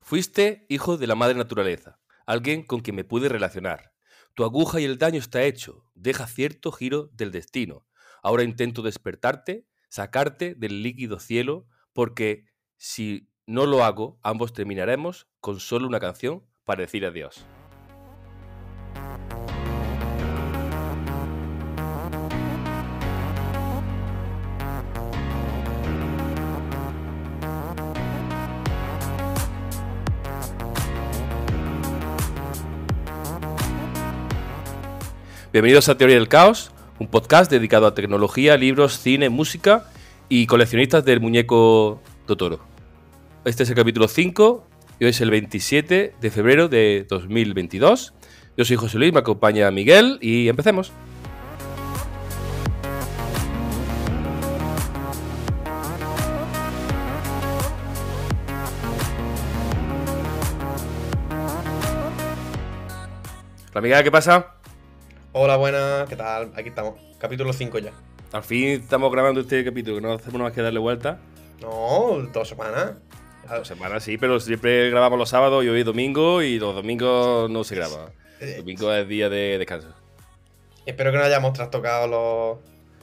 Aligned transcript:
Fuiste 0.00 0.66
hijo 0.68 0.96
de 0.96 1.06
la 1.06 1.14
madre 1.14 1.34
naturaleza, 1.34 2.00
alguien 2.26 2.62
con 2.62 2.80
quien 2.80 2.96
me 2.96 3.04
pude 3.04 3.28
relacionar. 3.28 3.92
Tu 4.34 4.44
aguja 4.44 4.80
y 4.80 4.84
el 4.84 4.98
daño 4.98 5.18
está 5.18 5.42
hecho, 5.42 5.84
deja 5.94 6.26
cierto 6.26 6.72
giro 6.72 7.10
del 7.12 7.32
destino. 7.32 7.86
Ahora 8.22 8.42
intento 8.42 8.82
despertarte, 8.82 9.66
sacarte 9.88 10.54
del 10.54 10.82
líquido 10.82 11.18
cielo, 11.18 11.66
porque 11.92 12.46
si 12.76 13.30
no 13.46 13.66
lo 13.66 13.84
hago, 13.84 14.18
ambos 14.22 14.52
terminaremos 14.52 15.26
con 15.40 15.60
solo 15.60 15.86
una 15.86 16.00
canción 16.00 16.44
para 16.64 16.82
decir 16.82 17.04
adiós. 17.04 17.44
Bienvenidos 35.58 35.88
a 35.88 35.98
Teoría 35.98 36.14
del 36.14 36.28
Caos, 36.28 36.70
un 37.00 37.08
podcast 37.08 37.50
dedicado 37.50 37.88
a 37.88 37.92
tecnología, 37.92 38.56
libros, 38.56 39.00
cine, 39.00 39.28
música 39.28 39.90
y 40.28 40.46
coleccionistas 40.46 41.04
del 41.04 41.20
muñeco 41.20 42.00
Totoro. 42.26 42.60
Este 43.44 43.64
es 43.64 43.68
el 43.68 43.74
capítulo 43.74 44.06
5 44.06 44.64
y 45.00 45.04
hoy 45.04 45.10
es 45.10 45.20
el 45.20 45.32
27 45.32 46.14
de 46.20 46.30
febrero 46.30 46.68
de 46.68 47.06
2022. 47.08 48.14
Yo 48.56 48.64
soy 48.64 48.76
José 48.76 48.98
Luis, 48.98 49.12
me 49.12 49.18
acompaña 49.18 49.68
Miguel 49.72 50.20
y 50.22 50.46
empecemos. 50.46 50.92
Hola 63.72 63.80
Miguel, 63.80 64.04
¿qué 64.04 64.12
pasa? 64.12 64.57
Hola, 65.32 65.56
buenas, 65.56 66.08
¿qué 66.08 66.16
tal? 66.16 66.52
Aquí 66.56 66.70
estamos, 66.70 66.98
capítulo 67.18 67.52
5 67.52 67.78
ya. 67.80 67.92
Al 68.32 68.42
fin 68.42 68.68
estamos 68.68 69.12
grabando 69.12 69.42
este 69.42 69.62
capítulo, 69.62 69.96
que 69.96 70.00
no 70.00 70.12
hacemos 70.12 70.34
nada 70.34 70.44
más 70.44 70.52
que 70.54 70.62
darle 70.62 70.80
vuelta. 70.80 71.18
No, 71.60 72.16
dos 72.32 72.48
semanas. 72.48 72.94
Dos 73.46 73.68
semanas 73.68 74.02
sí, 74.02 74.16
pero 74.16 74.40
siempre 74.40 74.88
grabamos 74.88 75.18
los 75.18 75.28
sábados 75.28 75.64
y 75.64 75.68
hoy 75.68 75.80
es 75.80 75.84
domingo 75.84 76.42
y 76.42 76.58
los 76.58 76.74
domingos 76.74 77.50
no 77.50 77.62
se 77.62 77.74
graba. 77.74 78.10
Domingo 78.56 78.92
es 78.92 79.06
día 79.06 79.28
de 79.28 79.58
descanso. 79.58 79.88
Espero 80.86 81.12
que 81.12 81.18
no 81.18 81.24
hayamos 81.24 81.52
trastocado 81.52 82.06
los, 82.06 82.58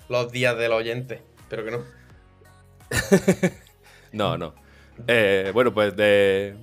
los 0.09 0.31
días 0.31 0.57
del 0.57 0.71
oyente. 0.71 1.21
Espero 1.39 1.63
que 1.63 1.71
no. 1.71 1.79
No, 4.11 4.37
no. 4.37 4.55
Eh, 5.07 5.51
bueno, 5.53 5.73
pues 5.73 5.95
de... 5.95 6.55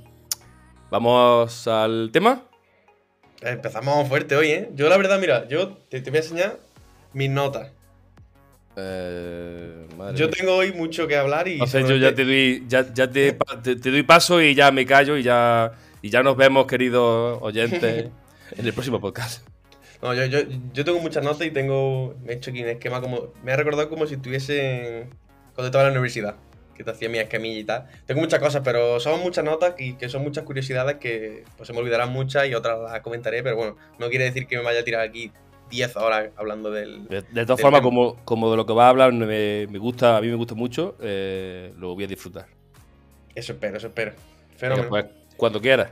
vamos 0.90 1.68
al 1.68 2.08
tema. 2.10 2.44
Empezamos 3.42 4.08
fuerte 4.08 4.36
hoy, 4.36 4.48
¿eh? 4.52 4.68
Yo 4.74 4.88
la 4.88 4.96
verdad, 4.96 5.18
mira, 5.20 5.48
yo 5.48 5.76
te, 5.88 6.00
te 6.00 6.10
voy 6.10 6.18
a 6.18 6.22
enseñar 6.22 6.56
mis 7.12 7.28
notas. 7.30 7.72
Eh, 8.76 9.86
madre 9.96 10.16
Yo 10.16 10.30
tengo 10.30 10.54
hoy 10.56 10.72
mucho 10.72 11.06
que 11.06 11.16
hablar 11.16 11.46
y... 11.48 11.52
Entonces 11.54 11.86
yo 11.88 11.96
ya 11.96 12.14
te 12.14 12.24
doy, 12.24 12.64
ya, 12.68 12.86
ya 12.94 13.10
te, 13.10 13.32
pa- 13.34 13.60
te- 13.60 13.76
te 13.76 13.90
doy 13.90 14.02
paso 14.02 14.40
y 14.40 14.54
ya 14.54 14.70
me 14.70 14.86
callo 14.86 15.16
y 15.16 15.22
ya, 15.22 15.72
y 16.00 16.08
ya 16.10 16.22
nos 16.22 16.36
vemos, 16.36 16.66
queridos 16.66 17.38
oyentes, 17.42 18.06
en 18.56 18.66
el 18.66 18.72
próximo 18.72 19.00
podcast. 19.00 19.46
No, 20.00 20.14
yo, 20.14 20.24
yo, 20.26 20.40
yo 20.72 20.84
tengo 20.84 20.98
muchas 21.00 21.22
notas 21.22 21.46
y 21.46 21.50
tengo... 21.50 22.14
Me 22.24 22.32
he 22.32 22.36
hecho 22.36 22.50
aquí 22.50 22.62
un 22.62 22.68
esquema 22.70 23.00
como... 23.00 23.32
Me 23.44 23.52
ha 23.52 23.56
recordado 23.56 23.88
como 23.88 24.06
si 24.06 24.14
estuviese 24.14 25.06
cuando 25.54 25.66
estaba 25.66 25.84
en 25.84 25.88
la 25.88 25.92
universidad. 25.92 26.34
Que 26.82 26.84
te 26.84 26.90
hacía 26.90 27.08
mi 27.08 27.18
esquemilla 27.18 27.60
y 27.60 27.64
tal. 27.64 27.86
Tengo 28.06 28.20
muchas 28.20 28.40
cosas, 28.40 28.62
pero 28.64 28.98
son 28.98 29.20
muchas 29.20 29.44
notas 29.44 29.74
y 29.78 29.94
que 29.94 30.08
son 30.08 30.22
muchas 30.22 30.42
curiosidades 30.42 30.96
que 30.96 31.44
pues 31.56 31.68
se 31.68 31.72
me 31.72 31.78
olvidarán 31.78 32.10
muchas 32.10 32.48
y 32.48 32.54
otras 32.54 32.80
las 32.80 33.00
comentaré, 33.02 33.44
pero 33.44 33.54
bueno, 33.56 33.76
no 34.00 34.08
quiere 34.08 34.24
decir 34.24 34.48
que 34.48 34.56
me 34.56 34.64
vaya 34.64 34.80
a 34.80 34.84
tirar 34.84 35.02
aquí 35.02 35.30
10 35.70 35.96
horas 35.96 36.30
hablando 36.36 36.72
del... 36.72 37.06
De, 37.06 37.22
de 37.22 37.46
todas 37.46 37.46
Del 37.46 37.58
formas, 37.58 37.82
como, 37.82 38.16
como 38.24 38.50
de 38.50 38.56
lo 38.56 38.66
que 38.66 38.72
va 38.72 38.86
a 38.86 38.88
hablar 38.88 39.12
me, 39.12 39.68
me 39.68 39.78
gusta, 39.78 40.16
a 40.16 40.20
mí 40.20 40.26
me 40.26 40.34
gusta 40.34 40.54
mucho, 40.54 40.96
eh, 41.00 41.72
lo 41.78 41.94
voy 41.94 42.04
a 42.04 42.08
disfrutar. 42.08 42.46
Eso 43.34 43.52
espero, 43.52 43.76
eso 43.76 43.86
espero. 43.86 44.12
Fenómeno. 44.56 44.88
pues, 44.88 45.06
cuando 45.36 45.60
quieras. 45.60 45.90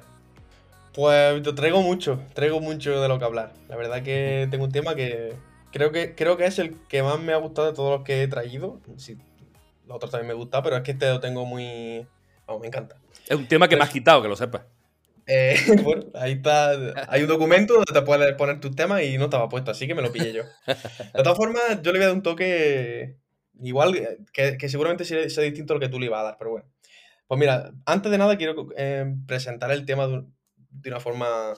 Pues 0.92 1.42
te 1.42 1.52
traigo 1.52 1.82
mucho, 1.82 2.20
traigo 2.34 2.60
mucho 2.60 3.00
de 3.00 3.08
lo 3.08 3.18
que 3.18 3.24
hablar. 3.24 3.52
La 3.68 3.76
verdad 3.76 4.02
que 4.02 4.48
tengo 4.50 4.64
un 4.64 4.72
tema 4.72 4.96
que 4.96 5.34
creo 5.72 5.92
que 5.92 6.14
creo 6.14 6.36
que 6.36 6.46
es 6.46 6.58
el 6.58 6.74
que 6.88 7.02
más 7.02 7.20
me 7.20 7.32
ha 7.32 7.36
gustado 7.36 7.68
de 7.68 7.74
todos 7.74 7.98
los 7.98 8.04
que 8.04 8.22
he 8.22 8.28
traído. 8.28 8.80
Sí, 8.96 9.16
los 9.90 9.96
otros 9.96 10.10
también 10.12 10.28
me 10.28 10.34
gusta, 10.34 10.62
pero 10.62 10.76
es 10.76 10.82
que 10.82 10.92
este 10.92 11.08
lo 11.08 11.18
tengo 11.20 11.44
muy... 11.44 12.06
Vamos, 12.46 12.60
me 12.62 12.68
encanta. 12.68 12.96
Es 13.28 13.36
un 13.36 13.46
tema 13.48 13.68
que 13.68 13.74
me 13.74 13.80
Pues- 13.80 13.88
has 13.88 13.92
quitado, 13.92 14.22
que 14.22 14.28
lo 14.28 14.36
sepas. 14.36 14.62
Eh, 15.26 15.54
bueno, 15.84 16.04
ahí 16.14 16.32
está. 16.32 16.72
Hay 17.08 17.22
un 17.22 17.28
documento 17.28 17.74
donde 17.74 17.92
te 17.92 18.02
puedes 18.02 18.34
poner 18.34 18.58
tus 18.60 18.74
temas 18.74 19.02
y 19.02 19.18
no 19.18 19.24
estaba 19.24 19.48
puesto, 19.48 19.70
así 19.70 19.86
que 19.86 19.94
me 19.94 20.02
lo 20.02 20.10
pillé 20.12 20.32
yo. 20.32 20.42
De 20.66 21.22
todas 21.22 21.36
formas, 21.36 21.62
yo 21.82 21.92
le 21.92 21.98
voy 21.98 22.04
a 22.04 22.06
dar 22.08 22.16
un 22.16 22.22
toque 22.22 23.16
igual, 23.62 23.94
eh, 23.96 24.18
que, 24.32 24.56
que 24.58 24.68
seguramente 24.68 25.04
sea, 25.04 25.28
sea 25.28 25.44
distinto 25.44 25.72
a 25.72 25.76
lo 25.76 25.80
que 25.80 25.88
tú 25.88 26.00
le 26.00 26.06
ibas 26.06 26.20
a 26.20 26.24
dar, 26.24 26.36
pero 26.38 26.50
bueno. 26.52 26.66
Pues 27.28 27.38
mira, 27.38 27.72
antes 27.86 28.10
de 28.10 28.18
nada 28.18 28.36
quiero 28.36 28.68
eh, 28.76 29.06
presentar 29.26 29.70
el 29.70 29.84
tema 29.86 30.06
de, 30.08 30.14
un- 30.14 30.36
de 30.70 30.90
una 30.90 30.98
forma 31.00 31.54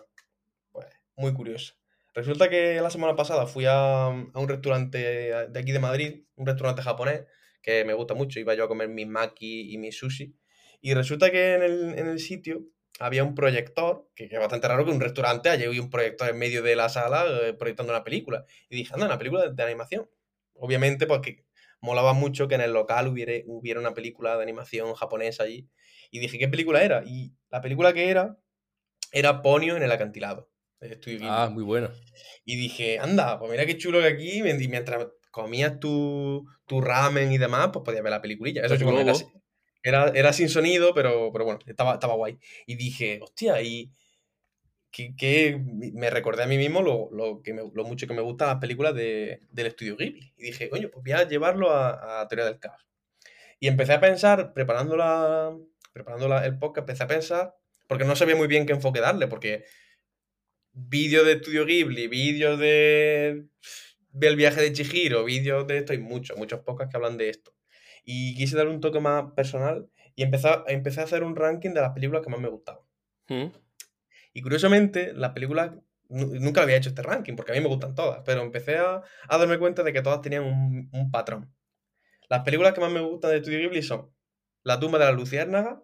pues, 0.72 0.86
muy 1.16 1.32
curiosa. 1.32 1.74
Resulta 2.14 2.50
que 2.50 2.78
la 2.82 2.90
semana 2.90 3.16
pasada 3.16 3.46
fui 3.46 3.64
a, 3.64 4.06
a 4.06 4.10
un 4.10 4.48
restaurante 4.48 4.98
de 5.48 5.58
aquí 5.58 5.72
de 5.72 5.78
Madrid, 5.78 6.24
un 6.36 6.46
restaurante 6.46 6.82
japonés, 6.82 7.22
que 7.62 7.84
me 7.84 7.94
gusta 7.94 8.14
mucho, 8.14 8.40
iba 8.40 8.54
yo 8.54 8.64
a 8.64 8.68
comer 8.68 8.88
mi 8.88 9.06
maki 9.06 9.72
y 9.72 9.78
mi 9.78 9.92
sushi, 9.92 10.34
y 10.80 10.94
resulta 10.94 11.30
que 11.30 11.54
en 11.54 11.62
el, 11.62 11.98
en 11.98 12.08
el 12.08 12.18
sitio 12.18 12.66
había 12.98 13.24
un 13.24 13.34
proyector, 13.34 14.08
que, 14.14 14.28
que 14.28 14.34
es 14.34 14.40
bastante 14.40 14.68
raro 14.68 14.84
que 14.84 14.90
un 14.90 15.00
restaurante 15.00 15.48
haya 15.48 15.70
un 15.70 15.90
proyector 15.90 16.28
en 16.28 16.38
medio 16.38 16.62
de 16.62 16.76
la 16.76 16.88
sala 16.88 17.24
eh, 17.42 17.54
proyectando 17.54 17.92
una 17.92 18.04
película. 18.04 18.44
Y 18.68 18.76
dije, 18.76 18.92
anda, 18.92 19.06
una 19.06 19.18
película 19.18 19.42
de, 19.48 19.54
de 19.54 19.62
animación. 19.62 20.10
Obviamente, 20.54 21.06
porque 21.06 21.44
molaba 21.80 22.12
mucho 22.12 22.48
que 22.48 22.54
en 22.54 22.60
el 22.60 22.72
local 22.72 23.08
hubiera, 23.08 23.32
hubiera 23.46 23.80
una 23.80 23.94
película 23.94 24.36
de 24.36 24.42
animación 24.42 24.92
japonesa 24.94 25.44
allí. 25.44 25.68
Y 26.10 26.18
dije, 26.18 26.38
¿qué 26.38 26.48
película 26.48 26.82
era? 26.82 27.02
Y 27.04 27.34
la 27.50 27.60
película 27.60 27.92
que 27.92 28.10
era, 28.10 28.38
era 29.10 29.40
Ponyo 29.42 29.76
en 29.76 29.82
el 29.82 29.90
acantilado. 29.90 30.50
de 30.80 30.92
Estudio 30.92 31.18
Ghibli. 31.18 31.30
Ah, 31.32 31.48
muy 31.50 31.64
bueno. 31.64 31.90
Y 32.44 32.56
dije, 32.56 32.98
anda, 32.98 33.38
pues 33.38 33.50
mira 33.50 33.66
qué 33.66 33.78
chulo 33.78 34.00
que 34.00 34.06
aquí, 34.08 34.42
mientras 34.42 35.06
comías 35.32 35.80
tu, 35.80 36.46
tu 36.66 36.80
ramen 36.80 37.32
y 37.32 37.38
demás, 37.38 37.70
pues 37.72 37.82
podías 37.84 38.04
ver 38.04 38.12
la 38.12 38.22
peliculilla. 38.22 38.60
Eso 38.64 38.74
sí, 38.78 38.84
bueno, 38.84 39.00
era, 39.00 39.12
era, 39.82 40.12
era 40.14 40.32
sin 40.32 40.48
sonido, 40.48 40.94
pero, 40.94 41.32
pero 41.32 41.44
bueno, 41.44 41.58
estaba, 41.66 41.94
estaba 41.94 42.14
guay. 42.14 42.38
Y 42.66 42.76
dije, 42.76 43.18
hostia, 43.20 43.60
y 43.62 43.90
que, 44.92 45.16
que 45.16 45.58
me 45.94 46.10
recordé 46.10 46.42
a 46.44 46.46
mí 46.46 46.56
mismo 46.58 46.82
lo, 46.82 47.08
lo 47.10 47.42
que 47.42 47.52
me- 47.54 47.70
lo 47.74 47.84
mucho 47.84 48.06
que 48.06 48.14
me 48.14 48.20
gustan 48.22 48.48
las 48.48 48.58
películas 48.58 48.94
de, 48.94 49.40
del 49.50 49.66
estudio 49.66 49.96
Ghibli. 49.96 50.32
Y 50.36 50.42
dije, 50.44 50.68
coño, 50.70 50.88
pues 50.92 51.02
voy 51.02 51.12
a 51.12 51.26
llevarlo 51.26 51.70
a, 51.72 52.20
a 52.20 52.28
Teoría 52.28 52.44
del 52.44 52.60
Caos. 52.60 52.86
Y 53.58 53.68
empecé 53.68 53.94
a 53.94 54.00
pensar, 54.00 54.52
preparando, 54.52 54.96
la, 54.96 55.56
preparando 55.92 56.28
la- 56.28 56.44
el 56.44 56.58
podcast, 56.58 56.82
empecé 56.88 57.02
a 57.04 57.06
pensar, 57.08 57.54
porque 57.88 58.04
no 58.04 58.14
sabía 58.16 58.36
muy 58.36 58.48
bien 58.48 58.66
qué 58.66 58.72
enfoque 58.74 59.00
darle, 59.00 59.28
porque 59.28 59.64
vídeos 60.72 61.24
de 61.26 61.32
Estudio 61.32 61.64
Ghibli, 61.66 62.06
vídeos 62.08 62.58
de 62.58 63.46
del 64.12 64.36
viaje 64.36 64.60
de 64.60 64.72
Chihiro, 64.72 65.24
vídeos 65.24 65.66
de 65.66 65.78
esto, 65.78 65.92
hay 65.92 65.98
muchos, 65.98 66.36
muchos 66.38 66.60
podcasts 66.60 66.90
que 66.92 66.96
hablan 66.96 67.16
de 67.16 67.30
esto. 67.30 67.54
Y 68.04 68.34
quise 68.36 68.56
darle 68.56 68.72
un 68.72 68.80
toque 68.80 69.00
más 69.00 69.32
personal 69.32 69.88
y 70.14 70.22
empecé, 70.22 70.48
a- 70.48 70.64
empecé 70.68 71.00
a 71.00 71.04
hacer 71.04 71.22
un 71.24 71.34
ranking 71.36 71.70
de 71.70 71.80
las 71.80 71.92
películas 71.92 72.22
que 72.22 72.30
más 72.30 72.40
me 72.40 72.48
gustaban. 72.48 72.82
Mm. 73.28 73.46
Y 74.34 74.42
curiosamente, 74.42 75.12
las 75.14 75.30
películas, 75.32 75.72
nu- 76.08 76.34
nunca 76.40 76.62
había 76.62 76.76
hecho 76.76 76.88
este 76.90 77.02
ranking, 77.02 77.34
porque 77.36 77.52
a 77.52 77.54
mí 77.54 77.60
me 77.60 77.68
gustan 77.68 77.94
todas, 77.94 78.22
pero 78.24 78.42
empecé 78.42 78.76
a, 78.76 79.02
a 79.28 79.38
darme 79.38 79.58
cuenta 79.58 79.82
de 79.82 79.92
que 79.92 80.02
todas 80.02 80.20
tenían 80.20 80.44
un, 80.44 80.88
un 80.92 81.10
patrón. 81.10 81.54
Las 82.28 82.42
películas 82.44 82.72
que 82.74 82.80
más 82.80 82.90
me 82.92 83.00
gustan 83.00 83.30
de 83.30 83.36
Estudio 83.38 83.58
Ghibli 83.60 83.82
son 83.82 84.10
La 84.64 84.78
tumba 84.80 84.98
de 84.98 85.04
la 85.06 85.12
luciérnaga, 85.12 85.82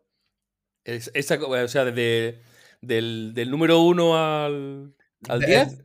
Es- 0.85 1.11
esa, 1.15 1.35
o 1.45 1.69
sea, 1.69 1.85
desde 1.85 2.41
del, 2.81 3.33
del 3.35 3.51
número 3.51 3.81
1 3.81 4.17
al, 4.45 4.95
al 5.29 5.41
de- 5.41 5.47
10. 5.47 5.83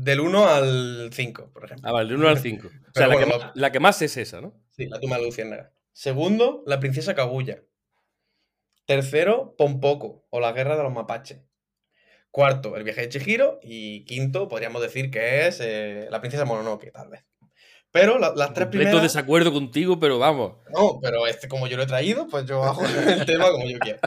Del 0.00 0.20
1 0.20 0.46
al 0.48 1.10
5, 1.12 1.50
por 1.52 1.64
ejemplo. 1.64 1.88
Ah, 1.88 1.92
vale, 1.92 2.08
del 2.08 2.18
1 2.18 2.28
al 2.28 2.38
5. 2.38 2.68
O 2.68 2.70
sea, 2.94 3.08
la, 3.08 3.16
que, 3.18 3.26
la 3.54 3.80
más 3.80 4.00
es 4.02 4.16
esa, 4.16 4.40
¿no? 4.40 4.54
Sí, 4.70 4.86
la 4.86 5.00
tumba 5.00 5.18
de 5.18 5.24
luciérnaga. 5.24 5.72
Segundo, 5.92 6.62
la 6.66 6.78
princesa 6.78 7.14
Kaguya. 7.14 7.62
Tercero, 8.86 9.54
Pompoco, 9.58 10.26
o 10.30 10.40
la 10.40 10.52
guerra 10.52 10.76
de 10.76 10.82
los 10.82 10.92
mapaches. 10.92 11.40
Cuarto, 12.30 12.76
el 12.76 12.84
viaje 12.84 13.02
de 13.02 13.08
Chihiro. 13.08 13.58
Y 13.62 14.04
quinto, 14.04 14.48
podríamos 14.48 14.80
decir 14.80 15.10
que 15.10 15.46
es 15.46 15.58
eh, 15.60 16.06
la 16.10 16.20
princesa 16.20 16.44
Mononoke, 16.44 16.90
tal 16.92 17.08
vez. 17.10 17.24
Pero 17.90 18.18
la- 18.18 18.34
las 18.36 18.52
tres 18.52 18.66
Completo 18.66 18.90
primeras... 18.90 19.02
desacuerdo 19.02 19.52
contigo, 19.52 19.98
pero 19.98 20.18
vamos. 20.18 20.56
No, 20.72 20.98
pero 21.02 21.26
este, 21.26 21.48
como 21.48 21.66
yo 21.66 21.76
lo 21.76 21.82
he 21.82 21.86
traído, 21.86 22.26
pues 22.28 22.44
yo 22.46 22.62
hago 22.62 22.82
el 23.08 23.24
tema 23.26 23.50
como 23.50 23.66
yo 23.66 23.78
quiera. 23.78 23.98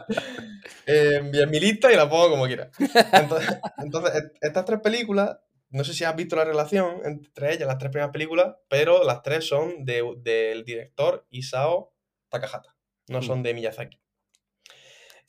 Eh, 0.86 1.48
mi 1.50 1.60
lista 1.60 1.92
y 1.92 1.96
la 1.96 2.10
pongo 2.10 2.30
como 2.30 2.46
quiera. 2.48 2.70
Entonces, 3.14 3.58
entonces, 3.78 4.16
est- 4.16 4.36
estas 4.40 4.66
tres 4.66 4.80
películas, 4.82 5.38
no 5.72 5.84
sé 5.84 5.94
si 5.94 6.04
has 6.04 6.16
visto 6.16 6.36
la 6.36 6.46
relación 6.46 7.02
entre 7.06 7.54
ellas, 7.54 7.68
las 7.68 7.78
tres 7.78 7.92
primeras 7.92 8.12
películas, 8.12 8.56
pero 8.70 9.04
las 9.04 9.22
tres 9.24 9.48
son 9.48 9.84
de- 9.86 10.04
del 10.20 10.64
director 10.64 11.26
Isao 11.30 11.94
Takahata, 12.30 12.76
no 13.08 13.22
son 13.22 13.42
de 13.44 13.54
Miyazaki. 13.54 14.00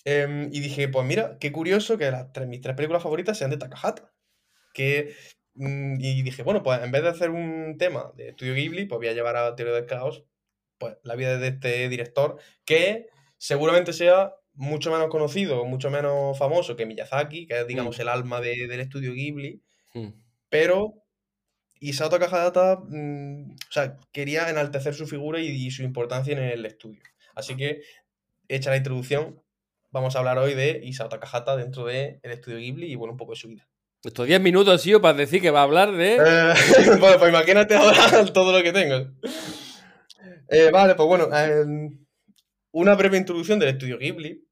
Em, 0.04 0.48
y 0.52 0.60
dije, 0.60 0.88
pues 0.88 1.06
mira, 1.06 1.38
qué 1.38 1.52
curioso 1.52 1.96
que 1.96 2.10
las 2.10 2.32
tres, 2.32 2.48
mis 2.48 2.60
tres 2.60 2.74
películas 2.74 3.02
favoritas 3.02 3.38
sean 3.38 3.50
de 3.50 3.56
Takahata. 3.56 4.12
Que, 4.74 5.14
mm, 5.54 6.00
y 6.00 6.22
dije, 6.22 6.42
bueno, 6.42 6.62
pues 6.62 6.82
en 6.82 6.90
vez 6.90 7.02
de 7.02 7.08
hacer 7.10 7.30
un 7.30 7.76
tema 7.78 8.10
de 8.16 8.30
Estudio 8.30 8.54
Ghibli, 8.54 8.86
pues 8.86 8.98
voy 8.98 9.08
a 9.08 9.12
llevar 9.12 9.36
a 9.36 9.54
Teoría 9.54 9.74
del 9.74 9.86
Caos, 9.86 10.24
pues 10.78 10.96
la 11.04 11.14
vida 11.14 11.38
de 11.38 11.48
este 11.48 11.88
director, 11.88 12.38
que 12.64 13.06
seguramente 13.38 13.92
sea 13.92 14.34
mucho 14.54 14.90
menos 14.90 15.08
conocido, 15.08 15.64
mucho 15.64 15.90
menos 15.90 16.36
famoso 16.38 16.74
que 16.76 16.84
Miyazaki, 16.86 17.46
que 17.46 17.60
es, 17.60 17.66
digamos, 17.66 17.98
Mm. 17.98 18.00
el 18.02 18.08
alma 18.08 18.40
de- 18.40 18.66
del 18.66 18.80
estudio 18.80 19.12
Ghibli, 19.12 19.62
Mm. 19.94 20.08
Pero 20.52 21.02
Isao 21.80 22.10
Takahata, 22.10 22.76
mm, 22.86 23.52
o 23.52 23.72
sea, 23.72 23.96
quería 24.12 24.50
enaltecer 24.50 24.92
su 24.94 25.06
figura 25.06 25.40
y, 25.40 25.46
y 25.46 25.70
su 25.70 25.82
importancia 25.82 26.34
en 26.34 26.40
el 26.40 26.66
estudio. 26.66 27.00
Así 27.34 27.56
que, 27.56 27.80
hecha 28.48 28.68
la 28.68 28.76
introducción, 28.76 29.42
vamos 29.90 30.14
a 30.14 30.18
hablar 30.18 30.36
hoy 30.36 30.52
de 30.52 30.82
Isao 30.84 31.08
Takahata 31.08 31.56
dentro 31.56 31.86
del 31.86 32.20
estudio 32.22 32.58
Ghibli 32.58 32.92
y, 32.92 32.96
bueno, 32.96 33.12
un 33.12 33.16
poco 33.16 33.32
de 33.32 33.36
su 33.36 33.48
vida. 33.48 33.66
Estos 34.04 34.26
10 34.26 34.42
minutos 34.42 34.82
sido 34.82 35.00
para 35.00 35.16
decir 35.16 35.40
que 35.40 35.50
va 35.50 35.60
a 35.60 35.64
hablar 35.64 35.92
de. 35.92 36.16
Eh, 36.16 36.54
bueno, 37.00 37.16
pues 37.18 37.30
imagínate 37.30 37.74
ahora 37.74 38.26
todo 38.34 38.52
lo 38.52 38.62
que 38.62 38.72
tengo. 38.72 39.10
Eh, 40.48 40.70
vale, 40.70 40.94
pues 40.96 41.08
bueno, 41.08 41.34
em, 41.34 42.04
una 42.72 42.94
breve 42.94 43.16
introducción 43.16 43.58
del 43.58 43.70
estudio 43.70 43.98
Ghibli. 43.98 44.44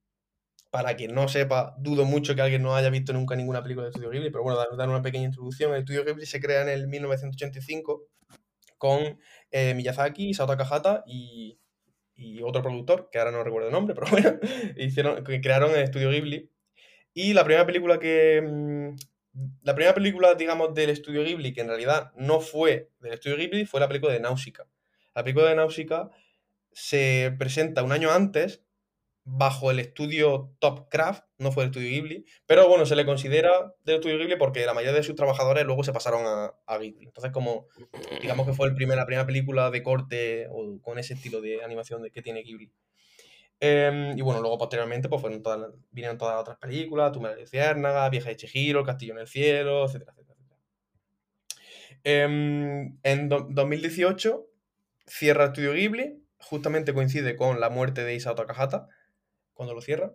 Para 0.71 0.95
quien 0.95 1.15
no 1.15 1.27
sepa, 1.27 1.75
dudo 1.79 2.05
mucho 2.05 2.35
que 2.35 2.43
alguien 2.43 2.63
no 2.63 2.77
haya 2.77 2.91
visto 2.91 3.13
nunca 3.13 3.35
ninguna 3.35 3.63
película 3.63 3.87
del 3.87 3.91
estudio 3.91 4.11
Ghibli, 4.11 4.31
pero 4.31 4.45
bueno, 4.45 4.59
dar, 4.77 4.89
una 4.89 5.03
pequeña 5.03 5.25
introducción. 5.25 5.73
El 5.73 5.81
estudio 5.81 6.05
Ghibli 6.05 6.27
se 6.27 6.41
crea 6.41 6.63
en 6.63 6.69
el 6.69 6.87
1985 6.87 8.07
con 8.79 9.19
eh, 9.51 9.75
Miyazaki, 9.75 10.29
Isao 10.29 10.47
Takahata 10.47 11.03
y, 11.07 11.59
y 12.21 12.43
otro 12.43 12.63
productor, 12.63 13.09
que 13.11 13.19
ahora 13.19 13.33
no 13.33 13.43
recuerdo 13.43 13.69
el 13.69 13.73
nombre, 13.73 13.95
pero 13.99 14.07
bueno, 14.11 14.39
hicieron, 14.77 15.25
que 15.25 15.41
crearon 15.41 15.71
el 15.73 15.83
estudio 15.83 16.11
Ghibli. 16.11 16.51
Y 17.15 17.33
la 17.33 17.45
primera 17.45 17.67
película 17.67 17.99
que. 17.99 18.43
mm, 18.43 18.97
La 19.63 19.75
primera 19.75 19.95
película, 19.95 20.35
digamos, 20.35 20.75
del 20.75 20.91
estudio 20.91 21.25
Ghibli, 21.25 21.53
que 21.53 21.63
en 21.63 21.69
realidad 21.69 22.13
no 22.17 22.41
fue 22.41 22.91
del 23.01 23.15
estudio 23.15 23.37
Ghibli, 23.37 23.67
fue 23.67 23.81
la 23.81 23.89
película 23.89 24.13
de 24.13 24.21
Náusica. 24.21 24.67
La 25.15 25.25
película 25.25 25.49
de 25.49 25.57
Náusica 25.57 26.11
se 26.73 27.35
presenta 27.39 27.83
un 27.83 27.93
año 27.93 28.11
antes 28.13 28.63
bajo 29.25 29.71
el 29.71 29.79
estudio 29.79 30.55
Top 30.59 30.89
Craft, 30.91 31.25
no 31.39 31.53
fue 31.53 31.65
el 31.65 31.69
estudio 31.71 31.89
Ghibli, 31.91 32.25
pero 32.47 32.69
bueno, 32.69 32.87
se 32.87 32.97
le 32.97 33.05
considera 33.07 33.51
del 33.85 33.97
estudio 33.97 34.19
Ghibli 34.19 34.37
porque 34.37 34.65
la 34.67 34.75
mayoría 34.75 34.97
de 34.97 35.03
sus 35.05 35.15
trabajadores 35.15 35.65
luego 35.65 35.85
se 35.85 35.93
pasaron 35.93 36.23
a, 36.27 36.53
a 36.67 36.79
Ghibli. 36.79 37.05
Entonces, 37.07 37.31
como 37.31 37.67
digamos 38.23 38.47
que 38.47 38.53
fue 38.55 38.67
el 38.69 38.75
primer, 38.75 38.97
la 38.97 39.07
primera 39.07 39.27
película 39.27 39.71
de 39.71 39.83
corte 39.83 40.47
o 40.51 40.81
con 40.81 40.99
ese 40.99 41.15
estilo 41.15 41.41
de 41.41 41.63
animación 41.63 42.03
de- 42.03 42.11
que 42.11 42.23
tiene 42.23 42.43
Ghibli. 42.43 42.73
Em, 43.63 44.17
y 44.19 44.23
bueno, 44.23 44.41
luego 44.41 44.57
posteriormente 44.57 45.09
pues 45.11 45.21
fueron 45.21 45.43
todas, 45.43 45.71
vinieron 45.91 46.17
todas 46.17 46.35
las 46.35 46.41
otras 46.43 46.57
películas, 46.57 47.13
Tumba 47.13 47.29
de 47.29 47.35
la 47.37 47.41
Luciérnaga, 47.43 48.09
Vieja 48.09 48.31
de 48.31 48.37
Chihiro, 48.37 48.83
Castillo 48.85 49.13
en 49.13 49.19
el 49.21 49.27
Cielo, 49.29 49.85
etcétera, 49.85 50.13
etcétera. 50.17 50.39
etcétera. 50.41 50.61
Em, 52.05 52.99
en 53.03 53.29
do- 53.29 53.47
2018 53.51 54.47
cierra 55.07 55.45
el 55.45 55.49
estudio 55.51 55.73
Ghibli, 55.75 56.25
justamente 56.39 56.95
coincide 56.95 57.37
con 57.37 57.61
la 57.61 57.69
muerte 57.69 58.03
de 58.05 58.15
Isao 58.15 58.35
Takahata, 58.35 58.89
cuando 59.61 59.75
lo 59.75 59.83
cierran. 59.83 60.13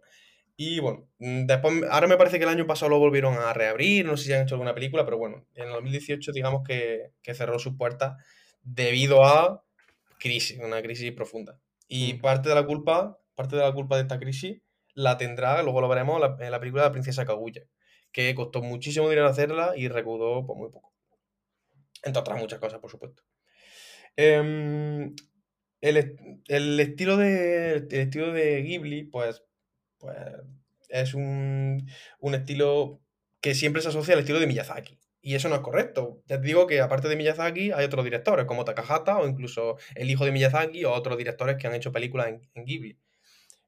Y 0.57 0.79
bueno, 0.81 1.09
mm, 1.19 1.45
después, 1.47 1.83
ahora 1.91 2.07
me 2.07 2.17
parece 2.17 2.37
que 2.39 2.45
el 2.45 2.49
año 2.49 2.67
pasado 2.67 2.89
lo 2.91 2.99
volvieron 2.99 3.35
a 3.37 3.53
reabrir, 3.53 4.05
no 4.05 4.17
sé 4.17 4.25
si 4.25 4.33
han 4.33 4.43
hecho 4.43 4.55
alguna 4.55 4.73
película, 4.75 5.05
pero 5.05 5.17
bueno, 5.19 5.45
en 5.55 5.67
el 5.67 5.73
2018 5.73 6.31
digamos 6.33 6.63
que, 6.67 7.11
que 7.23 7.35
cerró 7.35 7.59
sus 7.59 7.75
puertas 7.77 8.15
debido 8.63 9.25
a 9.25 9.63
crisis, 10.19 10.59
una 10.59 10.81
crisis 10.81 11.11
profunda. 11.13 11.59
Y 11.87 12.15
Mm. 12.15 12.21
parte 12.21 12.49
de 12.49 12.55
la 12.55 12.65
culpa, 12.65 13.19
parte 13.35 13.55
de 13.57 13.63
la 13.63 13.73
culpa 13.73 13.97
de 13.97 14.03
esta 14.03 14.19
crisis 14.19 14.61
la 14.95 15.17
tendrá, 15.17 15.61
luego 15.63 15.81
lo 15.81 15.89
veremos, 15.89 16.19
la- 16.21 16.37
en 16.39 16.51
la 16.51 16.59
película 16.59 16.83
de 16.83 16.89
la 16.89 16.93
princesa 16.93 17.25
Kaguya, 17.25 17.63
que 18.13 18.33
costó 18.35 18.61
muchísimo 18.63 19.09
dinero 19.09 19.27
hacerla 19.27 19.73
y 19.77 19.89
recaudó 19.89 20.45
pues, 20.45 20.57
muy 20.57 20.69
poco. 20.71 20.93
Entre 22.03 22.19
otras 22.19 22.39
muchas 22.39 22.59
cosas, 22.59 22.79
por 22.79 22.89
supuesto. 22.91 23.23
Em, 24.15 25.13
el, 25.89 26.41
el 26.47 26.79
estilo 26.79 27.17
de, 27.17 27.75
el 27.77 27.93
estilo 27.93 28.31
de 28.33 28.61
Ghibli, 28.63 29.03
pues, 29.05 29.43
pues 29.99 30.17
es 30.89 31.13
un, 31.13 31.87
un 32.19 32.35
estilo 32.35 33.01
que 33.41 33.55
siempre 33.55 33.81
se 33.81 33.89
asocia 33.89 34.13
al 34.15 34.21
estilo 34.21 34.39
de 34.39 34.47
Miyazaki. 34.47 34.99
Y 35.21 35.35
eso 35.35 35.49
no 35.49 35.55
es 35.55 35.61
correcto. 35.61 36.21
Ya 36.27 36.39
te 36.39 36.47
digo 36.47 36.67
que 36.67 36.81
aparte 36.81 37.07
de 37.09 37.15
Miyazaki 37.15 37.71
hay 37.71 37.85
otros 37.85 38.05
directores, 38.05 38.45
como 38.45 38.65
Takahata 38.65 39.17
o 39.19 39.27
incluso 39.27 39.77
el 39.95 40.09
hijo 40.09 40.25
de 40.25 40.31
Miyazaki 40.31 40.85
o 40.85 40.93
otros 40.93 41.17
directores 41.17 41.57
que 41.57 41.67
han 41.67 41.75
hecho 41.75 41.91
películas 41.91 42.27
en, 42.29 42.49
en 42.53 42.65
Ghibli. 42.65 42.99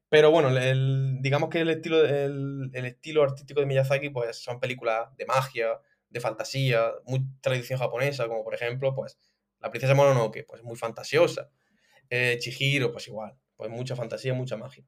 Pero 0.08 0.30
bueno, 0.30 0.48
el- 0.56 1.18
digamos 1.20 1.50
que 1.50 1.60
el 1.60 1.70
estilo, 1.70 2.04
el, 2.04 2.70
el 2.72 2.84
estilo 2.86 3.22
artístico 3.22 3.60
de 3.60 3.66
Miyazaki 3.66 4.10
pues 4.10 4.36
son 4.42 4.58
películas 4.60 5.14
de 5.16 5.26
magia, 5.26 5.80
de 6.08 6.20
fantasía, 6.20 6.92
muy 7.06 7.22
tradición 7.42 7.78
japonesa, 7.78 8.26
como 8.28 8.42
por 8.44 8.54
ejemplo, 8.54 8.94
pues 8.94 9.18
La 9.60 9.70
princesa 9.70 9.94
Mononoke, 9.94 10.44
pues 10.46 10.62
muy 10.62 10.76
fantasiosa. 10.76 11.50
Eh, 12.10 12.36
Chihiro, 12.38 12.92
pues 12.92 13.08
igual, 13.08 13.34
pues 13.56 13.70
mucha 13.70 13.96
fantasía, 13.96 14.34
mucha 14.34 14.56
magia. 14.56 14.84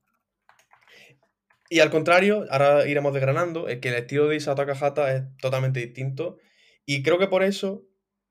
Y 1.68 1.80
al 1.80 1.90
contrario, 1.90 2.46
ahora 2.50 2.86
iremos 2.88 3.14
desgranando, 3.14 3.68
es 3.68 3.78
que 3.78 3.90
el 3.90 3.94
estilo 3.94 4.26
de 4.26 4.36
Isao 4.36 4.56
Takahata 4.56 5.14
es 5.14 5.22
totalmente 5.40 5.78
distinto 5.78 6.38
y 6.84 7.02
creo 7.04 7.18
que 7.18 7.28
por 7.28 7.44
eso 7.44 7.86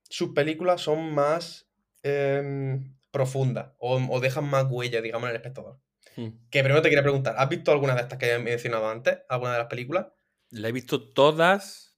sus 0.09 0.33
películas 0.33 0.81
son 0.81 1.13
más 1.13 1.69
em, 2.03 2.97
profundas 3.11 3.71
o, 3.79 3.95
o 3.95 4.19
dejan 4.19 4.43
más 4.43 4.65
huella, 4.69 5.01
digamos, 5.01 5.27
en 5.27 5.31
el 5.31 5.35
espectador. 5.37 5.79
Mm. 6.17 6.49
Que 6.49 6.63
primero 6.63 6.81
te 6.81 6.89
quería 6.89 7.03
preguntar, 7.03 7.35
¿has 7.37 7.47
visto 7.47 7.71
alguna 7.71 7.95
de 7.95 8.01
estas 8.01 8.19
que 8.19 8.33
he 8.33 8.39
mencionado 8.39 8.89
antes? 8.89 9.19
¿Alguna 9.29 9.53
de 9.53 9.59
las 9.59 9.67
películas? 9.67 10.07
La 10.49 10.67
he 10.67 10.71
visto 10.71 11.09
todas, 11.09 11.88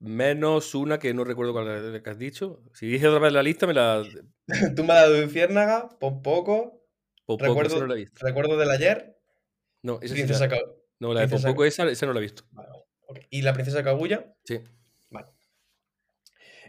menos 0.00 0.74
una 0.74 0.98
que 0.98 1.14
no 1.14 1.24
recuerdo 1.24 1.52
cuál 1.52 1.68
es 1.68 1.82
la 1.82 2.02
que 2.02 2.10
has 2.10 2.18
dicho. 2.18 2.62
Si 2.74 2.86
dije 2.86 3.06
otra 3.06 3.20
vez 3.20 3.32
la 3.32 3.42
lista, 3.42 3.66
me 3.66 3.74
la. 3.74 4.02
Tumba 4.76 5.02
de 5.02 5.10
la 5.10 5.20
Luciérnaga, 5.24 5.88
por 6.00 6.22
poco, 6.22 6.82
recuerdo, 7.38 7.78
no 7.80 7.86
la 7.86 7.94
he 7.94 7.98
visto. 7.98 8.26
recuerdo 8.26 8.56
del 8.56 8.70
ayer, 8.70 9.16
No, 9.82 9.98
esa 10.02 10.14
sí 10.14 10.22
Princesa 10.22 10.46
la- 10.46 10.48
Ka- 10.48 10.64
No, 10.98 11.14
la 11.14 11.20
de 11.20 11.28
Princesa- 11.28 11.48
poco, 11.48 11.64
esa, 11.64 11.88
esa 11.88 12.06
no 12.06 12.12
la 12.12 12.18
he 12.18 12.22
visto. 12.22 12.42
Vale. 12.52 12.68
¿Y 13.30 13.42
la 13.42 13.52
princesa 13.52 13.82
Kaguya? 13.84 14.34
Sí. 14.44 14.60
Vale. 15.10 15.26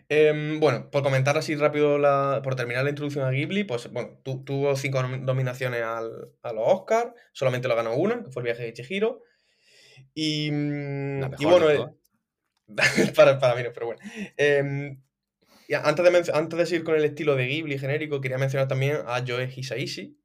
Em, 0.09 0.59
bueno, 0.59 0.89
por 0.91 1.03
comentar 1.03 1.37
así 1.37 1.55
rápido, 1.55 1.97
la, 1.97 2.41
por 2.43 2.55
terminar 2.55 2.83
la 2.83 2.89
introducción 2.89 3.25
a 3.25 3.31
Ghibli, 3.31 3.63
pues 3.63 3.89
bueno, 3.91 4.19
tu- 4.23 4.43
tuvo 4.43 4.75
cinco 4.75 4.99
nom- 4.99 5.21
nominaciones 5.21 5.83
al- 5.83 6.31
a 6.41 6.51
los 6.53 6.63
Oscars, 6.67 7.11
solamente 7.31 7.67
lo 7.67 7.75
ganó 7.75 7.95
una, 7.95 8.23
que 8.23 8.31
fue 8.31 8.41
el 8.41 8.45
viaje 8.45 8.63
de 8.63 8.73
Chihiro. 8.73 9.21
Y, 10.13 10.49
mm, 10.51 11.19
La 11.21 11.31
y 11.39 11.45
bueno, 11.45 11.69
eh. 11.69 11.85
para, 13.15 13.39
para 13.39 13.55
mí 13.55 13.63
no, 13.63 13.71
pero 13.73 13.87
bueno. 13.87 14.01
Em, 14.37 15.01
y 15.67 15.73
antes, 15.73 16.03
de 16.25 16.31
antes 16.33 16.59
de 16.59 16.65
seguir 16.65 16.83
con 16.83 16.95
el 16.95 17.05
estilo 17.05 17.35
de 17.35 17.47
Ghibli 17.47 17.79
genérico, 17.79 18.19
quería 18.21 18.37
mencionar 18.37 18.67
también 18.67 18.97
a 19.05 19.23
Joe 19.25 19.49
Hisaishi, 19.55 20.17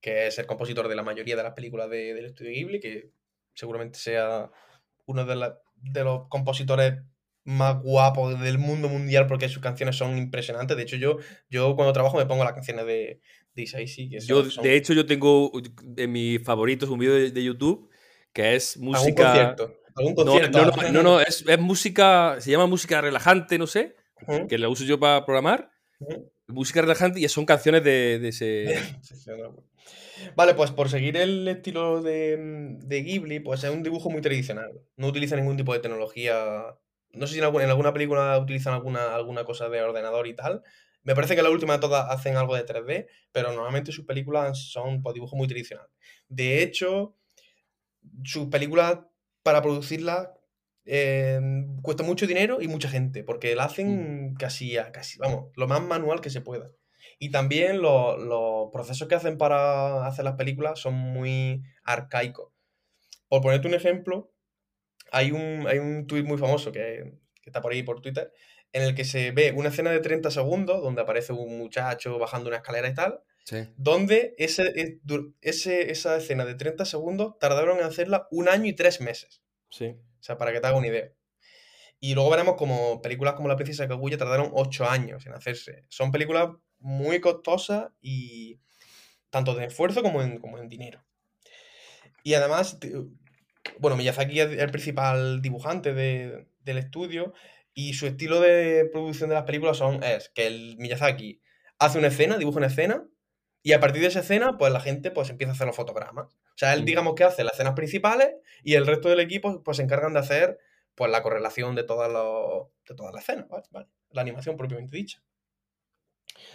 que 0.00 0.26
es 0.26 0.38
el 0.38 0.46
compositor 0.46 0.88
de 0.88 0.94
la 0.96 1.02
mayoría 1.02 1.36
de 1.36 1.42
las 1.42 1.52
películas 1.52 1.90
de- 1.90 2.14
del 2.14 2.24
estudio 2.26 2.50
Ghibli, 2.52 2.80
que 2.80 3.10
seguramente 3.54 3.98
sea 3.98 4.50
uno 5.06 5.24
de, 5.26 5.36
la- 5.36 5.58
de 5.76 6.04
los 6.04 6.28
compositores 6.28 6.94
más 7.44 7.82
guapos 7.82 8.38
del 8.40 8.58
mundo 8.58 8.88
mundial 8.88 9.26
porque 9.26 9.48
sus 9.48 9.62
canciones 9.62 9.96
son 9.96 10.16
impresionantes. 10.16 10.76
De 10.76 10.82
hecho, 10.84 10.96
yo, 10.96 11.18
yo 11.48 11.74
cuando 11.74 11.92
trabajo 11.92 12.16
me 12.16 12.26
pongo 12.26 12.44
las 12.44 12.52
canciones 12.54 12.86
de, 12.86 13.20
de 13.54 13.62
Hisaishi. 13.62 14.08
Que 14.08 14.20
Yo, 14.20 14.42
son- 14.42 14.50
son- 14.50 14.64
de 14.64 14.76
hecho, 14.76 14.92
yo 14.92 15.04
tengo 15.04 15.50
en 15.96 16.12
mis 16.12 16.42
favoritos 16.42 16.88
un 16.88 16.98
vídeo 16.98 17.14
de, 17.14 17.30
de 17.30 17.44
YouTube 17.44 17.90
que 18.32 18.54
es 18.54 18.76
música. 18.78 19.24
concierto. 19.56 19.79
Algún 19.96 20.14
No, 20.14 20.24
concierto. 20.24 20.58
no, 20.58 20.70
no, 20.70 20.92
no, 20.92 21.02
no, 21.02 21.20
es, 21.20 21.44
es 21.46 21.58
música, 21.58 22.36
se 22.40 22.50
llama 22.50 22.66
música 22.66 23.00
relajante, 23.00 23.58
no 23.58 23.66
sé, 23.66 23.96
que 24.48 24.58
la 24.58 24.68
uso 24.68 24.84
yo 24.84 24.98
para 25.00 25.24
programar. 25.24 25.70
Música 26.46 26.80
relajante 26.82 27.20
y 27.20 27.28
son 27.28 27.46
canciones 27.46 27.84
de, 27.84 28.18
de 28.18 28.28
ese. 28.28 28.64
Vale, 30.36 30.54
pues 30.54 30.70
por 30.70 30.88
seguir 30.88 31.16
el 31.16 31.46
estilo 31.48 32.02
de, 32.02 32.36
de 32.82 33.02
Ghibli, 33.02 33.40
pues 33.40 33.64
es 33.64 33.70
un 33.70 33.82
dibujo 33.82 34.10
muy 34.10 34.20
tradicional. 34.20 34.70
No 34.96 35.06
utiliza 35.08 35.36
ningún 35.36 35.56
tipo 35.56 35.72
de 35.72 35.78
tecnología. 35.80 36.76
No 37.12 37.26
sé 37.26 37.32
si 37.34 37.38
en 37.38 37.44
alguna, 37.44 37.64
en 37.64 37.70
alguna 37.70 37.92
película 37.92 38.38
utilizan 38.38 38.74
alguna, 38.74 39.14
alguna 39.14 39.44
cosa 39.44 39.68
de 39.68 39.80
ordenador 39.82 40.26
y 40.26 40.34
tal. 40.34 40.62
Me 41.02 41.14
parece 41.14 41.34
que 41.34 41.42
la 41.42 41.50
última 41.50 41.72
de 41.74 41.78
todas 41.78 42.10
hacen 42.10 42.36
algo 42.36 42.54
de 42.54 42.66
3D, 42.66 43.06
pero 43.32 43.52
normalmente 43.52 43.90
sus 43.92 44.04
películas 44.04 44.58
son 44.70 45.02
pues, 45.02 45.14
dibujos 45.14 45.36
muy 45.36 45.48
tradicional. 45.48 45.86
De 46.28 46.62
hecho, 46.62 47.16
sus 48.22 48.48
películas, 48.48 48.98
para 49.42 49.62
producirlas, 49.62 50.28
eh, 50.84 51.40
cuesta 51.82 52.02
mucho 52.02 52.26
dinero 52.26 52.60
y 52.62 52.68
mucha 52.68 52.88
gente, 52.88 53.24
porque 53.24 53.54
la 53.54 53.64
hacen 53.64 54.34
casi, 54.38 54.76
a- 54.78 54.92
casi, 54.92 55.18
vamos, 55.18 55.46
lo 55.56 55.66
más 55.68 55.82
manual 55.82 56.20
que 56.20 56.30
se 56.30 56.40
pueda. 56.40 56.70
Y 57.18 57.30
también 57.30 57.80
lo- 57.82 58.16
los 58.18 58.70
procesos 58.72 59.08
que 59.08 59.14
hacen 59.14 59.38
para 59.38 60.06
hacer 60.06 60.24
las 60.24 60.36
películas 60.36 60.78
son 60.80 60.94
muy 60.94 61.62
arcaicos. 61.84 62.52
Por 63.28 63.42
ponerte 63.42 63.68
un 63.68 63.74
ejemplo, 63.74 64.32
hay 65.12 65.32
un, 65.32 65.66
hay 65.68 65.78
un 65.78 66.06
tuit 66.06 66.24
muy 66.26 66.38
famoso 66.38 66.72
que, 66.72 67.12
que 67.42 67.50
está 67.50 67.60
por 67.60 67.72
ahí 67.72 67.82
por 67.82 68.00
Twitter, 68.00 68.32
en 68.72 68.82
el 68.82 68.94
que 68.94 69.04
se 69.04 69.32
ve 69.32 69.52
una 69.56 69.68
escena 69.70 69.90
de 69.90 70.00
30 70.00 70.30
segundos 70.30 70.82
donde 70.82 71.02
aparece 71.02 71.32
un 71.32 71.58
muchacho 71.58 72.18
bajando 72.18 72.48
una 72.48 72.58
escalera 72.58 72.88
y 72.88 72.94
tal, 72.94 73.20
donde 73.76 74.34
ese, 74.38 75.00
ese, 75.40 75.90
esa 75.90 76.16
escena 76.16 76.44
de 76.44 76.54
30 76.54 76.84
segundos 76.84 77.38
tardaron 77.38 77.78
en 77.78 77.84
hacerla 77.84 78.28
un 78.30 78.48
año 78.48 78.66
y 78.66 78.74
tres 78.74 79.00
meses. 79.00 79.42
Sí. 79.70 79.86
O 79.86 80.22
sea, 80.22 80.38
para 80.38 80.52
que 80.52 80.60
te 80.60 80.66
haga 80.66 80.76
una 80.76 80.86
idea. 80.86 81.12
Y 81.98 82.14
luego 82.14 82.30
veremos 82.30 82.56
como 82.56 83.02
películas 83.02 83.34
como 83.34 83.48
La 83.48 83.56
Princesa 83.56 83.88
Kaguya 83.88 84.16
tardaron 84.16 84.50
ocho 84.54 84.88
años 84.88 85.26
en 85.26 85.34
hacerse. 85.34 85.84
Son 85.88 86.10
películas 86.10 86.50
muy 86.78 87.20
costosas 87.20 87.90
y 88.00 88.58
tanto 89.28 89.54
de 89.54 89.66
esfuerzo 89.66 90.02
como 90.02 90.22
en, 90.22 90.38
como 90.38 90.58
en 90.58 90.68
dinero. 90.68 91.04
Y 92.22 92.34
además, 92.34 92.78
bueno, 93.78 93.96
Miyazaki 93.96 94.40
es 94.40 94.50
el 94.50 94.70
principal 94.70 95.42
dibujante 95.42 95.92
del 95.92 96.78
estudio 96.78 97.34
y 97.74 97.94
su 97.94 98.06
estilo 98.06 98.40
de 98.40 98.88
producción 98.90 99.28
de 99.28 99.36
las 99.36 99.44
películas 99.44 99.76
son, 99.76 100.02
es 100.02 100.30
que 100.30 100.46
el 100.46 100.76
Miyazaki 100.78 101.40
hace 101.78 101.98
una 101.98 102.08
escena, 102.08 102.38
dibuja 102.38 102.58
una 102.58 102.66
escena 102.66 103.06
y 103.62 103.72
a 103.72 103.80
partir 103.80 104.00
de 104.00 104.08
esa 104.08 104.20
escena, 104.20 104.56
pues 104.58 104.72
la 104.72 104.80
gente 104.80 105.10
pues 105.10 105.30
empieza 105.30 105.52
a 105.52 105.54
hacer 105.54 105.66
los 105.66 105.76
fotogramas. 105.76 106.34
O 106.34 106.56
sea, 106.56 106.72
él 106.74 106.82
mm. 106.82 106.84
digamos 106.86 107.14
que 107.14 107.24
hace 107.24 107.44
las 107.44 107.54
escenas 107.54 107.74
principales 107.74 108.34
y 108.62 108.74
el 108.74 108.86
resto 108.86 109.08
del 109.08 109.20
equipo 109.20 109.62
pues 109.62 109.76
se 109.76 109.82
encargan 109.82 110.14
de 110.14 110.20
hacer 110.20 110.58
pues 110.94 111.10
la 111.10 111.22
correlación 111.22 111.74
de 111.74 111.84
todas, 111.84 112.08
de 112.08 112.94
todas 112.94 113.14
las 113.14 113.22
escenas, 113.22 113.46
¿vale? 113.48 113.86
La 114.10 114.22
animación 114.22 114.56
propiamente 114.56 114.96
dicha. 114.96 115.22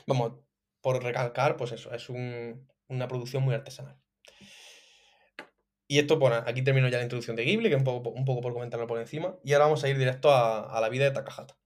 Vamos, 0.08 0.34
por 0.82 1.02
recalcar, 1.04 1.58
pues 1.58 1.72
eso, 1.72 1.94
es 1.94 2.10
una 2.10 3.08
producción 3.08 3.44
muy 3.44 3.56
artesanal. 3.56 3.98
Y 5.88 6.00
esto, 6.00 6.18
bueno, 6.18 6.38
aquí 6.46 6.64
termino 6.64 6.90
ya 6.90 6.98
la 6.98 7.04
introducción 7.04 7.36
de 7.36 7.44
Ghibli, 7.44 7.70
que 7.70 7.76
un 7.76 7.84
poco, 7.84 8.10
un 8.10 8.26
poco 8.26 8.42
por 8.42 8.54
comentarlo 8.54 8.88
por 8.88 9.00
encima. 9.00 9.38
Y 9.44 9.54
ahora 9.54 9.66
vamos 9.66 9.84
a 9.84 9.90
ir 9.90 9.98
directo 9.98 10.32
a, 10.32 10.80
la 10.82 10.90
vida 10.90 11.06
de 11.06 11.12
Takahata. 11.12 11.58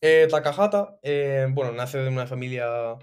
Eh, 0.00 0.28
Takahata, 0.30 0.98
eh, 1.02 1.46
bueno, 1.50 1.72
nace 1.72 1.98
de 1.98 2.08
una 2.08 2.26
familia 2.26 2.96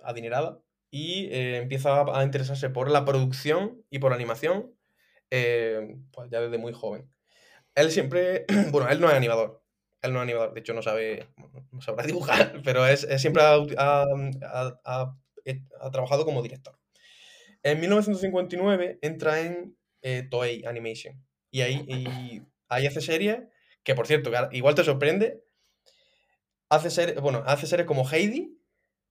adinerada 0.00 0.60
y 0.90 1.26
eh, 1.26 1.58
empieza 1.58 2.02
a 2.02 2.24
interesarse 2.24 2.70
por 2.70 2.90
la 2.90 3.04
producción 3.04 3.84
y 3.90 3.98
por 3.98 4.10
la 4.10 4.16
animación, 4.16 4.74
pues 5.30 6.30
ya 6.30 6.40
desde 6.40 6.58
muy 6.58 6.72
joven. 6.72 7.10
Él 7.74 7.90
siempre, 7.90 8.44
bueno, 8.72 8.88
él 8.88 9.00
no 9.00 9.08
es 9.08 9.14
animador, 9.14 9.62
él 10.02 10.12
no 10.12 10.18
es 10.18 10.22
animador, 10.24 10.52
de 10.52 10.60
hecho 10.60 10.74
no 10.74 10.82
sabe, 10.82 11.28
no 11.70 11.80
sabrá 11.80 12.04
dibujar, 12.06 12.60
pero 12.64 12.86
es, 12.86 13.06
siempre 13.18 13.42
ha, 13.44 14.04
trabajado 15.92 16.24
como 16.24 16.42
director. 16.42 16.78
En 17.62 17.80
1959 17.80 18.98
entra 19.02 19.40
en 19.40 19.76
eh, 20.02 20.26
Toei 20.28 20.64
Animation. 20.64 21.24
Y 21.50 21.62
ahí, 21.62 22.42
ahí 22.68 22.86
hace 22.86 23.00
series 23.00 23.40
que, 23.82 23.94
por 23.94 24.06
cierto, 24.06 24.30
igual 24.52 24.74
te 24.74 24.84
sorprende. 24.84 25.42
Hace 26.68 26.90
series, 26.90 27.20
bueno, 27.20 27.42
hace 27.46 27.66
series 27.66 27.86
como 27.86 28.08
Heidi, 28.08 28.57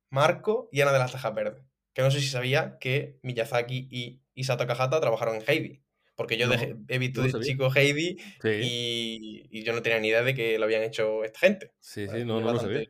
Marco 0.09 0.69
y 0.71 0.81
Ana 0.81 0.93
de 0.93 0.99
las 0.99 1.11
Tejas 1.11 1.33
Verdes. 1.33 1.63
Que 1.93 2.01
no 2.01 2.11
sé 2.11 2.19
si 2.19 2.27
sabía 2.27 2.77
que 2.79 3.19
Miyazaki 3.23 3.87
y 3.91 4.21
Isato 4.33 4.59
Takahata 4.59 5.01
trabajaron 5.01 5.35
en 5.35 5.43
Heidi. 5.47 5.83
Porque 6.15 6.37
yo 6.37 6.47
he 6.87 6.97
visto 6.97 7.21
de 7.21 7.31
chico 7.41 7.69
Heidi 7.73 8.17
y, 8.43 9.63
yo 9.63 9.73
no 9.73 9.83
tenía 9.83 9.99
ni 9.99 10.07
idea 10.07 10.23
de 10.23 10.33
que 10.33 10.57
lo 10.57 10.65
habían 10.65 10.83
hecho 10.83 11.23
esta 11.23 11.39
gente. 11.39 11.73
Sí, 11.79 12.07
sí, 12.07 12.25
no, 12.25 12.41
no 12.41 12.53
lo 12.53 12.59
sabía. 12.59 12.87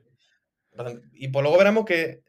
Y 1.13 1.27
pues 1.27 1.43
luego 1.43 1.57
veremos 1.57 1.85
que 1.85 2.23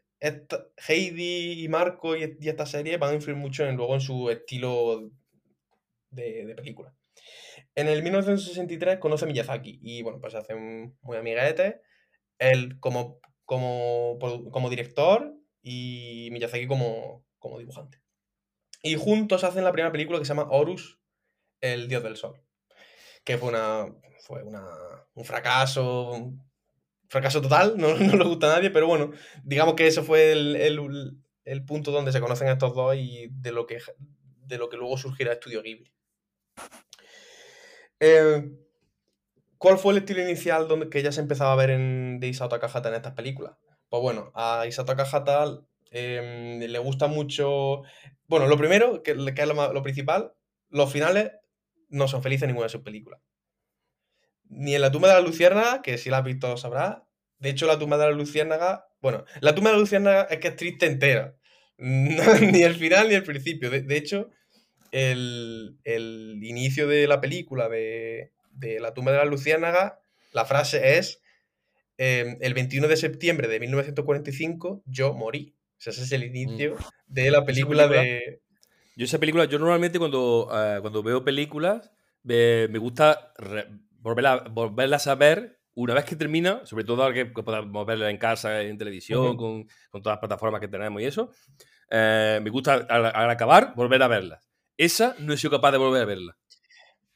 Heidi 0.87 1.63
y 1.63 1.67
Marco 1.69 2.17
y, 2.17 2.37
esta 2.41 2.65
serie 2.65 2.97
van 2.97 3.11
a 3.11 3.15
influir 3.15 3.37
mucho 3.37 3.65
en, 3.65 3.77
luego 3.77 3.95
en 3.95 4.01
su 4.01 4.29
estilo 4.29 5.09
de, 6.09 6.53
película. 6.55 6.93
En 7.75 7.87
el 7.87 8.03
1963 8.03 8.99
conoce 8.99 9.25
a 9.25 9.27
Miyazaki 9.27 9.79
y 9.81 10.01
bueno, 10.01 10.19
pues 10.19 10.33
se 10.33 10.39
hacen 10.39 10.97
muy 11.01 11.17
amiguetes. 11.17 11.75
Él 12.39 12.79
como, 12.79 13.19
como, 13.49 14.19
como 14.51 14.69
director 14.69 15.33
y 15.63 16.29
Miyazaki 16.31 16.67
como, 16.67 17.25
como 17.39 17.57
dibujante. 17.57 17.99
Y 18.83 18.93
juntos 18.93 19.43
hacen 19.43 19.63
la 19.63 19.71
primera 19.71 19.91
película 19.91 20.19
que 20.19 20.25
se 20.25 20.35
llama 20.35 20.51
Horus, 20.51 20.99
el 21.59 21.87
dios 21.87 22.03
del 22.03 22.15
sol. 22.15 22.39
Que 23.23 23.39
fue 23.39 23.49
una. 23.49 23.87
fue 24.19 24.43
una, 24.43 24.63
un 25.15 25.25
fracaso 25.25 26.31
fracaso 27.07 27.41
total, 27.41 27.75
no, 27.75 27.87
no 27.97 28.17
le 28.17 28.23
gusta 28.23 28.51
a 28.51 28.55
nadie, 28.57 28.69
pero 28.69 28.85
bueno, 28.85 29.13
digamos 29.43 29.73
que 29.73 29.87
eso 29.87 30.03
fue 30.03 30.31
el, 30.31 31.65
punto 31.65 31.89
donde 31.91 32.11
se 32.11 32.21
conocen 32.21 32.49
estos 32.49 32.75
dos 32.75 32.95
y 32.95 33.29
de 33.31 33.51
lo 33.51 33.65
que, 33.65 33.79
de 34.45 34.59
lo 34.59 34.69
que 34.69 34.77
luego 34.77 34.95
surgirá 34.95 35.33
Estudio 35.33 35.63
Ghibli. 35.63 35.91
Eh, 37.99 38.47
¿Cuál 39.59 39.77
fue 39.77 39.93
el 39.93 39.99
estilo 39.99 40.23
inicial 40.23 40.67
donde, 40.67 40.89
que 40.89 41.03
ya 41.03 41.11
se 41.11 41.21
empezaba 41.21 41.53
a 41.53 41.55
ver 41.55 41.69
en, 41.69 42.19
de 42.19 42.27
Isao 42.27 42.49
Takahata 42.49 42.89
en 42.89 42.95
estas 42.95 43.13
películas? 43.13 43.53
Pues 43.89 44.01
bueno, 44.01 44.31
a 44.33 44.65
Isao 44.67 44.85
Takahata 44.85 45.61
em, 45.91 46.59
le 46.59 46.79
gusta 46.79 47.05
mucho... 47.05 47.83
Bueno, 48.27 48.47
lo 48.47 48.57
primero, 48.57 49.03
que, 49.03 49.11
es 49.11 49.17
lo, 49.17 49.73
lo 49.73 49.83
principal, 49.83 50.33
los 50.69 50.91
finales 50.91 51.33
no 51.89 52.07
son 52.07 52.23
felices 52.23 52.43
en 52.43 52.47
ninguna 52.49 52.65
de 52.65 52.71
sus 52.71 52.81
películas 52.81 53.21
ni 54.49 54.75
en 54.75 54.81
la 54.81 54.91
tumba 54.91 55.07
de 55.07 55.13
la 55.13 55.21
luciérnaga, 55.21 55.81
que 55.81 55.97
si 55.97 56.09
la 56.09 56.17
has 56.17 56.23
visto 56.23 56.57
sabrás. 56.57 56.97
De 57.37 57.49
hecho, 57.49 57.67
la 57.67 57.79
tumba 57.79 57.97
de 57.97 58.05
la 58.05 58.11
luciérnaga, 58.11 58.87
bueno, 59.01 59.23
la 59.39 59.55
tumba 59.55 59.69
de 59.69 59.77
la 59.77 59.79
luciérnaga 59.79 60.23
es 60.23 60.39
que 60.39 60.49
es 60.49 60.55
triste 60.55 60.87
entera. 60.87 61.35
ni 61.77 62.63
el 62.63 62.75
final 62.75 63.07
ni 63.07 63.15
el 63.15 63.23
principio. 63.23 63.69
De, 63.69 63.97
hecho, 63.97 64.29
el, 64.91 65.77
inicio 66.41 66.87
de 66.87 67.07
la 67.07 67.21
película 67.21 67.69
de, 67.69 68.33
la 68.79 68.93
tumba 68.93 69.11
de 69.11 69.17
la 69.17 69.25
luciérnaga, 69.25 69.99
la 70.31 70.45
frase 70.45 70.97
es, 70.97 71.21
em, 71.97 72.37
el 72.41 72.53
21 72.53 72.87
de 72.87 72.97
septiembre 72.97 73.47
de 73.47 73.59
1945 73.59 74.83
yo 74.85 75.13
morí. 75.13 75.55
O 75.77 75.81
sea, 75.81 75.91
ese 75.91 76.03
es 76.03 76.11
el 76.11 76.23
inicio 76.23 76.75
mm. 76.75 76.77
de 77.07 77.31
la 77.31 77.45
película, 77.45 77.87
de... 77.87 78.41
Yo 78.95 79.05
esa 79.05 79.17
película, 79.17 79.45
yo 79.45 79.59
normalmente 79.59 79.97
cuando, 79.97 80.49
eh, 80.51 80.79
cuando 80.81 81.01
veo 81.01 81.23
películas, 81.23 81.91
me, 82.23 82.67
gusta 82.77 83.33
volverla, 83.99 84.43
volverlas 84.51 85.07
a 85.07 85.15
ver 85.15 85.59
una 85.73 85.93
vez 85.93 86.03
que 86.03 86.17
termina, 86.17 86.65
sobre 86.65 86.83
todo 86.83 87.11
que 87.13 87.25
podamos 87.27 87.85
verla 87.85 88.09
en 88.09 88.17
casa, 88.17 88.61
en 88.61 88.77
televisión, 88.77 89.37
con, 89.37 89.65
con, 89.89 90.01
todas 90.01 90.15
las 90.15 90.19
plataformas 90.19 90.59
que 90.59 90.67
tenemos 90.67 91.01
y 91.01 91.05
eso, 91.05 91.31
eh, 91.89 92.39
me 92.41 92.49
gusta 92.49 92.73
al, 92.73 93.29
acabar 93.29 93.73
volver 93.75 94.03
a 94.03 94.07
verlas. 94.07 94.49
Esa 94.77 95.15
no 95.19 95.33
he 95.33 95.37
sido 95.37 95.51
capaz 95.51 95.71
de 95.71 95.77
volver 95.77 96.01
a 96.01 96.05
verla. 96.05 96.37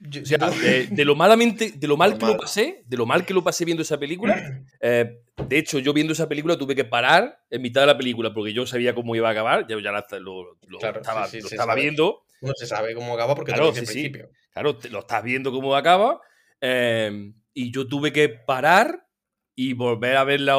de, 0.92 1.06
lo 1.06 1.16
malamente, 1.16 1.74
de 1.76 1.88
lo 1.88 1.98
mal 1.98 2.18
que 2.18 2.26
lo 2.26 2.38
pasé, 2.38 2.84
de 2.86 2.98
lo 2.98 3.06
mal 3.06 3.26
que 3.26 3.34
lo 3.34 3.44
pasé 3.44 3.66
viendo 3.66 3.84
esa 3.84 4.00
película, 4.00 4.64
eh, 4.82 5.22
de 5.48 5.58
hecho, 5.58 5.80
yo 5.80 5.94
viendo 5.94 6.14
esa 6.14 6.30
película 6.30 6.58
tuve 6.58 6.76
que 6.76 6.86
parar 6.86 7.40
en 7.50 7.62
mitad 7.62 7.82
de 7.82 7.88
la 7.88 7.98
película 7.98 8.34
porque 8.34 8.54
yo 8.54 8.66
sabía 8.66 8.94
cómo 8.94 9.16
iba 9.16 9.30
a 9.30 9.32
acabar, 9.32 9.66
ya, 9.68 9.78
ya 9.82 9.92
lo, 9.92 10.00
estaba, 10.00 11.28
lo 11.32 11.48
estaba 11.48 11.76
viendo. 11.76 12.24
No 12.42 12.52
se 12.56 12.68
sabe 12.68 12.94
cómo 12.94 13.14
acaba 13.14 13.36
porque 13.36 13.54
claro, 13.54 13.70
al 13.70 13.74
principio. 13.74 14.30
Claro, 14.52 14.78
lo 14.92 15.00
estás 15.00 15.24
viendo 15.24 15.52
cómo 15.52 15.76
acaba 15.76 16.20
Em, 16.66 17.34
y 17.54 17.74
yo 17.74 17.90
tuve 17.90 18.14
que 18.14 18.30
parar 18.30 19.06
y 19.54 19.74
volver 19.74 20.16
a 20.16 20.24
verla 20.24 20.56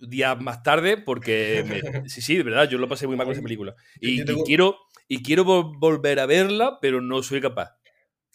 días 0.00 0.40
más 0.40 0.64
tarde 0.64 0.96
porque 0.96 1.62
sí, 2.08 2.20
sí, 2.20 2.36
de 2.36 2.42
verdad, 2.42 2.68
yo 2.68 2.76
lo 2.76 2.88
pasé 2.88 3.06
muy 3.06 3.14
mal 3.16 3.24
con 3.24 3.34
esa 3.34 3.42
película. 3.42 3.76
Y, 4.00 4.24
quiero, 4.44 4.78
y 5.06 5.22
quiero 5.22 5.44
volver 5.44 6.18
a 6.18 6.26
verla, 6.26 6.78
pero 6.82 7.00
no 7.00 7.22
soy 7.22 7.40
capaz. 7.40 7.77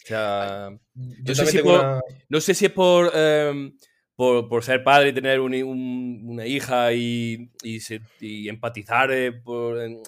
O 0.04 0.06
sea, 0.06 0.70
no 0.94 1.34
sé, 1.34 1.46
si 1.46 1.58
por, 1.60 2.04
no 2.28 2.40
sé, 2.40 2.52
si 2.52 2.66
es 2.66 2.72
por, 2.72 3.10
em, 3.14 3.74
por, 4.14 4.50
por, 4.50 4.62
ser 4.62 4.84
padre 4.84 5.08
y 5.08 5.12
tener 5.14 5.40
una 5.40 6.46
hija 6.46 6.92
y, 6.92 7.50
y, 7.62 8.48
empatizar 8.50 9.10
eh, 9.10 9.32
por, 9.32 9.80
en, 9.80 10.02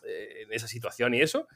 esa 0.51 0.69
situación 0.69 1.15
y 1.15 1.23
eso, 1.23 1.49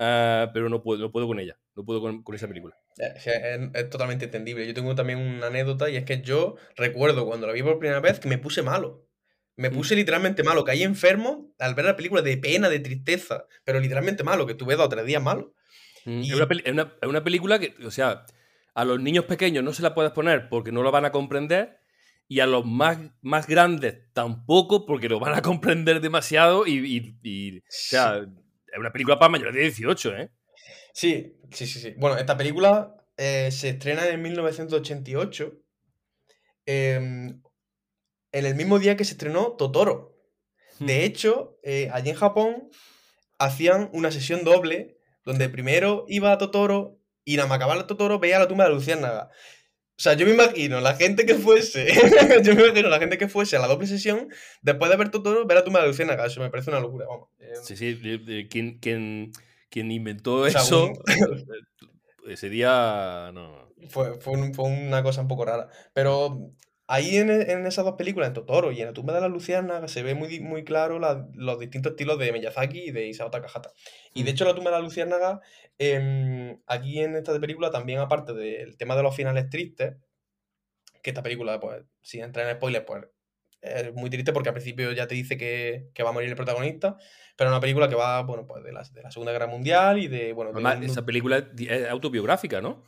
ah, 0.00 0.50
pero 0.52 0.68
no 0.68 0.82
puedo, 0.82 1.02
no 1.02 1.12
puedo 1.12 1.28
con 1.28 1.38
ella, 1.38 1.56
no 1.76 1.84
puedo 1.84 2.00
con, 2.00 2.24
con 2.24 2.34
esa 2.34 2.48
película. 2.48 2.76
Es, 2.96 3.90
totalmente 3.90 4.24
entendible. 4.24 4.66
Yo 4.66 4.74
tengo 4.74 4.94
también 4.94 5.20
una 5.20 5.46
anécdota 5.46 5.88
y 5.88 5.96
es 5.96 6.04
que 6.04 6.20
yo 6.20 6.56
recuerdo 6.76 7.26
cuando 7.26 7.46
la 7.46 7.52
vi 7.52 7.62
por 7.62 7.78
primera 7.78 8.00
vez 8.00 8.18
que 8.20 8.28
me 8.28 8.38
puse 8.38 8.62
malo. 8.62 9.06
Me 9.56 9.70
mm. 9.70 9.72
puse 9.72 9.94
literalmente 9.94 10.42
malo, 10.42 10.64
caí 10.64 10.82
enfermo 10.82 11.54
al 11.60 11.74
ver 11.74 11.84
la 11.84 11.96
película 11.96 12.22
de 12.22 12.36
pena, 12.38 12.68
de 12.68 12.80
tristeza, 12.80 13.46
pero 13.64 13.78
literalmente 13.78 14.24
malo, 14.24 14.46
que 14.46 14.54
tuve 14.54 14.74
dos 14.74 14.86
o 14.86 14.88
tres 14.88 15.06
días 15.06 15.22
malo. 15.22 15.54
Mm, 16.04 16.20
es, 16.20 16.32
una, 17.02 17.24
película 17.24 17.58
que, 17.58 17.74
o 17.84 17.90
sea, 17.90 18.26
a 18.74 18.84
los 18.84 19.00
niños 19.00 19.24
pequeños 19.24 19.64
no 19.64 19.72
se 19.72 19.82
la 19.82 19.94
puedes 19.94 20.12
poner 20.12 20.48
porque 20.48 20.72
no 20.72 20.82
lo 20.82 20.90
van 20.90 21.04
a 21.04 21.12
comprender 21.12 21.78
y 22.28 22.40
a 22.40 22.46
los 22.46 22.64
más, 22.64 22.98
más 23.22 23.46
grandes 23.46 24.12
tampoco 24.12 24.86
porque 24.86 25.08
lo 25.08 25.20
van 25.20 25.34
a 25.34 25.42
comprender 25.42 26.00
demasiado 26.00 26.66
y, 26.66 27.16
y, 27.22 27.58
o 27.58 27.62
sea, 27.68 28.18
es 28.18 28.78
una 28.78 28.92
película 28.92 29.18
para 29.18 29.30
mayores 29.30 29.54
de 29.54 29.60
18, 29.60 30.16
¿eh? 30.16 30.30
Sí, 30.92 31.36
sí, 31.50 31.66
sí, 31.66 31.80
sí. 31.80 31.94
Bueno, 31.96 32.16
esta 32.16 32.36
película 32.36 32.96
eh, 33.16 33.50
se 33.50 33.70
estrena 33.70 34.06
en 34.08 34.22
1988. 34.22 35.60
Em, 36.66 37.42
en 38.32 38.46
el 38.46 38.54
mismo 38.54 38.78
día 38.78 38.96
que 38.96 39.04
se 39.04 39.12
estrenó 39.12 39.52
Totoro. 39.52 40.16
De 40.78 40.98
hmm. 40.98 41.04
hecho, 41.04 41.58
eh, 41.62 41.90
allí 41.92 42.10
en 42.10 42.16
Japón 42.16 42.70
hacían 43.38 43.90
una 43.92 44.10
sesión 44.10 44.44
doble 44.44 44.93
donde 45.24 45.48
primero 45.48 46.04
iba 46.08 46.32
a 46.32 46.38
Totoro 46.38 46.98
y 47.24 47.36
nada 47.36 47.48
más 47.48 47.56
acabar 47.56 47.86
Totoro 47.86 48.18
veía 48.18 48.38
la 48.38 48.48
tumba 48.48 48.64
de 48.64 48.74
Luciérnaga. 48.74 49.30
O 49.96 50.02
sea, 50.02 50.14
yo 50.14 50.26
me 50.26 50.32
imagino 50.32 50.80
la 50.80 50.96
gente 50.96 51.24
que 51.24 51.36
fuese, 51.36 51.86
yo 52.42 52.54
me 52.56 52.64
imagino 52.64 52.88
la 52.88 52.98
gente 52.98 53.16
que 53.16 53.28
fuese 53.28 53.56
a 53.56 53.60
la 53.60 53.68
doble 53.68 53.86
sesión, 53.86 54.28
después 54.60 54.90
de 54.90 54.96
ver 54.96 55.10
todo, 55.10 55.46
ver 55.46 55.58
a 55.58 55.64
tu 55.64 55.70
madre 55.70 55.86
Luciana, 55.86 56.14
eso 56.24 56.40
me 56.40 56.50
parece 56.50 56.70
una 56.70 56.80
locura, 56.80 57.06
vamos. 57.08 57.28
Eh, 57.38 57.52
sí, 57.62 57.76
sí, 57.76 58.48
quien, 58.50 58.80
quien, 58.80 59.30
quien 59.70 59.92
inventó 59.92 60.48
eso, 60.48 60.92
ese 62.28 62.48
día, 62.48 63.30
no. 63.32 63.72
Fue, 63.88 64.20
fue, 64.20 64.34
una 64.34 65.02
cosa 65.04 65.20
un 65.20 65.28
poco 65.28 65.44
rara. 65.44 65.68
Pero 65.92 66.52
ahí 66.86 67.16
en, 67.16 67.30
en, 67.30 67.66
esas 67.66 67.84
dos 67.84 67.94
películas, 67.94 68.28
en 68.28 68.34
Totoro 68.34 68.72
y 68.72 68.80
en 68.80 68.86
La 68.86 68.92
tumba 68.92 69.14
de 69.14 69.20
la 69.20 69.28
Luciana, 69.28 69.88
se 69.88 70.02
ve 70.02 70.14
muy, 70.14 70.40
muy 70.40 70.64
claro 70.64 70.98
los 70.98 71.58
distintos 71.58 71.92
estilos 71.92 72.18
de 72.18 72.32
Miyazaki 72.32 72.88
y 72.88 72.90
de 72.90 73.06
Isao 73.06 73.30
Takahata. 73.30 73.70
Y 74.12 74.22
de 74.22 74.30
mm. 74.30 74.34
hecho, 74.34 74.44
La 74.44 74.54
tumba 74.54 74.70
de 74.70 74.76
la 74.76 74.82
Luciana, 74.82 75.40
eh, 75.78 76.58
aquí 76.66 77.00
en 77.00 77.16
esta 77.16 77.38
película, 77.40 77.70
también 77.70 77.98
aparte 78.00 78.32
del 78.34 78.76
tema 78.76 78.96
de 78.96 79.02
los 79.02 79.14
finales 79.14 79.48
tristes, 79.48 79.96
que 81.02 81.10
esta 81.10 81.22
película, 81.22 81.60
pues, 81.60 81.84
si 82.00 82.20
entra 82.20 82.48
en 82.48 82.56
spoilers, 82.56 82.84
pues 82.86 83.04
es 83.64 83.94
muy 83.94 84.10
triste 84.10 84.32
porque 84.32 84.50
al 84.50 84.54
principio 84.54 84.92
ya 84.92 85.06
te 85.06 85.14
dice 85.14 85.38
que, 85.38 85.88
que, 85.94 86.02
va 86.02 86.10
a 86.10 86.12
morir 86.12 86.28
el 86.28 86.36
protagonista, 86.36 86.96
pero 87.36 87.48
es 87.48 87.52
una 87.52 87.60
película 87.60 87.88
que 87.88 87.94
va, 87.94 88.22
bueno, 88.22 88.46
pues 88.46 88.62
de 88.62 88.72
la, 88.72 88.82
de 88.82 89.02
la 89.02 89.10
Segunda 89.10 89.32
Guerra 89.32 89.46
Mundial 89.46 89.98
y 89.98 90.06
de, 90.06 90.32
bueno... 90.34 90.52
esa 90.82 91.04
película 91.04 91.48
es 91.58 91.88
autobiográfica, 91.88 92.60
¿no? 92.60 92.84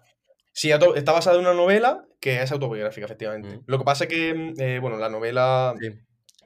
Sí, 0.56 0.70
está 0.70 1.12
basada 1.12 1.36
en 1.36 1.42
una 1.42 1.52
novela 1.52 2.02
que 2.18 2.40
es 2.40 2.50
autobiográfica, 2.50 3.04
efectivamente. 3.04 3.58
Mm. 3.58 3.64
Lo 3.66 3.78
que 3.78 3.84
pasa 3.84 4.04
es 4.04 4.10
que, 4.10 4.54
eh, 4.56 4.78
bueno, 4.78 4.96
la 4.96 5.10
novela... 5.10 5.74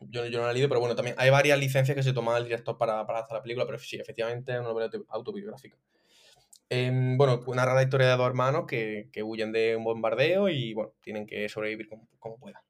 Yo, 0.00 0.26
yo, 0.26 0.40
no 0.40 0.46
la 0.46 0.50
he 0.50 0.54
leído, 0.54 0.68
pero 0.68 0.80
bueno, 0.80 0.96
también 0.96 1.14
hay 1.16 1.30
varias 1.30 1.56
licencias 1.60 1.94
que 1.94 2.02
se 2.02 2.12
toma 2.12 2.36
el 2.36 2.42
director 2.42 2.76
para, 2.76 3.06
para 3.06 3.20
hacer 3.20 3.36
la 3.36 3.42
película, 3.42 3.66
pero 3.66 3.78
sí, 3.78 3.98
efectivamente 4.00 4.50
es 4.50 4.58
una 4.58 4.70
novela 4.70 4.90
autobiográfica. 5.10 5.76
Eh, 6.70 6.90
bueno, 7.16 7.40
narra 7.54 7.74
la 7.74 7.84
historia 7.84 8.08
de 8.08 8.16
dos 8.16 8.26
hermanos 8.26 8.64
que, 8.66 9.10
que, 9.12 9.22
huyen 9.22 9.52
de 9.52 9.76
un 9.76 9.84
bombardeo 9.84 10.48
y, 10.48 10.74
bueno, 10.74 10.92
tienen 11.00 11.24
que 11.24 11.48
sobrevivir 11.48 11.88
como, 11.88 12.08
como 12.18 12.36
puedan. 12.36 12.62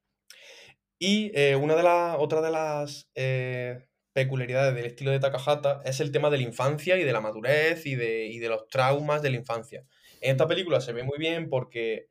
Y 0.99 1.31
eh, 1.33 1.55
una 1.55 1.75
de 1.75 1.81
las, 1.81 2.17
otra 2.19 2.41
de 2.41 2.51
las 2.51 3.09
eh, 3.15 3.87
peculiaridades 4.13 4.75
del 4.75 4.85
estilo 4.85 5.09
de 5.09 5.19
Takahata 5.19 5.81
es 5.85 6.01
el 6.01 6.11
tema 6.11 6.29
de 6.29 6.37
la 6.37 6.43
infancia 6.43 6.97
y 6.97 7.03
de 7.03 7.11
la 7.11 7.21
madurez 7.21 7.87
y 7.87 7.95
de, 7.95 8.27
y 8.27 8.37
de 8.37 8.49
los 8.49 8.67
traumas 8.67 9.23
de 9.23 9.31
la 9.31 9.37
infancia. 9.37 9.83
En 10.21 10.31
esta 10.31 10.47
película 10.47 10.79
se 10.79 10.93
ve 10.93 11.03
muy 11.03 11.17
bien 11.17 11.49
porque 11.49 12.07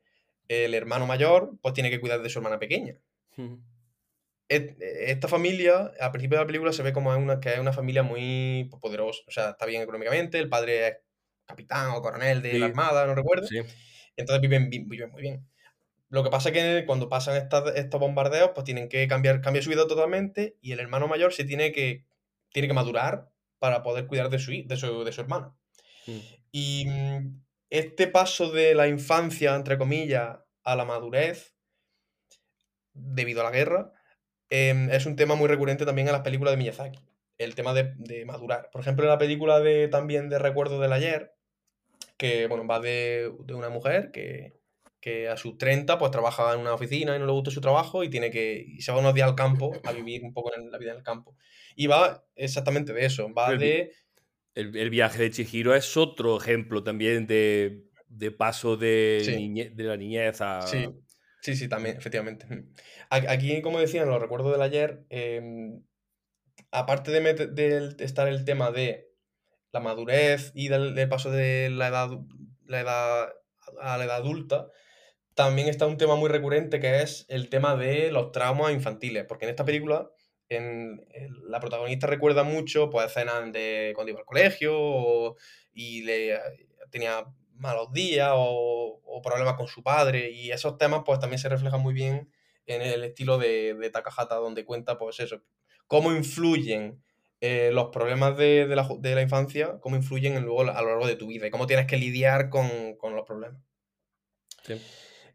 el 0.47 0.73
hermano 0.73 1.07
mayor 1.07 1.57
pues 1.61 1.73
tiene 1.73 1.89
que 1.89 1.99
cuidar 1.99 2.21
de 2.21 2.29
su 2.29 2.39
hermana 2.39 2.59
pequeña. 2.59 2.99
Esta 4.47 5.29
familia, 5.29 5.91
al 5.99 6.11
principio 6.11 6.37
de 6.37 6.43
la 6.43 6.47
película, 6.47 6.73
se 6.73 6.83
ve 6.83 6.91
como 6.91 7.15
una, 7.15 7.39
que 7.39 7.53
es 7.53 7.59
una 7.59 7.71
familia 7.71 8.03
muy 8.03 8.69
poderosa. 8.81 9.21
O 9.27 9.31
sea, 9.31 9.51
está 9.51 9.65
bien 9.65 9.81
económicamente, 9.81 10.39
el 10.39 10.49
padre 10.49 10.87
es 10.87 10.97
capitán 11.45 11.91
o 11.91 12.01
coronel 12.01 12.41
de 12.41 12.59
la 12.59 12.65
armada, 12.65 13.05
no 13.07 13.15
recuerdo. 13.15 13.47
Entonces 14.17 14.41
viven, 14.41 14.69
viven 14.69 15.09
muy 15.09 15.21
bien. 15.21 15.47
Lo 16.09 16.23
que 16.23 16.29
pasa 16.29 16.49
es 16.49 16.53
que 16.53 16.85
cuando 16.85 17.07
pasan 17.07 17.47
estos 17.75 17.99
bombardeos, 17.99 18.51
pues 18.53 18.65
tienen 18.65 18.89
que 18.89 19.07
cambiar, 19.07 19.39
cambia 19.39 19.61
su 19.61 19.69
vida 19.69 19.87
totalmente 19.87 20.57
y 20.61 20.73
el 20.73 20.81
hermano 20.81 21.07
mayor 21.07 21.31
se 21.31 21.45
tiene 21.45 21.71
que, 21.71 22.05
tiene 22.51 22.67
que 22.67 22.73
madurar 22.73 23.31
para 23.59 23.81
poder 23.81 24.07
cuidar 24.07 24.29
de 24.29 24.37
su, 24.37 24.51
de 24.51 24.75
su, 24.75 25.05
de 25.05 25.13
su 25.13 25.21
hermana. 25.21 25.55
Mm. 26.07 26.17
Y 26.51 26.85
mm, 26.85 27.41
este 27.71 28.07
paso 28.07 28.51
de 28.51 28.75
la 28.75 28.87
infancia, 28.87 29.55
entre 29.55 29.77
comillas, 29.77 30.39
a 30.63 30.75
la 30.75 30.85
madurez, 30.85 31.55
debido 32.93 33.41
a 33.41 33.45
la 33.45 33.51
guerra, 33.51 33.93
em, 34.49 34.89
es 34.91 35.05
un 35.05 35.15
tema 35.15 35.35
muy 35.35 35.47
recurrente 35.47 35.85
también 35.85 36.07
en 36.07 36.13
las 36.13 36.21
películas 36.21 36.53
de 36.53 36.57
Miyazaki. 36.57 36.99
El 37.37 37.55
tema 37.55 37.73
de, 37.73 37.93
de, 37.97 38.25
madurar. 38.25 38.69
Por 38.71 38.81
ejemplo, 38.81 39.05
en 39.05 39.09
la 39.09 39.17
película 39.17 39.59
de 39.59 39.87
también 39.87 40.29
de 40.29 40.37
Recuerdo 40.37 40.79
del 40.79 40.93
Ayer, 40.93 41.33
que 42.17 42.45
bueno, 42.47 42.67
va 42.67 42.79
de, 42.79 43.31
de 43.45 43.53
una 43.55 43.69
mujer 43.69 44.11
que, 44.11 44.61
que 44.99 45.27
a 45.27 45.35
sus 45.37 45.57
30 45.57 45.97
pues 45.97 46.11
trabaja 46.11 46.53
en 46.53 46.59
una 46.59 46.73
oficina 46.73 47.15
y 47.15 47.19
no 47.19 47.25
le 47.25 47.31
gusta 47.31 47.49
su 47.49 47.59
trabajo 47.59 48.03
y 48.03 48.09
tiene 48.09 48.29
que 48.29 48.63
y 48.67 48.81
se 48.81 48.91
va 48.91 48.99
unos 48.99 49.15
días 49.15 49.27
al 49.27 49.35
campo 49.35 49.71
a 49.83 49.91
vivir 49.91 50.23
un 50.23 50.31
poco 50.31 50.55
en 50.55 50.71
la 50.71 50.77
vida 50.77 50.91
en 50.91 50.97
el 50.97 51.03
campo. 51.03 51.35
Y 51.75 51.87
va 51.87 52.23
exactamente 52.35 52.93
de 52.93 53.05
eso, 53.05 53.33
va 53.33 53.55
de... 53.55 53.91
El, 54.53 54.89
viaje 54.89 55.21
de 55.21 55.31
Chihiro 55.31 55.75
es 55.75 55.95
otro 55.95 56.37
ejemplo 56.37 56.83
también 56.83 57.25
de, 57.25 57.85
de 58.07 58.31
paso 58.31 58.75
de, 58.75 59.71
de 59.73 59.83
la 59.83 59.95
niñez 59.95 60.41
a... 60.41 60.61
Sí. 60.63 60.89
sí, 61.41 61.55
sí, 61.55 61.69
también, 61.69 61.97
efectivamente. 61.97 62.45
Aquí, 63.09 63.61
como 63.61 63.79
decían, 63.79 64.09
lo 64.09 64.19
recuerdo 64.19 64.51
del 64.51 64.61
ayer, 64.61 65.05
em, 65.09 65.83
aparte 66.71 67.11
de, 67.11 67.47
de, 67.47 67.95
estar 68.03 68.27
el 68.27 68.43
tema 68.43 68.71
de 68.71 69.07
la 69.71 69.79
madurez 69.79 70.51
y 70.53 70.67
del, 70.67 70.95
del 70.95 71.07
paso 71.07 71.31
de 71.31 71.69
la 71.69 71.87
edad, 71.87 72.09
la 72.65 72.81
edad 72.81 73.29
a 73.79 73.97
la 73.97 74.05
edad 74.05 74.17
adulta, 74.17 74.67
también 75.33 75.67
está 75.67 75.87
un 75.87 75.97
tema 75.97 76.15
muy 76.15 76.29
recurrente 76.29 76.79
que 76.79 77.01
es 77.01 77.25
el 77.29 77.49
tema 77.49 77.75
de 77.75 78.11
los 78.11 78.31
traumas 78.31 78.73
infantiles, 78.73 79.25
porque 79.27 79.45
en 79.45 79.51
esta 79.51 79.65
película 79.65 80.09
en, 80.57 81.05
la 81.43 81.59
protagonista 81.59 82.07
recuerda 82.07 82.43
mucho 82.43 82.89
pues, 82.89 83.07
escenas 83.07 83.51
de 83.51 83.91
cuando 83.95 84.11
iba 84.11 84.19
al 84.19 84.25
colegio 84.25 85.35
y 85.73 86.03
le, 86.03 86.39
tenía 86.89 87.25
malos 87.55 87.91
días 87.93 88.31
o, 88.33 89.21
problemas 89.23 89.53
con 89.53 89.67
su 89.67 89.83
padre 89.83 90.31
y 90.31 90.51
esos 90.51 90.79
temas 90.79 91.03
pues 91.05 91.19
también 91.19 91.37
se 91.37 91.47
reflejan 91.47 91.79
muy 91.79 91.93
bien 91.93 92.31
en 92.65 92.81
el 92.81 93.03
estilo 93.03 93.37
de, 93.37 93.75
de 93.75 93.89
Takahata 93.91 94.35
donde 94.35 94.65
cuenta 94.65 94.97
pues 94.97 95.19
eso, 95.19 95.43
cómo 95.85 96.11
influyen 96.11 97.03
eh, 97.39 97.69
los 97.71 97.89
problemas 97.89 98.37
de, 98.37 98.65
la, 98.67 98.87
de, 98.99 99.15
la, 99.15 99.21
infancia, 99.21 99.79
cómo 99.79 99.95
influyen 99.95 100.41
luego 100.43 100.61
a 100.61 100.81
lo 100.81 100.89
largo 100.89 101.07
de 101.07 101.15
tu 101.15 101.27
vida 101.27 101.47
y 101.47 101.51
cómo 101.51 101.67
tienes 101.67 101.87
que 101.87 101.97
lidiar 101.97 102.49
con, 102.49 102.95
con 102.97 103.15
los 103.15 103.25
problemas. 103.25 103.61
Sí. 104.63 104.79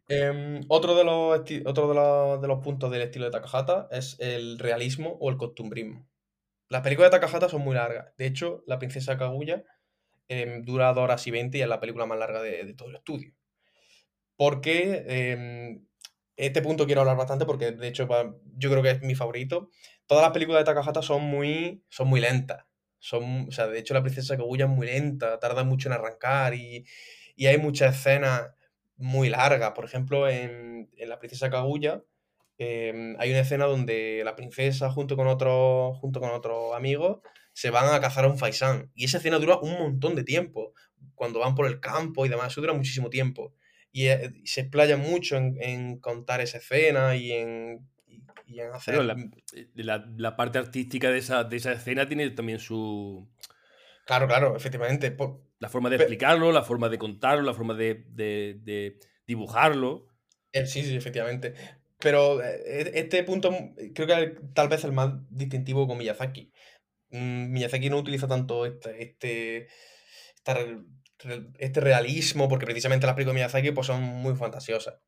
Em, 0.09 0.61
otro 0.69 0.95
de 0.95 1.05
los, 1.05 1.41
otro 1.65 2.39
de, 2.39 2.49
los 2.49 2.61
puntos 2.61 2.91
del 2.91 3.03
estilo 3.03 3.25
de 3.25 3.33
Takahata 3.33 3.89
es 3.91 4.17
el 4.21 4.59
realismo 4.59 5.17
o 5.21 5.31
el 5.31 5.37
costumbrismo. 5.37 6.07
Las 6.69 6.83
películas 6.83 7.11
de 7.11 7.19
Takahata 7.19 7.49
son 7.49 7.63
muy 7.63 7.75
largas. 7.75 8.15
De 8.17 8.27
hecho, 8.27 8.63
La 8.67 8.79
princesa 8.79 9.17
Kaguya 9.19 9.65
em, 10.29 10.63
dura 10.63 10.93
2 10.93 11.03
horas 11.03 11.27
y 11.27 11.31
20 11.31 11.59
y 11.59 11.63
es 11.63 11.69
la 11.69 11.81
película 11.81 12.07
más 12.07 12.19
larga 12.19 12.41
de, 12.43 12.73
todo 12.75 12.91
el 12.91 12.97
estudio. 12.97 13.33
Porque 14.37 15.05
em, 15.09 15.87
este 16.37 16.63
punto 16.63 16.87
quiero 16.87 17.01
hablar 17.01 17.17
bastante 17.17 17.47
porque 17.47 17.73
de 17.73 17.89
hecho 17.89 18.09
yo 18.57 18.71
creo 18.71 18.83
que 18.83 18.91
es 18.91 19.03
mi 19.03 19.15
favorito. 19.15 19.71
Todas 20.07 20.23
las 20.23 20.33
películas 20.33 20.61
de 20.61 20.67
Takahata 20.67 21.03
son 21.03 21.23
muy, 21.23 21.85
son 21.89 22.09
muy 22.09 22.21
lentas. 22.21 22.65
Son, 22.99 23.49
o 23.49 23.53
sea, 23.53 23.67
de 23.69 23.79
hecho 23.79 23.95
la 23.95 24.03
princesa 24.03 24.37
Kaguya 24.37 24.67
es 24.67 24.71
muy 24.71 24.87
lenta, 24.87 25.39
tarda 25.41 25.65
mucho 25.65 25.89
en 25.89 25.95
arrancar 25.95 26.55
y, 26.55 26.85
y 27.37 27.47
hay 27.47 27.59
muchas 27.59 27.97
escenas 27.97 28.51
muy 28.97 29.29
larga. 29.29 29.75
Por 29.75 29.85
ejemplo, 29.85 30.29
en, 30.29 30.91
La 30.99 31.19
Princesa 31.19 31.51
Kaguya 31.51 32.03
em, 32.59 33.17
hay 33.19 33.31
una 33.31 33.41
escena 33.41 33.67
donde 33.67 34.23
la 34.25 34.37
princesa 34.37 34.91
junto 34.91 35.17
con 35.17 35.27
otro, 35.27 35.95
junto 35.95 36.21
con 36.21 36.31
otros 36.31 36.75
amigos 36.75 37.19
se 37.57 37.71
van 37.71 37.95
a 37.95 38.01
cazar 38.01 38.27
a 38.27 38.29
un 38.29 38.39
faisán. 38.39 38.91
Y 38.95 39.07
esa 39.07 39.17
escena 39.17 39.39
dura 39.39 39.59
un 39.59 39.73
montón 39.79 40.15
de 40.15 40.25
tiempo. 40.25 40.75
Cuando 41.15 41.39
van 41.39 41.55
por 41.55 41.67
el 41.67 41.81
campo 41.81 42.27
y 42.27 42.29
demás, 42.29 42.53
eso 42.53 42.61
dura 42.61 42.75
muchísimo 42.75 43.09
tiempo. 43.09 43.55
Y, 43.93 44.09
eh, 44.09 44.31
se 44.45 44.61
explaya 44.61 44.99
mucho 44.99 45.37
en, 45.37 45.99
contar 46.01 46.43
esa 46.43 46.59
escena 46.59 47.17
y 47.17 47.33
en, 47.33 47.89
hacer... 48.75 48.97
Eh, 48.97 49.65
la, 49.75 50.37
parte 50.37 50.59
artística 50.59 51.11
de 51.11 51.17
esa, 51.17 51.45
de 51.45 51.57
esa 51.57 51.73
escena 51.73 52.07
tiene 52.07 52.29
también 52.29 52.59
su... 52.59 53.27
Claro, 54.05 54.29
claro, 54.29 54.55
efectivamente. 54.55 55.11
La 55.59 55.69
forma 55.69 55.89
de 55.89 55.97
explicarlo, 55.97 56.53
la 56.53 56.63
forma 56.63 56.89
de 56.89 56.99
contarlo, 56.99 57.43
la 57.43 57.55
forma 57.55 57.75
de, 57.75 58.99
dibujarlo. 59.27 60.07
Eh, 60.53 60.67
sí, 60.67 60.83
sí, 60.83 60.97
efectivamente. 60.97 61.55
Pero 61.99 62.43
eh, 62.43 62.63
e, 62.65 63.01
este 63.01 63.23
punto 63.25 63.51
creo 63.95 64.07
que 64.07 64.23
es 64.23 64.33
tal 64.55 64.69
vez 64.69 64.85
el 64.85 64.93
más 64.93 65.15
distintivo 65.31 65.87
con 65.87 65.99
Miyazaki. 65.99 66.53
Mm, 67.11 67.53
Miyazaki 67.53 67.89
no 67.89 67.99
utiliza 67.99 68.29
tanto 68.29 68.67
este, 68.67 69.03
este, 69.03 69.69
este 71.59 71.81
realismo, 71.81 72.49
porque 72.49 72.67
precisamente 72.67 73.07
las 73.07 73.15
películas 73.15 73.35
de 73.35 73.41
Miyazaki 73.41 73.71
pues, 73.73 73.87
son 73.87 74.03
muy 74.03 74.35
fantasiosas. 74.37 75.01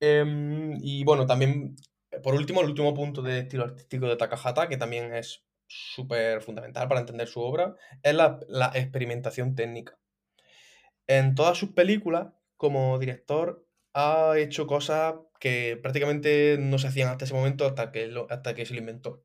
Em, 0.00 0.76
y 0.80 1.02
bueno, 1.04 1.26
también, 1.26 1.74
por 2.22 2.34
último, 2.34 2.60
el 2.60 2.68
último 2.68 2.94
punto 2.94 3.22
de 3.22 3.40
estilo 3.40 3.64
artístico 3.64 4.06
de 4.06 4.16
Takahata, 4.16 4.68
que 4.68 4.76
también 4.76 5.12
es 5.12 5.47
súper 5.68 6.40
fundamental 6.40 6.88
para 6.88 7.00
entender 7.00 7.28
su 7.28 7.40
obra, 7.40 7.76
es 8.02 8.14
la, 8.14 8.72
experimentación 8.74 9.54
técnica. 9.54 9.98
En 11.06 11.34
todas 11.34 11.56
sus 11.56 11.70
películas, 11.72 12.28
como 12.56 12.98
director, 12.98 13.66
ha 13.94 14.34
hecho 14.36 14.66
cosas 14.66 15.14
que 15.38 15.78
prácticamente 15.80 16.56
no 16.58 16.78
se 16.78 16.88
hacían 16.88 17.08
hasta 17.08 17.24
ese 17.24 17.34
momento, 17.34 17.66
hasta 17.66 17.92
que, 17.92 18.12
hasta 18.28 18.54
que 18.54 18.66
se 18.66 18.74
lo 18.74 18.80
inventó. 18.80 19.24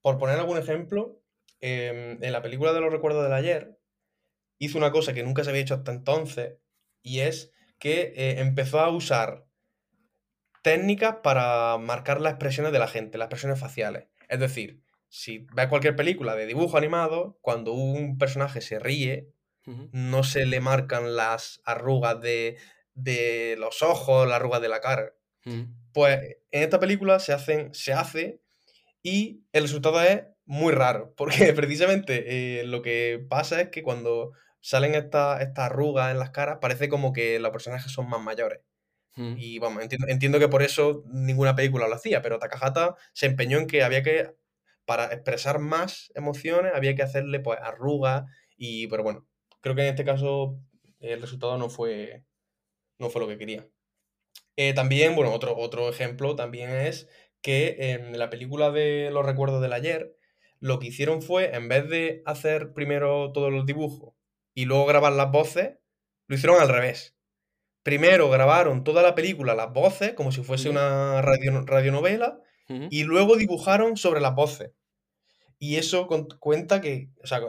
Por 0.00 0.18
poner 0.18 0.38
algún 0.38 0.58
ejemplo, 0.58 1.20
em, 1.60 2.22
en 2.22 2.32
la 2.32 2.42
película 2.42 2.72
de 2.72 2.80
los 2.80 2.92
recuerdos 2.92 3.22
del 3.22 3.32
ayer, 3.32 3.78
hizo 4.58 4.78
una 4.78 4.92
cosa 4.92 5.12
que 5.12 5.22
nunca 5.22 5.44
se 5.44 5.50
había 5.50 5.62
hecho 5.62 5.74
hasta 5.74 5.92
entonces, 5.92 6.58
y 7.02 7.20
es 7.20 7.52
que 7.78 8.12
eh, 8.16 8.40
empezó 8.40 8.80
a 8.80 8.90
usar 8.90 9.44
técnicas 10.62 11.16
para 11.22 11.76
marcar 11.78 12.20
las 12.20 12.32
expresiones 12.34 12.72
de 12.72 12.78
la 12.78 12.88
gente, 12.88 13.18
las 13.18 13.26
expresiones 13.26 13.58
faciales. 13.58 14.06
Es 14.28 14.38
decir, 14.38 14.82
si 15.12 15.46
ves 15.54 15.68
cualquier 15.68 15.94
película 15.94 16.34
de 16.34 16.46
dibujo 16.46 16.78
animado, 16.78 17.38
cuando 17.42 17.74
un 17.74 18.16
personaje 18.16 18.62
se 18.62 18.78
ríe, 18.78 19.28
no 19.92 20.24
se 20.24 20.46
le 20.46 20.60
marcan 20.60 21.14
las 21.14 21.60
arrugas 21.64 22.20
de 22.20 22.56
de 22.94 23.56
los 23.58 23.82
ojos, 23.82 24.26
las 24.26 24.36
arrugas 24.36 24.60
de 24.60 24.68
la 24.68 24.80
cara. 24.80 25.14
Pues 25.92 26.20
en 26.50 26.62
esta 26.62 26.78
película 26.78 27.18
se, 27.18 27.32
hacen, 27.32 27.74
se 27.74 27.92
hace 27.92 28.40
y 29.02 29.42
el 29.52 29.64
resultado 29.64 30.00
es 30.02 30.22
muy 30.44 30.72
raro, 30.72 31.14
porque 31.16 31.52
precisamente 31.52 32.60
eh, 32.60 32.64
lo 32.64 32.82
que 32.82 33.24
pasa 33.28 33.60
es 33.60 33.68
que 33.68 33.82
cuando 33.82 34.32
salen 34.60 34.94
estas 34.94 35.40
arrugas 35.56 36.12
en 36.12 36.18
las 36.18 36.30
caras, 36.30 36.58
parece 36.60 36.88
como 36.88 37.12
que 37.12 37.40
los 37.40 37.50
personajes 37.50 37.90
son 37.90 38.08
más 38.08 38.20
mayores. 38.20 38.60
Mm. 39.16 39.34
Y 39.36 39.58
vamos, 39.58 39.82
entiendo, 39.82 40.06
entiendo 40.08 40.38
que 40.38 40.48
por 40.48 40.62
eso 40.62 41.04
ninguna 41.06 41.54
película 41.54 41.88
lo 41.88 41.94
hacía, 41.94 42.22
pero 42.22 42.38
Takahata 42.38 42.94
se 43.12 43.26
empeñó 43.26 43.58
en 43.58 43.66
que 43.66 43.82
había 43.82 44.02
que, 44.02 44.30
para 44.84 45.06
expresar 45.06 45.58
más 45.58 46.12
emociones, 46.14 46.72
había 46.74 46.94
que 46.94 47.02
hacerle 47.02 47.40
pues 47.40 47.58
arrugas 47.60 48.24
y, 48.56 48.86
pero 48.88 49.02
bueno, 49.02 49.26
creo 49.60 49.74
que 49.74 49.82
en 49.82 49.88
este 49.88 50.04
caso 50.04 50.58
el 51.00 51.20
resultado 51.20 51.58
no 51.58 51.68
fue, 51.68 52.24
no 52.98 53.10
fue 53.10 53.20
lo 53.20 53.28
que 53.28 53.38
quería. 53.38 53.68
Eh, 54.56 54.74
también, 54.74 55.14
bueno, 55.16 55.32
otro, 55.32 55.56
otro 55.56 55.88
ejemplo 55.88 56.36
también 56.36 56.70
es 56.70 57.08
que 57.40 57.76
en 57.92 58.18
la 58.18 58.30
película 58.30 58.70
de 58.70 59.10
Los 59.12 59.26
recuerdos 59.26 59.60
del 59.62 59.72
ayer, 59.72 60.16
lo 60.60 60.78
que 60.78 60.88
hicieron 60.88 61.22
fue, 61.22 61.54
en 61.54 61.68
vez 61.68 61.88
de 61.88 62.22
hacer 62.24 62.72
primero 62.72 63.32
todos 63.32 63.52
los 63.52 63.66
dibujos 63.66 64.14
y 64.54 64.66
luego 64.66 64.86
grabar 64.86 65.12
las 65.12 65.32
voces, 65.32 65.78
lo 66.28 66.36
hicieron 66.36 66.60
al 66.60 66.68
revés. 66.68 67.16
Primero 67.82 68.30
grabaron 68.30 68.84
toda 68.84 69.02
la 69.02 69.14
película, 69.16 69.54
las 69.54 69.72
voces, 69.72 70.14
como 70.14 70.30
si 70.30 70.42
fuese 70.44 70.70
una 70.70 71.20
radio, 71.20 71.62
radionovela, 71.66 72.38
Y 72.68 73.04
luego 73.04 73.36
dibujaron 73.36 73.96
sobre 73.98 74.20
las 74.20 74.34
voces. 74.34 74.70
Y 75.58 75.76
eso 75.76 76.08
cuenta 76.40 76.80
que, 76.80 77.10
o 77.22 77.26
sea, 77.26 77.40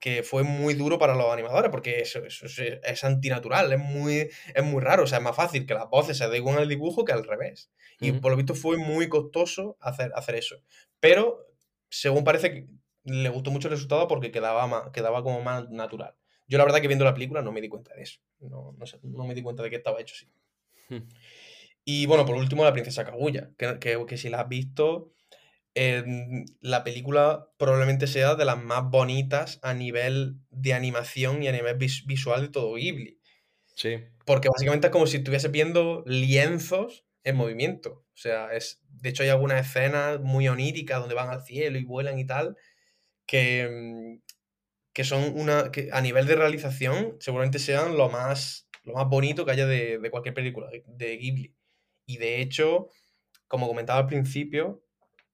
que 0.00 0.22
fue 0.22 0.42
muy 0.42 0.74
duro 0.74 0.98
para 0.98 1.14
los 1.14 1.32
animadores, 1.32 1.70
porque 1.70 2.00
eso, 2.00 2.24
eso 2.24 2.46
es, 2.46 2.58
es 2.58 3.04
antinatural, 3.04 3.72
es 3.72 3.78
muy, 3.78 4.28
es 4.54 4.64
muy 4.64 4.82
raro. 4.82 5.04
O 5.04 5.06
sea, 5.06 5.18
es 5.18 5.24
más 5.24 5.36
fácil 5.36 5.66
que 5.66 5.74
las 5.74 5.88
voces 5.88 6.18
se 6.18 6.24
adecuen 6.24 6.56
al 6.56 6.68
dibujo 6.68 7.04
que 7.04 7.12
al 7.12 7.24
revés. 7.24 7.70
Y 8.00 8.12
por 8.12 8.30
lo 8.30 8.36
visto 8.36 8.54
fue 8.54 8.76
muy 8.76 9.08
costoso 9.08 9.76
hacer, 9.80 10.12
hacer 10.14 10.36
eso. 10.36 10.56
Pero, 11.00 11.46
según 11.88 12.24
parece, 12.24 12.52
que 12.52 12.66
le 13.04 13.28
gustó 13.28 13.50
mucho 13.50 13.68
el 13.68 13.74
resultado 13.74 14.08
porque 14.08 14.30
quedaba, 14.30 14.66
más, 14.66 14.90
quedaba 14.90 15.22
como 15.22 15.42
más 15.42 15.68
natural. 15.70 16.14
Yo 16.46 16.58
la 16.58 16.64
verdad 16.64 16.80
que 16.80 16.88
viendo 16.88 17.04
la 17.04 17.14
película 17.14 17.42
no 17.42 17.52
me 17.52 17.60
di 17.60 17.68
cuenta 17.68 17.94
de 17.94 18.02
eso. 18.02 18.20
No, 18.40 18.74
no, 18.76 18.86
sé, 18.86 18.98
no 19.02 19.24
me 19.24 19.34
di 19.34 19.42
cuenta 19.42 19.62
de 19.62 19.70
que 19.70 19.76
estaba 19.76 20.00
hecho 20.00 20.14
así. 20.16 20.28
Y 21.90 22.04
bueno, 22.04 22.26
por 22.26 22.36
último, 22.36 22.64
la 22.64 22.74
princesa 22.74 23.06
Kaguya, 23.06 23.52
que, 23.56 23.78
que, 23.78 24.04
que 24.06 24.18
si 24.18 24.28
la 24.28 24.42
has 24.42 24.48
visto, 24.50 25.10
la 26.60 26.84
película 26.84 27.48
probablemente 27.56 28.06
sea 28.06 28.34
de 28.34 28.44
las 28.44 28.62
más 28.62 28.90
bonitas 28.90 29.58
a 29.62 29.74
nivel 29.74 30.36
de 30.50 30.74
animación 30.74 31.42
y 31.42 31.48
a 31.48 31.52
nivel 31.52 31.76
vis- 31.76 32.04
visual 32.06 32.42
de 32.42 32.48
todo 32.48 32.74
Ghibli. 32.74 33.20
Sí. 33.74 33.96
Porque 34.26 34.48
básicamente 34.48 34.88
es 34.88 34.92
como 34.92 35.06
si 35.06 35.18
estuviese 35.18 35.48
viendo 35.48 36.02
lienzos 36.06 37.06
en 37.24 37.36
movimiento. 37.36 37.90
O 38.12 38.16
sea, 38.16 38.52
es, 38.52 38.80
de 38.88 39.08
hecho 39.10 39.22
hay 39.22 39.30
algunas 39.30 39.66
escenas 39.66 40.20
muy 40.20 40.48
oníricas 40.48 41.00
donde 41.00 41.14
van 41.14 41.30
al 41.30 41.42
cielo 41.42 41.78
y 41.78 41.84
vuelan 41.84 42.18
y 42.18 42.26
tal, 42.26 42.56
que, 43.26 43.68
mm, 43.70 44.22
que 44.92 45.04
son 45.04 45.38
una, 45.38 45.72
que 45.72 45.90
a 45.92 46.00
nivel 46.02 46.26
de 46.26 46.36
realización 46.36 47.16
seguramente 47.20 47.58
sean 47.60 47.96
lo 47.96 48.10
más, 48.10 48.68
lo 48.84 48.94
más 48.94 49.08
bonito 49.08 49.46
que 49.46 49.52
haya 49.52 49.66
de, 49.66 49.98
de 49.98 50.10
cualquier 50.10 50.34
película 50.34 50.68
de 50.86 51.16
Ghibli. 51.18 51.54
Y 52.08 52.16
de 52.16 52.40
hecho, 52.40 52.88
como 53.48 53.68
comentaba 53.68 54.00
al 54.00 54.06
principio, 54.06 54.82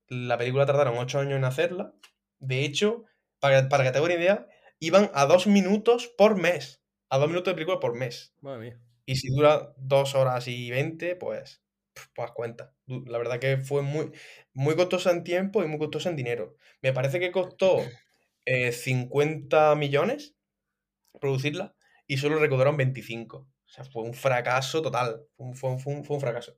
la 0.08 0.37
película 0.37 0.66
tardaron 0.66 0.98
ocho 0.98 1.20
años 1.20 1.37
en 1.37 1.44
hacerla. 1.44 1.94
De 2.40 2.64
hecho, 2.64 3.04
para, 3.38 3.68
para 3.68 3.84
que 3.84 3.92
te 3.92 3.98
hagas 3.98 4.10
una 4.10 4.20
idea, 4.20 4.48
iban 4.80 5.10
a 5.14 5.26
dos 5.26 5.46
minutos 5.46 6.08
por 6.18 6.37
mes. 6.37 6.82
A 7.08 7.18
dos 7.18 7.28
minutos 7.28 7.52
de 7.52 7.54
película 7.54 7.80
por 7.80 7.94
mes. 7.94 8.34
Madre 8.42 8.60
mía. 8.60 8.80
Y 9.06 9.16
si 9.16 9.28
dura 9.28 9.72
dos 9.76 10.16
horas 10.16 10.48
y 10.48 10.70
veinte, 10.70 11.14
pues, 11.14 11.62
pf, 11.94 12.08
pues 12.14 12.32
cuenta. 12.32 12.74
La 12.87 13.18
verdad 13.18 13.38
que 13.38 13.58
fue 13.58 13.82
muy, 13.82 14.10
muy 14.52 14.74
costosa 14.74 15.12
en 15.12 15.22
tiempo 15.22 15.62
y 15.62 15.68
muy 15.68 15.78
costosa 15.78 16.10
en 16.10 16.16
dinero. 16.16 16.56
Me 16.82 16.92
parece 16.92 17.20
que 17.20 17.30
costó 17.30 17.78
eh, 18.46 18.72
50 18.72 19.76
millones 19.76 20.34
producirla 21.20 21.76
y 22.06 22.18
solo 22.18 22.38
recaudaron 22.38 22.76
25. 22.76 23.48
O 23.74 23.82
sea, 23.82 23.84
fue 23.84 24.02
un 24.04 24.14
fracaso 24.14 24.80
total. 24.82 25.26
Fue 25.37 25.46
un, 25.46 25.56
fue 25.56 25.70
un- 25.70 25.78
fue 25.80 25.92
un- 25.94 26.04
fue 26.04 26.14
un 26.14 26.20
fracaso. 26.20 26.56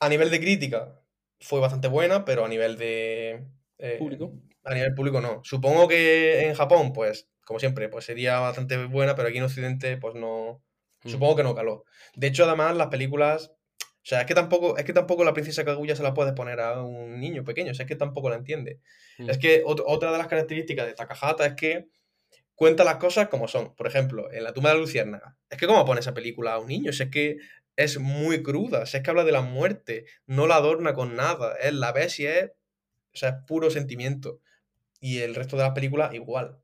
A 0.00 0.08
nivel 0.08 0.30
de 0.30 0.38
crítica, 0.40 1.00
fue 1.40 1.58
bastante 1.60 1.88
buena, 1.88 2.24
pero 2.24 2.44
a 2.44 2.48
nivel 2.48 2.76
de... 2.78 3.44
eh, 3.78 3.96
Público. 3.98 4.32
A 4.64 4.74
nivel 4.74 4.94
público 4.94 5.20
no. 5.20 5.40
Supongo 5.44 5.88
que 5.88 6.46
en 6.46 6.54
Japón, 6.54 6.92
pues, 6.92 7.28
como 7.44 7.58
siempre, 7.58 7.88
pues 7.88 8.04
sería 8.04 8.38
bastante 8.38 8.84
buena, 8.84 9.14
pero 9.16 9.28
aquí 9.28 9.38
en 9.38 9.44
Occidente, 9.44 9.96
pues 9.96 10.14
no... 10.14 10.62
Mm. 11.02 11.08
Supongo 11.08 11.36
que 11.36 11.42
no 11.42 11.54
caló. 11.54 11.84
De 12.14 12.28
hecho, 12.28 12.44
además, 12.44 12.76
las 12.76 12.88
películas... 12.88 13.52
O 13.80 14.08
sea, 14.08 14.20
es 14.20 14.26
que 14.26 14.34
tampoco, 14.34 14.76
es 14.78 14.84
que 14.84 14.92
tampoco 14.92 15.24
la 15.24 15.34
princesa 15.34 15.64
Kaguya 15.64 15.96
se 15.96 16.02
la 16.02 16.14
puedes 16.14 16.32
poner 16.34 16.60
a 16.60 16.80
un 16.82 17.18
niño 17.20 17.44
pequeño, 17.44 17.72
o 17.72 17.74
sea, 17.74 17.84
es 17.84 17.88
que 17.88 17.96
tampoco 17.96 18.30
la 18.30 18.36
entiende. 18.36 18.80
Mm. 19.18 19.28
Es 19.30 19.38
que 19.38 19.64
ot- 19.64 19.82
otra 19.84 20.12
de 20.12 20.18
las 20.18 20.28
características 20.28 20.86
de 20.86 20.94
Takahata 20.94 21.44
es 21.44 21.54
que 21.54 21.88
cuenta 22.58 22.84
las 22.84 22.96
cosas 22.98 23.28
como 23.30 23.48
son. 23.48 23.74
Por 23.76 23.88
ejemplo, 23.88 24.32
en 24.32 24.44
La 24.44 24.52
tumba 24.54 24.70
de 24.70 24.76
la 24.76 24.82
luciérnaga. 24.82 25.38
Es 25.50 25.58
que 25.58 25.68
cómo 25.68 25.86
pone 25.86 26.00
esa 26.02 26.14
película 26.14 26.54
a 26.54 26.60
un 26.60 26.68
niño, 26.68 26.92
si 26.92 27.04
es 27.04 27.10
que 27.10 27.38
es 27.76 27.98
muy 28.00 28.42
cruda, 28.44 28.86
si 28.86 28.98
es 28.98 29.04
que 29.04 29.10
habla 29.10 29.24
de 29.24 29.32
la 29.32 29.42
muerte, 29.42 30.06
no 30.26 30.46
la 30.48 30.56
adorna 30.56 30.94
con 30.94 31.16
nada, 31.16 31.56
es 31.62 31.74
la 31.74 31.92
ves 31.92 32.20
y 32.20 32.26
es, 32.26 32.46
o 33.14 33.18
sea, 33.18 33.30
es 33.30 33.36
puro 33.46 33.70
sentimiento. 33.70 34.40
Y 35.00 35.20
el 35.20 35.34
resto 35.36 35.56
de 35.58 35.64
las 35.64 35.72
películas 35.74 36.14
igual. 36.14 36.60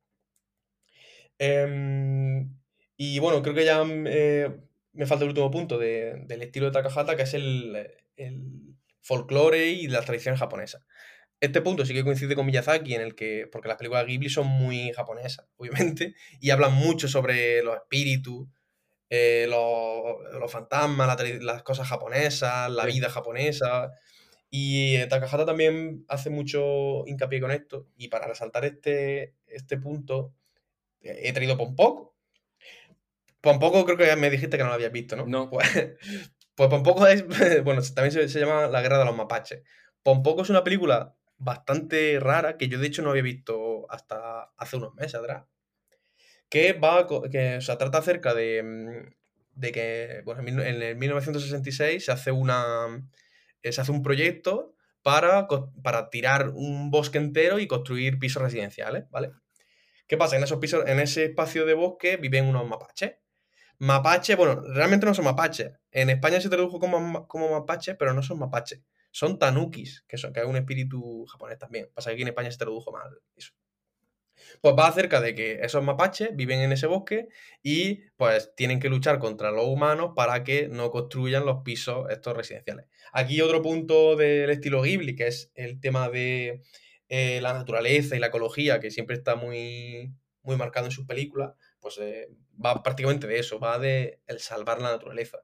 Em, 1.38 2.54
y 2.96 3.18
bueno, 3.18 3.42
creo 3.42 3.54
que 3.54 3.64
ya 3.64 3.82
eh, 3.86 4.56
me 4.92 5.06
falta 5.06 5.24
el 5.24 5.30
último 5.30 5.50
punto 5.50 5.78
de- 5.78 6.22
del 6.26 6.42
estilo 6.42 6.66
de 6.66 6.72
Takahata, 6.72 7.16
que 7.16 7.22
es 7.22 7.34
el, 7.34 7.88
el 8.16 8.42
folclore 9.02 9.66
y 9.68 9.88
las 9.88 10.06
tradiciones 10.06 10.38
japonesas. 10.40 10.82
Este 11.44 11.60
punto 11.60 11.84
sí 11.84 11.92
que 11.92 12.04
coincide 12.04 12.34
con 12.34 12.46
Miyazaki, 12.46 12.94
en 12.94 13.02
el 13.02 13.14
que, 13.14 13.46
porque 13.52 13.68
las 13.68 13.76
películas 13.76 14.06
Ghibli 14.06 14.30
son 14.30 14.46
muy 14.46 14.92
japonesas, 14.92 15.46
obviamente, 15.58 16.14
y 16.40 16.48
hablan 16.50 16.72
mucho 16.72 17.06
sobre 17.06 17.62
los 17.62 17.76
espíritus, 17.76 18.48
eh, 19.10 19.46
los, 19.48 20.40
los 20.40 20.50
fantasmas, 20.50 21.06
la 21.06 21.38
las 21.42 21.62
cosas 21.62 21.86
japonesas, 21.86 22.70
la 22.70 22.86
vida 22.86 23.10
japonesa. 23.10 23.92
Y 24.48 24.96
eh, 24.96 25.06
Takahata 25.06 25.44
también 25.44 26.06
hace 26.08 26.30
mucho 26.30 27.06
hincapié 27.06 27.42
con 27.42 27.50
esto, 27.50 27.88
y 27.98 28.08
para 28.08 28.26
resaltar 28.26 28.64
este, 28.64 29.34
este 29.46 29.76
punto, 29.76 30.32
eh, 31.02 31.20
he 31.24 31.32
traído 31.34 31.58
Pompoco. 31.58 32.14
Pompoco 33.42 33.84
creo 33.84 33.98
que 33.98 34.16
me 34.16 34.30
dijiste 34.30 34.56
que 34.56 34.62
no 34.62 34.70
lo 34.70 34.76
habías 34.76 34.92
visto, 34.92 35.14
¿no? 35.16 35.26
No. 35.26 35.50
Pues, 36.56 36.68
pues 36.68 36.70
Pompoco 36.70 37.06
es, 37.08 37.26
bueno, 37.64 37.82
también 37.94 38.12
se, 38.12 38.28
se 38.28 38.40
llama 38.40 38.68
La 38.68 38.80
Guerra 38.80 38.98
de 39.00 39.04
los 39.04 39.16
Mapaches. 39.16 39.62
Pompoco 40.04 40.42
es 40.42 40.50
una 40.50 40.62
película 40.62 41.16
bastante 41.38 42.18
rara 42.20 42.56
que 42.56 42.68
yo 42.68 42.78
de 42.78 42.86
hecho 42.86 43.02
no 43.02 43.10
había 43.10 43.22
visto 43.22 43.90
hasta 43.90 44.52
hace 44.56 44.76
unos 44.76 44.94
meses 44.94 45.14
atrás. 45.16 45.44
Que 46.48 46.72
va, 46.72 47.06
que, 47.06 47.58
o 47.58 47.78
trata 47.78 47.98
acerca 47.98 48.34
de, 48.34 48.62
mm, 48.62 49.60
de 49.60 49.72
que, 49.72 50.22
bueno, 50.24 50.42
en 50.42 50.82
el 50.82 50.96
1966 50.96 52.04
se 52.04 52.12
hace 52.12 52.30
una, 52.32 52.86
eh, 53.62 53.72
se 53.72 53.80
hace 53.80 53.92
un 53.92 54.02
proyecto 54.02 54.74
para, 55.02 55.48
para 55.82 56.10
tirar 56.10 56.50
un 56.50 56.90
bosque 56.90 57.18
entero 57.18 57.58
y 57.58 57.66
construir 57.66 58.18
pisos 58.18 58.42
residenciales, 58.42 59.04
¿vale? 59.10 59.32
¿Qué 60.06 60.16
pasa? 60.16 60.36
En 60.36 60.44
esos 60.44 60.58
pisos, 60.58 60.84
en 60.86 61.00
ese 61.00 61.24
espacio 61.24 61.66
de 61.66 61.74
bosque 61.74 62.16
viven 62.16 62.46
unos 62.46 62.68
mapaches. 62.68 63.16
Mapache, 63.78 64.36
bueno, 64.36 64.62
realmente 64.62 65.06
no 65.06 65.14
son 65.14 65.24
mapaches. 65.24 65.72
En 65.90 66.10
España 66.10 66.40
se 66.40 66.48
tradujo 66.48 66.78
como, 66.78 67.26
como 67.28 67.50
mapache, 67.50 67.94
pero 67.94 68.14
no 68.14 68.22
son 68.22 68.38
mapaches. 68.38 68.80
Son 69.14 69.38
tanukis, 69.38 70.04
que, 70.08 70.18
son, 70.18 70.32
que 70.32 70.40
es 70.40 70.46
un 70.46 70.56
espíritu 70.56 71.24
japonés 71.26 71.56
también. 71.56 71.88
Pasa 71.94 72.10
que 72.10 72.14
aquí 72.14 72.22
en 72.22 72.28
España 72.28 72.50
se 72.50 72.58
tradujo 72.58 72.90
mal 72.90 73.08
eso. 73.36 73.52
Pues 74.60 74.74
va 74.76 74.88
acerca 74.88 75.20
de 75.20 75.36
que 75.36 75.60
esos 75.62 75.84
mapaches 75.84 76.34
viven 76.34 76.58
en 76.58 76.72
ese 76.72 76.88
bosque 76.88 77.28
y 77.62 78.00
pues 78.16 78.52
tienen 78.56 78.80
que 78.80 78.88
luchar 78.88 79.20
contra 79.20 79.52
los 79.52 79.66
humanos 79.66 80.14
para 80.16 80.42
que 80.42 80.66
no 80.66 80.90
construyan 80.90 81.46
los 81.46 81.62
pisos 81.62 82.10
estos 82.10 82.36
residenciales. 82.36 82.86
Aquí 83.12 83.40
otro 83.40 83.62
punto 83.62 84.16
del 84.16 84.50
estilo 84.50 84.82
Ghibli, 84.82 85.14
que 85.14 85.28
es 85.28 85.52
el 85.54 85.78
tema 85.78 86.08
de 86.08 86.62
eh, 87.08 87.40
la 87.40 87.52
naturaleza 87.52 88.16
y 88.16 88.18
la 88.18 88.26
ecología, 88.26 88.80
que 88.80 88.90
siempre 88.90 89.14
está 89.14 89.36
muy, 89.36 90.12
muy 90.42 90.56
marcado 90.56 90.86
en 90.86 90.92
sus 90.92 91.06
películas, 91.06 91.52
pues 91.78 91.98
eh, 91.98 92.30
va 92.62 92.82
prácticamente 92.82 93.28
de 93.28 93.38
eso, 93.38 93.60
va 93.60 93.78
de 93.78 94.18
el 94.26 94.40
salvar 94.40 94.82
la 94.82 94.90
naturaleza. 94.90 95.38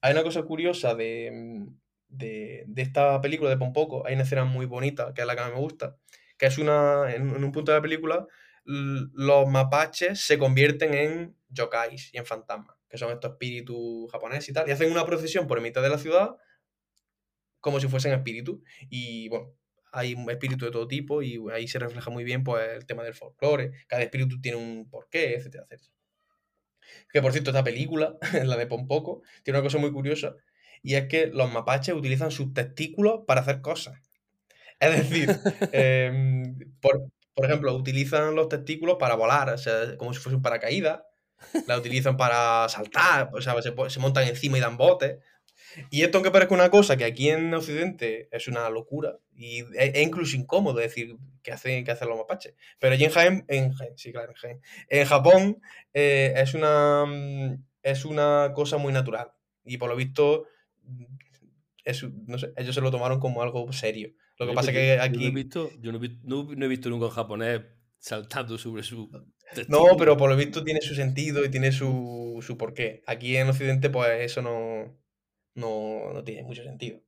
Hay 0.00 0.14
una 0.14 0.24
cosa 0.24 0.42
curiosa 0.42 0.96
de, 0.96 1.30
mm, 1.32 1.81
de, 2.12 2.64
de 2.66 2.82
esta 2.82 3.20
película 3.20 3.50
de 3.50 3.56
Pompoco, 3.56 4.06
hay 4.06 4.14
una 4.14 4.22
escena 4.22 4.44
muy 4.44 4.66
bonita, 4.66 5.12
que 5.14 5.22
es 5.22 5.26
la 5.26 5.34
que 5.34 5.42
a 5.42 5.46
mí 5.46 5.52
me 5.52 5.60
gusta, 5.60 5.96
que 6.38 6.46
es 6.46 6.58
una, 6.58 7.12
en, 7.14 7.30
un 7.30 7.52
punto 7.52 7.72
de 7.72 7.78
la 7.78 7.82
película, 7.82 8.26
los 8.64 9.48
mapaches 9.48 10.20
se 10.20 10.38
convierten 10.38 10.94
en 10.94 11.36
yokais 11.48 12.12
y 12.14 12.18
en 12.18 12.26
fantasmas, 12.26 12.76
que 12.88 12.98
son 12.98 13.10
estos 13.10 13.32
espíritus 13.32 14.10
japoneses 14.12 14.48
y 14.48 14.52
tal, 14.52 14.68
y 14.68 14.72
hacen 14.72 14.90
una 14.90 15.04
procesión 15.04 15.46
por 15.46 15.60
mitad 15.60 15.82
de 15.82 15.88
la 15.88 15.98
ciudad 15.98 16.36
como 17.62 17.80
si 17.80 17.88
fuesen 17.88 18.12
espíritus. 18.12 18.58
Y 18.90 19.28
bueno, 19.28 19.54
hay 19.92 20.14
un 20.14 20.28
espíritu 20.30 20.66
de 20.66 20.70
todo 20.70 20.88
tipo 20.88 21.22
y 21.22 21.40
ahí 21.52 21.68
se 21.68 21.78
refleja 21.78 22.10
muy 22.10 22.24
bien 22.24 22.44
pues, 22.44 22.68
el 22.76 22.84
tema 22.84 23.04
del 23.04 23.14
folclore. 23.14 23.72
Cada 23.86 24.02
espíritu 24.02 24.40
tiene 24.40 24.58
un 24.58 24.90
porqué, 24.90 25.36
etcétera, 25.36 25.64
etcétera. 25.70 25.96
Que 27.10 27.22
por 27.22 27.32
cierto, 27.32 27.50
esta 27.50 27.64
película, 27.64 28.16
la 28.44 28.56
de 28.56 28.66
Pompoco, 28.66 29.22
tiene 29.44 29.58
una 29.58 29.64
cosa 29.64 29.78
muy 29.78 29.92
curiosa, 29.92 30.34
y 30.82 30.94
es 30.94 31.06
que 31.06 31.28
los 31.28 31.52
mapaches 31.52 31.94
utilizan 31.94 32.30
sus 32.30 32.52
testículos 32.52 33.20
para 33.26 33.40
hacer 33.40 33.60
cosas. 33.60 33.98
Es 34.80 34.96
decir, 34.96 35.28
em, 35.72 36.58
por, 36.80 37.10
ejemplo, 37.44 37.74
utilizan 37.74 38.34
los 38.34 38.48
testículos 38.48 38.96
para 38.98 39.14
volar, 39.14 39.50
o 39.50 39.58
sea, 39.58 39.96
como 39.96 40.12
si 40.12 40.20
fuese 40.20 40.36
un 40.36 40.42
paracaídas, 40.42 41.02
la 41.66 41.76
utilizan 41.76 42.16
para 42.16 42.68
saltar, 42.68 43.30
o 43.32 43.40
sea, 43.40 43.60
se, 43.62 43.72
se 43.88 44.00
montan 44.00 44.28
encima 44.28 44.58
y 44.58 44.60
dan 44.60 44.76
botes. 44.76 45.18
Y 45.90 46.02
esto 46.02 46.18
aunque 46.18 46.30
parezca 46.30 46.54
una 46.54 46.70
cosa 46.70 46.96
que 46.96 47.04
aquí 47.04 47.30
en 47.30 47.52
Occidente 47.54 48.28
es 48.30 48.48
una 48.48 48.68
locura 48.68 49.18
y 49.34 49.64
es, 49.74 50.02
incluso 50.02 50.36
incómodo 50.36 50.78
decir 50.78 51.16
que 51.42 51.52
hacen, 51.52 51.84
que 51.84 51.90
hacen 51.90 52.08
los 52.08 52.18
mapaches. 52.18 52.54
Pero 52.78 52.94
allí 52.94 53.04
en 53.04 53.10
Jaén, 53.10 53.44
en 53.48 53.72
sí, 53.96 54.12
claro, 54.12 54.34
en 54.42 54.60
En 54.88 55.06
Japón 55.06 55.62
eh, 55.94 56.34
es, 56.36 56.54
una, 56.54 57.04
mm, 57.06 57.64
es 57.82 58.04
una 58.04 58.52
cosa 58.54 58.78
muy 58.78 58.92
natural. 58.92 59.32
Y 59.64 59.78
por 59.78 59.88
lo 59.88 59.96
visto, 59.96 60.46
no 62.26 62.38
sé, 62.38 62.52
ellos 62.56 62.74
se 62.74 62.80
lo 62.80 62.90
tomaron 62.90 63.20
como 63.20 63.42
algo 63.42 63.72
serio. 63.72 64.12
Lo 64.38 64.46
que 64.46 64.54
pasa 64.54 64.70
es 64.70 64.76
que 64.76 65.00
aquí... 65.00 65.14
Yo, 65.16 65.20
no 65.20 65.28
he, 65.28 65.42
visto, 65.42 65.70
yo 65.78 65.92
no, 65.92 66.64
he 66.64 66.68
visto, 66.68 66.90
nunca 66.90 67.06
un 67.06 67.12
japonés 67.12 67.62
saltando 67.98 68.58
sobre 68.58 68.82
su... 68.82 69.10
No, 69.68 69.96
pero 69.98 70.16
por 70.16 70.30
lo 70.30 70.36
visto 70.36 70.64
tiene 70.64 70.80
su 70.80 70.94
sentido 70.94 71.44
y 71.44 71.50
tiene 71.50 71.72
su, 71.72 72.38
su 72.40 72.56
porqué. 72.56 73.02
Aquí 73.06 73.36
en 73.36 73.48
Occidente, 73.48 73.90
pues 73.90 74.22
eso 74.22 74.40
no, 74.42 74.98
no, 75.54 76.22
tiene 76.24 76.42
mucho 76.42 76.62
sentido. 76.62 77.00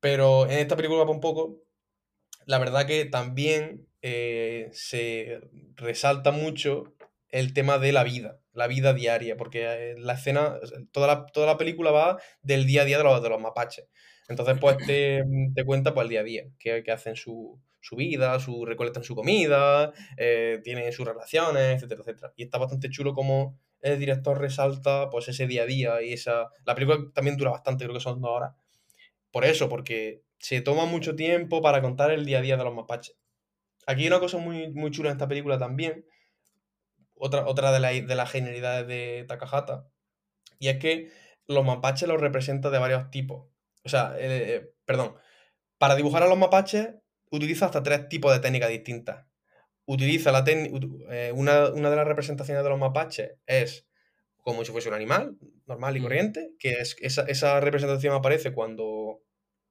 Pero 0.00 0.44
en 0.44 0.58
esta 0.58 0.76
película, 0.76 1.02
un 1.02 1.20
poco, 1.20 1.64
la 2.46 2.58
verdad 2.58 2.86
que 2.86 3.04
también 3.04 3.88
eh, 4.02 4.68
se 4.72 5.40
resalta 5.76 6.30
mucho 6.30 6.94
el 7.30 7.52
tema 7.52 7.78
de 7.78 7.92
la 7.92 8.04
vida, 8.04 8.40
la 8.54 8.66
vida 8.66 8.94
diaria, 8.94 9.36
porque 9.36 9.64
eh, 9.64 9.94
la 9.98 10.14
escena, 10.14 10.58
toda 10.92 11.06
la, 11.06 11.26
toda 11.26 11.46
la 11.46 11.58
película 11.58 11.90
va 11.90 12.18
del 12.42 12.66
día 12.66 12.82
a 12.82 12.84
día 12.84 12.98
de 12.98 13.04
los, 13.04 13.22
de 13.22 13.28
los 13.28 13.40
mapaches. 13.40 13.86
Entonces, 14.28 14.56
pues 14.58 14.78
te, 14.86 15.22
te 15.54 15.64
cuenta 15.64 15.92
pues, 15.92 16.04
el 16.04 16.10
día 16.10 16.20
a 16.20 16.24
día, 16.24 16.44
que, 16.58 16.82
hacen 16.90 17.14
su, 17.16 17.60
vida, 17.92 18.38
su, 18.40 18.64
recolectan 18.64 19.04
su 19.04 19.14
comida, 19.14 19.92
eh, 20.16 20.60
tienen 20.64 20.92
sus 20.92 21.06
relaciones, 21.06 21.76
etcétera, 21.76 22.00
etcétera. 22.00 22.32
Y 22.36 22.44
está 22.44 22.58
bastante 22.58 22.88
chulo 22.88 23.12
como 23.12 23.58
el 23.82 23.98
director 23.98 24.40
resalta 24.40 25.10
pues 25.10 25.28
ese 25.28 25.46
día 25.46 25.64
a 25.64 25.66
día 25.66 26.02
y 26.02 26.14
esa... 26.14 26.48
La 26.64 26.74
película 26.74 26.98
también 27.12 27.36
dura 27.36 27.50
bastante, 27.50 27.84
creo 27.84 27.94
que 27.94 28.00
son 28.00 28.20
dos 28.22 28.30
horas. 28.30 28.54
Por 29.30 29.44
eso, 29.44 29.68
porque 29.68 30.22
se 30.38 30.62
toma 30.62 30.86
mucho 30.86 31.14
tiempo 31.16 31.60
para 31.60 31.82
contar 31.82 32.10
el 32.10 32.24
día 32.24 32.38
a 32.38 32.42
día 32.42 32.56
de 32.56 32.64
los 32.64 32.74
mapaches. 32.74 33.16
Aquí 33.86 34.02
hay 34.02 34.08
una 34.08 34.20
cosa 34.20 34.38
muy, 34.38 34.72
muy 34.72 34.90
chula 34.90 35.10
en 35.10 35.16
esta 35.16 35.28
película 35.28 35.58
también, 35.58 36.06
otra, 37.14 37.46
otra 37.46 37.72
de, 37.72 38.02
de 38.02 38.14
las 38.14 38.30
genialidades 38.30 38.86
de 38.86 39.24
Takahata, 39.28 39.88
y 40.58 40.68
es 40.68 40.78
que 40.78 41.10
los 41.46 41.64
mapaches 41.64 42.08
los 42.08 42.20
representa 42.20 42.70
de 42.70 42.78
varios 42.78 43.10
tipos. 43.10 43.48
O 43.84 43.88
sea, 43.88 44.14
eh, 44.18 44.54
eh, 44.54 44.74
perdón, 44.86 45.16
para 45.78 45.94
dibujar 45.94 46.22
a 46.22 46.28
los 46.28 46.38
mapaches 46.38 46.94
utiliza 47.30 47.66
hasta 47.66 47.82
tres 47.82 48.08
tipos 48.08 48.32
de 48.32 48.40
técnicas 48.40 48.70
distintas 48.70 49.26
utiliza 49.86 50.32
la 50.32 50.44
eh, 50.46 51.32
una, 51.34 51.70
de 51.70 51.96
las 51.96 52.06
representaciones 52.06 52.62
de 52.62 52.70
los 52.70 52.78
mapaches 52.78 53.32
es 53.46 53.86
como 54.38 54.64
si 54.64 54.72
fuese 54.72 54.88
un 54.88 54.94
animal 54.94 55.36
normal 55.66 55.96
y 55.96 56.00
mm. 56.00 56.02
corriente, 56.02 56.50
que 56.58 56.72
es 56.72 56.96
esa, 57.00 57.60
representación 57.60 58.14
aparece 58.14 58.52
cuando, 58.52 59.22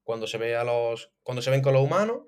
cuando 0.02 0.26
se 0.26 0.38
ve 0.38 0.56
a 0.56 0.64
los 0.64 1.12
cuando 1.22 1.42
se 1.42 1.50
ven 1.50 1.62
con 1.62 1.74
los 1.74 1.82
humanos. 1.82 2.22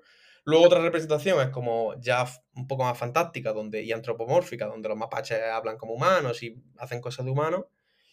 Luego 0.47 0.63
otra 0.63 0.79
representación 0.79 1.41
es 1.41 1.49
como 1.49 1.99
ya 1.99 2.25
un 2.55 2.67
poco 2.67 2.85
más 2.85 2.97
fantástica 2.97 3.51
donde, 3.51 3.83
y 3.83 3.91
antropomórfica, 3.91 4.65
donde 4.65 4.87
los 4.87 4.97
mapaches 4.97 5.41
hablan 5.41 5.75
como 5.75 5.91
humanos 5.93 6.41
y 6.41 6.55
hacen 6.77 7.01
cosas 7.01 7.25
de 7.25 7.31
humanos. 7.31 7.65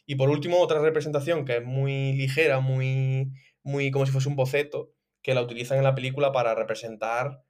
Y 0.05 0.17
por 0.17 0.29
último, 0.29 0.59
otra 0.59 0.81
representación 0.81 1.45
que 1.45 1.59
es 1.59 1.65
muy 1.65 2.13
ligera, 2.15 2.59
muy, 2.59 3.31
muy 3.63 3.93
como 3.93 4.05
si 4.05 4.11
fuese 4.11 4.29
un 4.29 4.35
boceto, 4.35 4.91
que 5.23 5.33
la 5.33 5.43
utilizan 5.43 5.79
en 5.79 5.85
la 5.85 5.95
película 5.95 6.33
para 6.33 6.57
representar 6.57 7.45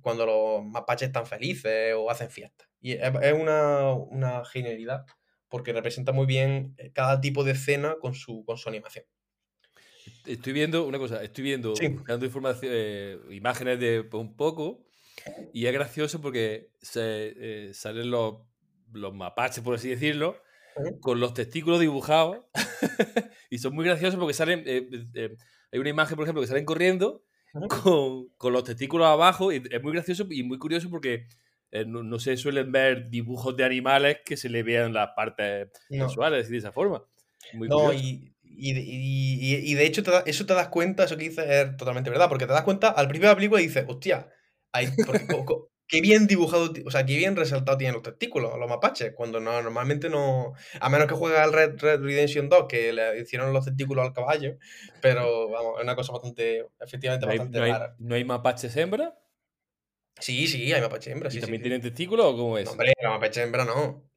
cuando 0.00 0.24
los 0.24 0.64
mapaches 0.64 1.08
están 1.08 1.26
felices 1.26 1.92
o 1.94 2.10
hacen 2.10 2.30
fiestas. 2.30 2.66
Y 2.80 2.92
es 2.92 3.34
una, 3.34 4.42
genialidad 4.46 5.04
porque 5.50 5.74
representa 5.74 6.12
muy 6.12 6.24
bien 6.24 6.74
eh, 6.78 6.92
cada 6.92 7.20
tipo 7.20 7.44
de 7.44 7.52
escena 7.52 7.96
con 8.00 8.14
su, 8.14 8.42
con 8.46 8.56
su 8.56 8.70
animación. 8.70 9.04
Estoy 10.26 10.52
viendo 10.52 10.86
una 10.86 10.98
cosa, 10.98 11.22
estoy 11.22 11.44
viendo, 11.44 11.74
información, 12.22 12.72
eh, 12.74 13.18
imágenes 13.30 13.78
de 13.80 14.08
un 14.12 14.36
poco 14.36 14.84
y 15.52 15.66
es 15.66 15.72
gracioso 15.72 16.20
porque 16.20 16.70
se, 16.80 17.34
eh, 17.36 17.74
salen 17.74 18.10
los, 18.10 18.36
los, 18.92 19.14
mapaches, 19.14 19.62
por 19.62 19.74
así 19.74 19.88
decirlo, 19.88 20.36
con 21.00 21.20
los 21.20 21.34
testículos 21.34 21.80
dibujados 21.80 22.38
y 23.50 23.58
son 23.58 23.74
muy 23.74 23.84
graciosos 23.84 24.18
porque 24.18 24.34
salen, 24.34 24.64
hay 24.66 25.78
una 25.78 25.90
imagen, 25.90 26.16
por 26.16 26.24
ejemplo, 26.24 26.42
que 26.42 26.48
salen 26.48 26.64
corriendo 26.64 27.22
con, 27.82 28.28
con, 28.36 28.52
los 28.52 28.64
testículos 28.64 29.06
abajo. 29.06 29.52
Y 29.52 29.62
es 29.70 29.82
muy 29.82 29.92
gracioso 29.92 30.26
y 30.30 30.42
muy 30.42 30.58
curioso 30.58 30.90
porque 30.90 31.26
eh, 31.70 31.84
no, 31.84 32.18
se 32.20 32.36
suelen 32.36 32.70
ver 32.70 33.10
dibujos 33.10 33.56
de 33.56 33.64
animales 33.64 34.18
que 34.24 34.36
se 34.36 34.48
le 34.48 34.62
vean 34.62 34.92
las 34.92 35.10
partes 35.16 35.70
sexuales 35.88 36.48
de 36.48 36.58
esa 36.58 36.70
forma. 36.70 37.04
no, 37.52 37.92
y, 37.92 38.33
y, 38.56 39.72
y, 39.72 39.74
de 39.74 39.86
hecho 39.86 40.02
eso 40.26 40.46
te 40.46 40.54
das 40.54 40.68
cuenta, 40.68 41.04
eso 41.04 41.16
que 41.16 41.28
dices 41.28 41.44
es 41.48 41.76
totalmente 41.76 42.10
verdad, 42.10 42.28
porque 42.28 42.46
te 42.46 42.52
das 42.52 42.62
cuenta 42.62 42.88
al 42.88 43.08
principio 43.08 43.28
de 43.28 43.32
la 43.32 43.36
película 43.36 43.60
y 43.60 43.66
dices, 43.66 43.84
hostia, 43.88 44.28
hay, 44.72 44.86
qué 45.86 46.00
bien 46.00 46.26
dibujado, 46.26 46.72
o 46.84 46.90
sea, 46.90 47.04
qué 47.04 47.16
bien 47.16 47.36
resaltado 47.36 47.78
tienen 47.78 47.94
los 47.94 48.02
testículos, 48.02 48.58
los 48.58 48.68
mapaches, 48.68 49.12
cuando 49.14 49.40
no, 49.40 49.60
normalmente 49.62 50.08
no, 50.08 50.54
a 50.80 50.88
menos 50.88 51.06
que 51.06 51.14
juegue 51.14 51.36
al 51.36 51.52
Red, 51.52 51.78
Red 51.78 52.00
Redemption 52.00 52.48
2, 52.48 52.66
que 52.68 52.92
le 52.92 53.20
hicieron 53.20 53.52
los 53.52 53.64
testículos 53.64 54.06
al 54.06 54.12
caballo, 54.12 54.56
pero 55.00 55.50
vamos, 55.50 55.74
es 55.78 55.84
una 55.84 55.96
cosa 55.96 56.12
bastante, 56.12 56.66
efectivamente, 56.80 57.26
bastante 57.26 57.58
no 57.58 57.66
rara. 57.66 57.94
¿No 57.98 58.14
hay 58.14 58.24
mapaches 58.24 58.76
hembra? 58.76 59.18
Sí, 60.20 60.46
sí, 60.46 60.72
hay 60.72 60.80
mapaches 60.80 61.12
hembra. 61.12 61.28
¿Y 61.32 61.40
también 61.40 61.62
tienen 61.62 61.80
testículos 61.80 62.26
o 62.26 62.36
cómo 62.36 62.58
es? 62.58 62.66
No, 62.66 62.72
hombre, 62.72 62.92
los 63.02 63.12
mapaches 63.12 63.44
hembra 63.44 63.64
no. 63.64 64.10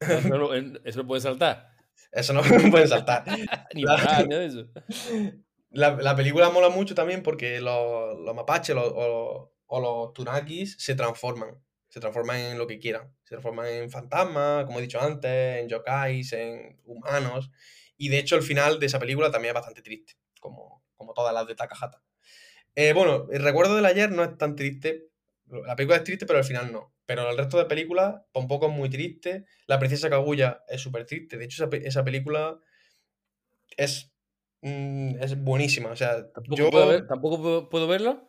¿Eso 0.84 1.02
no 1.02 1.06
puede 1.06 1.20
saltar? 1.20 1.77
Eso 2.12 2.32
no 2.32 2.42
puede 2.70 2.86
saltar. 2.86 3.24
Ni 3.74 3.82
la, 3.82 4.24
de 4.28 4.46
eso. 4.46 4.66
La, 5.70 5.96
la, 5.96 6.16
película 6.16 6.50
mola 6.50 6.68
mucho 6.68 6.94
también 6.94 7.22
porque 7.22 7.60
los, 7.60 8.18
los 8.18 8.34
mapaches 8.34 8.74
o, 8.76 9.52
o 9.66 9.80
los 9.80 10.12
tunakis 10.14 10.76
se 10.78 10.94
transforman. 10.94 11.62
Se 11.88 12.00
transforman 12.00 12.38
en 12.38 12.58
lo 12.58 12.66
que 12.66 12.78
quieran. 12.78 13.14
Se 13.24 13.30
transforman 13.30 13.68
en 13.68 13.90
fantasmas, 13.90 14.64
como 14.66 14.78
he 14.78 14.82
dicho 14.82 15.00
antes, 15.00 15.60
en 15.60 15.68
yokais, 15.68 16.32
en 16.32 16.80
humanos. 16.84 17.50
Y 17.96 18.08
de 18.08 18.18
hecho, 18.18 18.36
el 18.36 18.42
final 18.42 18.78
de 18.78 18.86
esa 18.86 18.98
película 18.98 19.30
también 19.30 19.50
es 19.50 19.54
bastante 19.54 19.82
triste, 19.82 20.14
como, 20.40 20.84
como 20.96 21.14
todas 21.14 21.34
las 21.34 21.46
de 21.46 21.54
Takahata. 21.54 22.02
Eh, 22.74 22.92
bueno, 22.92 23.26
el 23.30 23.42
recuerdo 23.42 23.74
del 23.74 23.86
ayer 23.86 24.10
no 24.12 24.22
es 24.22 24.36
tan 24.38 24.54
triste. 24.54 25.08
La 25.46 25.74
película 25.76 25.96
es 25.96 26.04
triste, 26.04 26.26
pero 26.26 26.38
el 26.38 26.44
final 26.44 26.72
no. 26.72 26.92
Pero 27.08 27.30
el 27.30 27.38
resto 27.38 27.56
de 27.56 27.64
películas, 27.64 28.16
poco 28.34 28.66
es 28.66 28.72
muy 28.72 28.90
triste. 28.90 29.46
La 29.66 29.78
princesa 29.78 30.10
Kaguya 30.10 30.62
es 30.68 30.82
súper 30.82 31.06
triste. 31.06 31.38
De 31.38 31.46
hecho, 31.46 31.66
esa, 31.72 32.04
película 32.04 32.60
es, 33.78 34.12
mm, 34.60 35.16
es 35.18 35.42
buenísima. 35.42 35.88
O 35.88 35.96
sea, 35.96 36.30
¿Tampoco, 36.30 36.56
yo... 36.56 36.68
puedo, 36.68 37.06
¿tampoco 37.06 37.70
puedo 37.70 37.88
verla? 37.88 38.22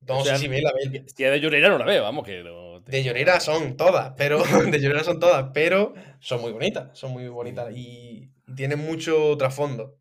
No 0.00 0.24
sé 0.24 0.38
si 0.38 0.48
ve 0.48 0.62
la 0.62 0.72
Si 1.14 1.24
es 1.24 1.30
de 1.30 1.40
llorera 1.40 1.68
no 1.68 1.76
la 1.76 1.84
veo, 1.84 2.04
vamos 2.04 2.24
que... 2.24 2.42
De 2.86 3.04
llorera 3.04 3.38
son 3.38 3.76
todas, 3.76 4.14
pero... 4.16 4.38
de 4.70 4.80
llorera 4.80 5.04
son 5.04 5.20
todas, 5.20 5.50
pero 5.52 5.92
son 6.20 6.40
muy 6.40 6.52
bonitas, 6.52 6.98
son 6.98 7.12
muy 7.12 7.28
bonitas 7.28 7.70
y, 7.76 8.32
tienen 8.56 8.78
mucho 8.78 9.36
trasfondo. 9.36 9.98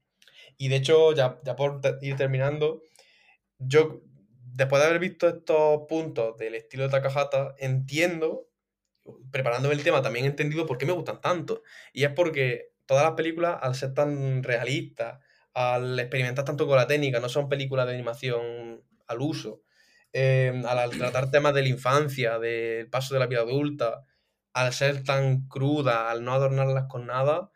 Y 0.57 0.69
de 0.69 0.77
hecho, 0.77 1.11
ya, 1.11 1.41
ya 1.43 1.57
por 1.57 1.81
ir 2.01 2.15
terminando, 2.15 2.81
yo, 3.59 4.03
después 4.53 4.81
de 4.81 4.87
haber 4.87 4.99
visto 4.99 5.27
estos 5.27 5.81
puntos 5.87 6.37
del 6.37 6.55
estilo 6.55 6.83
de 6.83 6.89
Takahata, 6.89 7.55
entiendo, 7.57 8.49
preparándome 9.31 9.75
el 9.75 9.83
tema, 9.83 10.01
también 10.01 10.25
he 10.25 10.29
entendido 10.29 10.65
por 10.65 10.77
qué 10.77 10.85
me 10.85 10.93
gustan 10.93 11.21
tanto. 11.21 11.63
Y 11.93 12.03
es 12.03 12.11
porque 12.11 12.73
todas 12.85 13.03
las 13.03 13.13
películas, 13.13 13.57
al 13.61 13.75
ser 13.75 13.93
tan 13.93 14.43
realistas, 14.43 15.19
al 15.53 15.99
experimentar 15.99 16.45
tanto 16.45 16.67
con 16.67 16.77
la 16.77 16.87
técnica, 16.87 17.19
no 17.19 17.29
son 17.29 17.49
películas 17.49 17.87
de 17.87 17.93
animación 17.93 18.83
al 19.07 19.21
uso, 19.21 19.63
Em, 20.13 20.65
al 20.65 20.97
tratar 20.97 21.29
temas 21.31 21.53
de 21.53 21.61
la 21.61 21.67
infancia, 21.67 22.39
del 22.39 22.89
paso 22.89 23.13
de 23.13 23.19
la 23.19 23.27
vida 23.27 23.41
adulta, 23.41 24.05
al 24.53 24.73
ser 24.73 25.03
tan 25.03 25.47
cruda, 25.47 26.09
al 26.09 26.23
no 26.23 26.33
adornarlas 26.33 26.85
con 26.89 27.05
nada, 27.05 27.51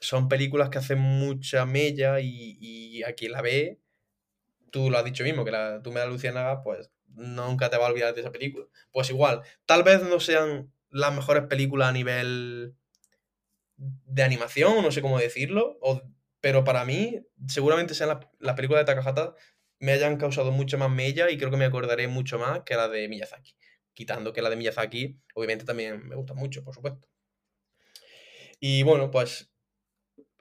son 0.00 0.28
películas 0.28 0.68
que 0.70 0.78
hacen 0.78 1.00
mucha 1.00 1.66
mella 1.66 2.20
y, 2.20 2.58
y 2.60 3.02
a 3.02 3.14
quien 3.14 3.32
la 3.32 3.42
ve, 3.42 3.80
tú 4.76 4.90
lo 4.90 4.98
has 4.98 5.04
dicho 5.06 5.24
mismo, 5.24 5.42
que 5.42 5.50
la, 5.50 5.80
tú 5.82 5.90
me 5.90 6.00
das 6.00 6.08
Luciana, 6.10 6.62
pues 6.62 6.90
nunca 7.14 7.70
te 7.70 7.78
va 7.78 7.86
a 7.86 7.88
olvidar 7.88 8.14
de 8.14 8.20
esa 8.20 8.30
película. 8.30 8.66
Pues 8.92 9.08
igual, 9.08 9.40
tal 9.64 9.82
vez 9.82 10.02
no 10.02 10.20
sean 10.20 10.70
las 10.90 11.14
mejores 11.14 11.44
películas 11.44 11.88
a 11.88 11.92
nivel 11.92 12.74
de 13.78 14.22
animación, 14.22 14.82
no 14.82 14.90
sé 14.90 15.00
cómo 15.00 15.18
decirlo, 15.18 15.78
pero 16.42 16.62
para 16.62 16.84
mí 16.84 17.22
seguramente 17.48 17.94
sean 17.94 18.10
las 18.10 18.18
la 18.38 18.54
películas 18.54 18.82
de 18.82 18.92
Takahata 18.92 19.34
me 19.78 19.92
hayan 19.92 20.18
causado 20.18 20.52
mucho 20.52 20.76
más 20.76 20.90
mella 20.90 21.30
y 21.30 21.38
creo 21.38 21.50
que 21.50 21.56
me 21.56 21.64
acordaré 21.64 22.06
mucho 22.06 22.38
más 22.38 22.60
que 22.66 22.74
la 22.74 22.88
de 22.88 23.08
Miyazaki. 23.08 23.56
Quitando 23.94 24.34
que 24.34 24.42
la 24.42 24.50
de 24.50 24.56
Miyazaki, 24.56 25.18
obviamente, 25.34 25.64
también 25.64 26.06
me 26.06 26.16
gusta 26.16 26.34
mucho, 26.34 26.62
por 26.62 26.74
supuesto. 26.74 27.08
Y 28.60 28.82
bueno, 28.82 29.10
pues 29.10 29.50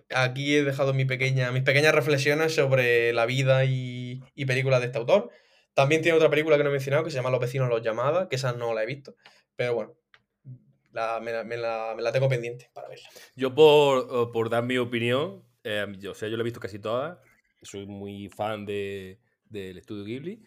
aquí 0.09 0.55
he 0.55 0.63
dejado 0.63 0.93
mi 0.93 1.05
pequeña, 1.05 1.51
mis 1.51 1.63
pequeñas 1.63 1.93
reflexiones 1.93 2.53
sobre 2.53 3.13
la 3.13 3.25
vida 3.25 3.65
y, 3.65 4.21
y 4.35 4.45
películas 4.45 4.79
de 4.81 4.87
este 4.87 4.97
autor. 4.97 5.29
También 5.73 6.01
tiene 6.01 6.17
otra 6.17 6.29
película 6.29 6.57
que 6.57 6.63
no 6.63 6.69
he 6.69 6.73
mencionado 6.73 7.03
que 7.03 7.11
se 7.11 7.17
llama 7.17 7.29
Los 7.29 7.39
vecinos 7.39 7.69
los 7.69 7.81
llamadas, 7.81 8.27
que 8.27 8.37
esa 8.37 8.53
no 8.53 8.73
la 8.73 8.83
he 8.83 8.85
visto. 8.85 9.15
Pero 9.55 9.75
bueno, 9.75 9.97
la, 10.91 11.19
me, 11.19 11.31
la, 11.31 11.43
me, 11.43 11.57
la, 11.57 12.11
tengo 12.11 12.29
pendiente 12.29 12.69
para 12.73 12.87
verla. 12.87 13.09
Yo 13.35 13.53
por, 13.53 14.31
por 14.31 14.49
dar 14.49 14.63
mi 14.63 14.77
opinión, 14.77 15.43
eh, 15.63 15.85
yo, 15.99 16.11
o 16.11 16.15
sea, 16.15 16.29
yo 16.29 16.37
la 16.37 16.41
he 16.41 16.45
visto 16.45 16.59
casi 16.59 16.79
todas. 16.79 17.17
Soy 17.61 17.85
muy 17.85 18.29
fan 18.29 18.65
de, 18.65 19.19
del 19.45 19.77
estudio 19.77 20.05
Ghibli. 20.05 20.41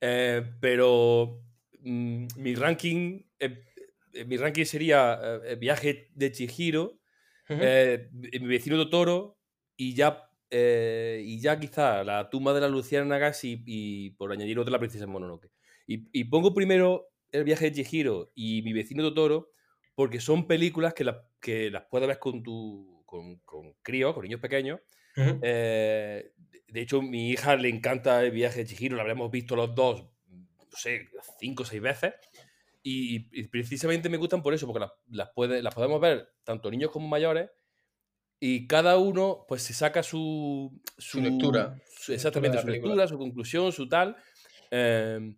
Eh, 0.00 0.42
pero 0.60 1.40
mmm, 1.80 2.26
mi 2.36 2.54
ranking 2.54 3.22
eh, 3.38 4.24
mi 4.26 4.36
ranking 4.36 4.64
sería 4.64 5.18
eh, 5.44 5.56
Viaje 5.56 6.08
de 6.14 6.32
Chihiro, 6.32 7.00
uh 7.48 7.54
-huh. 7.54 8.40
Mi 8.40 8.46
vecino 8.46 8.76
Totoro 8.76 9.38
y 9.76 9.94
ya 9.94 10.30
y 10.50 11.40
ya 11.40 11.58
quizá 11.58 12.04
La 12.04 12.30
tumba 12.30 12.54
de 12.54 12.60
la 12.60 12.68
Luciana 12.68 13.06
Nagasi 13.06 13.64
y, 13.66 14.06
y 14.06 14.10
por 14.10 14.30
añadir 14.30 14.58
otra 14.58 14.70
La 14.70 14.78
princesa 14.78 15.06
Mononoke. 15.06 15.50
Y, 15.86 16.06
y, 16.12 16.24
pongo 16.24 16.54
primero 16.54 17.08
El 17.32 17.44
viaje 17.44 17.70
de 17.70 17.72
Chihiro 17.72 18.30
y 18.34 18.62
Mi 18.62 18.72
vecino 18.72 19.02
Totoro 19.02 19.50
porque 19.94 20.20
son 20.20 20.46
películas 20.46 20.94
que, 20.94 21.04
la, 21.04 21.26
que 21.40 21.70
las 21.70 21.84
puedes 21.90 22.08
ver 22.08 22.18
con 22.18 22.42
tu 22.42 23.02
con, 23.04 23.36
con 23.40 23.74
críos, 23.82 24.14
con 24.14 24.24
niños 24.24 24.40
pequeños. 24.40 24.80
Uh 25.16 25.20
-huh. 25.20 25.40
eh, 25.42 26.32
de 26.68 26.80
hecho, 26.80 27.00
mi 27.02 27.30
hija 27.30 27.54
le 27.56 27.68
encanta 27.68 28.20
el 28.24 28.32
viaje 28.32 28.60
de 28.60 28.66
Chihiro, 28.66 28.96
lo 28.96 29.02
habremos 29.02 29.30
visto 29.30 29.54
los 29.54 29.74
dos, 29.74 30.02
no 30.26 30.76
sé, 30.76 31.08
cinco 31.38 31.62
o 31.62 31.66
seis 31.66 31.80
veces. 31.80 32.14
Y, 32.86 33.28
y, 33.32 33.48
precisamente 33.48 34.10
me 34.10 34.18
gustan 34.18 34.42
por 34.42 34.52
eso, 34.52 34.66
porque 34.66 34.80
las, 34.80 34.92
las, 35.08 35.30
puede, 35.30 35.62
las 35.62 35.74
podemos 35.74 35.98
ver 36.02 36.34
tanto 36.44 36.70
niños 36.70 36.90
como 36.90 37.08
mayores. 37.08 37.50
Y 38.38 38.66
cada 38.66 38.98
uno, 38.98 39.46
pues, 39.48 39.62
se 39.62 39.72
saca 39.72 40.02
su, 40.02 40.70
su, 40.98 41.18
su 41.18 41.20
lectura. 41.22 41.80
Su, 41.98 42.12
exactamente, 42.12 42.60
su 42.60 42.66
lectura, 42.66 43.08
su 43.08 43.16
conclusión, 43.16 43.72
su 43.72 43.88
tal. 43.88 44.16
Eh, 44.70 45.34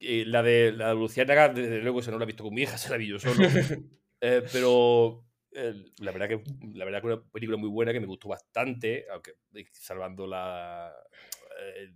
la 0.00 0.42
de 0.42 0.72
la 0.72 0.88
de 0.88 0.94
Luciana, 0.94 1.48
desde 1.48 1.82
luego, 1.82 2.00
se 2.00 2.10
no 2.10 2.18
la 2.18 2.24
he 2.24 2.26
visto 2.26 2.44
con 2.44 2.54
mi 2.54 2.62
hija, 2.62 2.78
se 2.78 2.88
la 2.88 2.96
vi 2.96 3.08
yo 3.08 3.18
solo. 3.18 3.34
eh, 4.22 4.42
pero 4.50 5.26
la 5.52 6.12
verdad 6.12 6.28
que 6.28 6.42
la 6.72 6.86
verdad 6.86 7.00
que 7.02 7.06
una 7.08 7.22
película 7.30 7.58
muy 7.58 7.68
buena 7.68 7.92
que 7.92 8.00
me 8.00 8.06
gustó 8.06 8.28
bastante, 8.28 9.04
aunque 9.12 9.32
salvando 9.72 10.26
la 10.26 10.94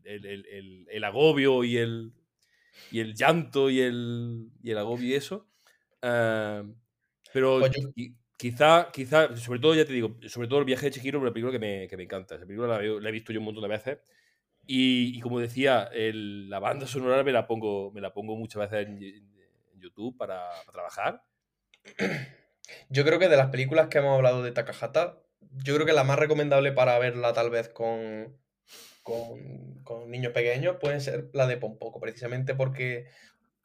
el, 0.04 0.26
el, 0.26 0.46
el, 0.46 0.86
el 0.90 1.04
agobio 1.04 1.64
y 1.64 1.78
el 1.78 2.12
y 2.90 3.00
el 3.00 3.14
llanto 3.14 3.70
y 3.70 3.80
el, 3.80 4.50
y 4.62 4.70
el 4.70 4.78
agobio 4.78 5.08
y 5.08 5.14
eso. 5.14 5.48
Uh, 6.02 6.74
pero 7.32 7.60
pues 7.60 7.72
yo... 7.72 7.90
quizá, 8.36 8.90
quizá, 8.92 9.36
sobre 9.36 9.60
todo, 9.60 9.74
ya 9.74 9.84
te 9.84 9.92
digo, 9.92 10.16
sobre 10.26 10.48
todo 10.48 10.58
el 10.58 10.64
viaje 10.64 10.86
de 10.86 10.92
Chihiro 10.92 11.18
es 11.18 11.22
una 11.22 11.32
película 11.32 11.52
que 11.52 11.58
me, 11.58 11.88
que 11.88 11.96
me 11.96 12.02
encanta. 12.02 12.34
Esa 12.34 12.44
película 12.46 12.68
la, 12.68 12.78
veo, 12.78 13.00
la, 13.00 13.08
he 13.08 13.12
visto 13.12 13.32
yo 13.32 13.38
un 13.38 13.46
montón 13.46 13.62
de 13.62 13.68
veces. 13.68 13.98
Y, 14.66 15.16
y 15.16 15.20
como 15.20 15.40
decía, 15.40 15.88
el, 15.92 16.48
la 16.50 16.58
banda 16.58 16.86
sonora 16.86 17.22
me 17.24 17.32
la 17.32 17.46
pongo, 17.46 17.90
me 17.92 18.00
la 18.00 18.12
pongo 18.12 18.36
muchas 18.36 18.70
veces 18.70 18.86
en, 18.88 19.02
en 19.02 19.80
YouTube 19.80 20.16
para, 20.16 20.48
para 20.66 20.72
trabajar. 20.72 21.24
Yo 22.88 23.04
creo 23.04 23.18
que 23.18 23.28
de 23.28 23.36
las 23.36 23.50
películas 23.50 23.88
que 23.88 23.98
hemos 23.98 24.16
hablado 24.16 24.42
de 24.42 24.52
Takahata, 24.52 25.20
yo 25.64 25.74
creo 25.74 25.86
que 25.86 25.92
la 25.92 26.04
más 26.04 26.18
recomendable 26.18 26.72
para 26.72 26.98
verla 26.98 27.32
tal 27.32 27.50
vez 27.50 27.68
con, 27.68 28.36
con, 29.02 29.82
con 29.84 30.10
niños 30.10 30.32
pequeños 30.32 30.76
puede 30.80 31.00
ser 31.00 31.30
la 31.32 31.46
de 31.46 31.56
Pompoco, 31.56 32.00
precisamente 32.00 32.54
porque 32.54 33.06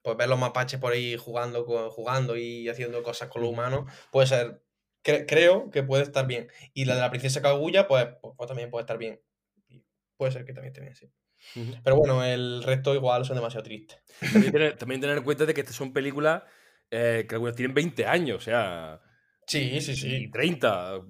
pues 0.02 0.18
ver 0.18 0.30
los 0.30 0.40
mapaches 0.40 0.80
por 0.80 0.94
ahí 0.94 1.18
jugando, 1.18 1.66
jugando 1.92 2.38
y 2.38 2.70
haciendo 2.70 3.04
cosas 3.04 3.30
con 3.30 3.42
los 3.42 3.52
humanos 3.52 3.92
puede 4.12 4.28
ser, 4.28 4.64
cre 5.02 5.26
creo 5.26 5.70
que 5.70 5.84
puede 5.84 6.04
estar 6.04 6.26
bien. 6.28 6.48
Y 6.74 6.86
la 6.86 6.96
de 6.96 7.02
la 7.02 7.10
princesa 7.10 7.42
Kaguya, 7.42 7.88
pues, 7.88 8.08
pues, 8.22 8.34
pues 8.38 8.48
también 8.48 8.70
puede 8.72 8.84
estar 8.84 8.98
bien. 8.98 9.20
Puede 10.18 10.32
ser 10.32 10.46
que 10.46 10.54
también 10.54 10.72
esté 10.72 10.82
bien, 10.82 10.96
sí. 10.96 11.12
Uh 11.56 11.60
-huh. 11.60 11.82
Pero 11.84 11.96
bueno, 11.98 12.24
el 12.24 12.64
resto 12.64 12.96
igual 12.96 13.26
son 13.26 13.36
demasiado 13.36 13.64
tristes. 13.64 14.00
También 14.32 14.52
tener, 14.52 14.78
también 14.78 15.02
tener 15.02 15.18
en 15.18 15.24
cuenta 15.24 15.46
de 15.46 15.54
que 15.54 15.62
estas 15.62 15.76
son 15.76 15.94
películas 15.94 16.44
eh, 16.90 17.26
que 17.28 17.36
algunas 17.36 17.56
tienen 17.56 17.76
20 17.76 18.06
años, 18.06 18.38
o 18.38 18.42
sea. 18.42 19.02
Sí, 19.46 19.80
sí, 19.82 19.96
sí. 19.96 20.16
Y 20.16 20.32
30. 20.32 21.02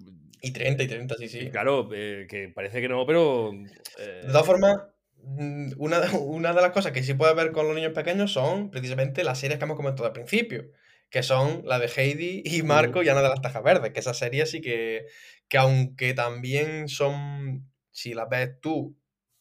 Y 0.41 0.51
30 0.51 0.83
y 0.83 0.87
30, 0.87 1.15
sí, 1.15 1.29
sí. 1.29 1.39
Y 1.39 1.49
claro, 1.49 1.89
eh, 1.93 2.27
que 2.29 2.49
parece 2.49 2.81
que 2.81 2.89
no, 2.89 3.05
pero. 3.05 3.51
Eh... 3.99 4.21
De 4.23 4.27
todas 4.27 4.45
formas, 4.45 4.77
mm, 5.23 5.71
una, 5.77 6.01
una 6.19 6.53
de 6.53 6.61
las 6.61 6.71
cosas 6.71 6.91
que 6.91 7.03
sí 7.03 7.13
puedes 7.13 7.35
ver 7.35 7.51
con 7.51 7.67
los 7.67 7.75
niños 7.75 7.93
pequeños 7.93 8.31
son 8.31 8.69
precisamente 8.69 9.23
las 9.23 9.39
series 9.39 9.57
que 9.57 9.65
hemos 9.65 9.77
comentado 9.77 10.05
al 10.07 10.13
principio. 10.13 10.65
Que 11.09 11.23
son 11.23 11.61
la 11.65 11.79
de 11.79 11.87
Heidi 11.87 12.41
y 12.43 12.63
Marco 12.63 12.99
uh 12.99 13.01
-huh. 13.01 13.05
y 13.05 13.09
Ana 13.09 13.21
de 13.21 13.29
las 13.29 13.41
Tajas 13.41 13.63
Verdes. 13.63 13.91
Que 13.91 13.99
esas 13.99 14.17
series 14.17 14.51
sí 14.51 14.61
que. 14.61 15.05
Que 15.47 15.57
aunque 15.57 16.13
también 16.13 16.89
son. 16.89 17.69
Si 17.91 18.13
las 18.13 18.29
ves 18.29 18.59
tú 18.61 18.95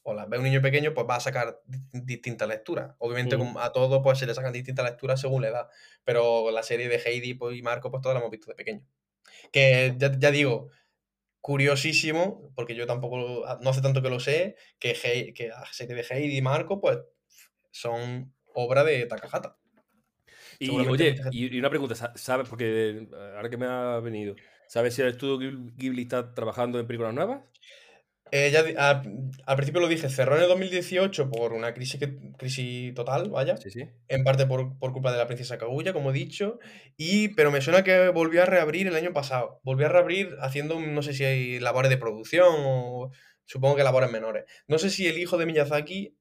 o 0.09 0.15
las 0.15 0.29
ve 0.29 0.39
un 0.39 0.45
niño 0.45 0.63
pequeño, 0.63 0.95
pues 0.95 1.05
va 1.11 1.17
a 1.17 1.21
sacar 1.21 1.61
distintas 1.93 2.47
lecturas. 2.47 2.95
Obviamente 2.99 3.37
mm. 3.37 3.57
a 3.59 3.73
todos 3.73 4.01
pues 4.05 4.21
se 4.21 4.27
le 4.27 4.35
sacan 4.35 4.53
distintas 4.53 4.85
lecturas 4.85 5.21
según 5.21 5.43
la 5.43 5.49
edad, 5.49 5.69
pero 6.05 6.53
la 6.53 6.63
serie 6.63 6.89
de 6.89 7.03
Heidi 7.05 7.35
pues, 7.35 7.57
y 7.57 7.63
Marco 7.63 7.91
pues 7.91 8.03
todas 8.03 8.15
la 8.15 8.21
hemos 8.21 8.31
visto 8.31 8.49
de 8.49 8.55
pequeño. 8.55 8.83
Que 9.51 9.95
ya, 9.99 10.17
ya, 10.17 10.31
digo, 10.31 10.71
curiosísimo, 11.47 12.51
porque 12.57 12.75
yo 12.75 12.89
tampoco, 12.89 13.45
no 13.61 13.71
hace 13.71 13.81
tanto 13.81 14.03
que 14.03 14.11
lo 14.11 14.19
sé, 14.19 14.57
que, 14.81 14.97
He, 15.01 15.33
que 15.33 15.47
la 15.47 15.65
serie 15.71 15.95
de 15.95 16.03
Heidi 16.03 16.39
y 16.39 16.43
Marco 16.43 16.81
pues 16.81 16.99
son 17.71 18.35
obra 18.53 18.83
de 18.83 19.07
Takahata. 19.07 19.57
Y 20.59 20.71
oye, 20.71 21.15
y 21.31 21.57
una 21.57 21.71
pregunta, 21.71 21.95
¿sabes? 22.17 22.49
Porque 22.49 23.07
ahora 23.37 23.49
que 23.49 23.57
me 23.59 23.67
ha 23.67 24.01
venido, 24.01 24.35
¿sabes 24.67 24.95
si 24.95 25.03
el 25.03 25.09
estudio 25.09 25.53
Ghibli 25.77 26.03
está 26.03 26.35
trabajando 26.35 26.81
en 26.81 26.87
películas 26.89 27.15
nuevas? 27.15 27.43
Eh, 28.33 28.51
ya, 28.51 28.65
a, 28.79 29.03
al 29.47 29.57
principio 29.57 29.81
lo 29.81 29.87
dije, 29.87 30.09
cerró 30.09 30.37
en 30.37 30.43
el 30.43 30.49
2018 30.49 31.31
por 31.31 31.53
una 31.53 31.73
crisis, 31.73 32.01
que, 32.01 32.19
crisis 32.37 32.93
total, 32.95 33.31
vaya. 33.31 33.57
Sí, 33.57 33.71
sí. 33.71 33.89
En 34.09 34.25
parte 34.25 34.47
por, 34.47 34.79
por, 34.79 34.93
culpa 34.93 35.13
de 35.13 35.19
la 35.19 35.27
princesa 35.27 35.59
Kaguya, 35.59 35.93
como 35.93 36.11
he 36.11 36.15
dicho. 36.15 36.59
Y, 36.97 37.29
pero 37.29 37.53
me 37.53 37.61
suena 37.61 37.85
que 37.85 38.09
volvió 38.09 38.43
a 38.43 38.47
reabrir 38.47 38.89
el 38.89 38.97
año 38.97 39.13
pasado. 39.13 39.61
Volvió 39.63 39.87
a 39.87 39.91
reabrir 39.91 40.37
haciendo, 40.41 40.81
no 40.81 41.03
sé 41.03 41.15
si 41.15 41.25
hay 41.25 41.61
labores 41.61 41.89
de 41.89 41.99
producción 41.99 42.49
o 42.59 43.13
supongo 43.45 43.77
que 43.77 43.85
labores 43.85 44.11
menores. 44.11 44.45
No 44.67 44.79
sé 44.79 44.91
si 44.91 45.07
el 45.07 45.19
hijo 45.19 45.39
de 45.39 45.47
Miyazaki 45.47 46.17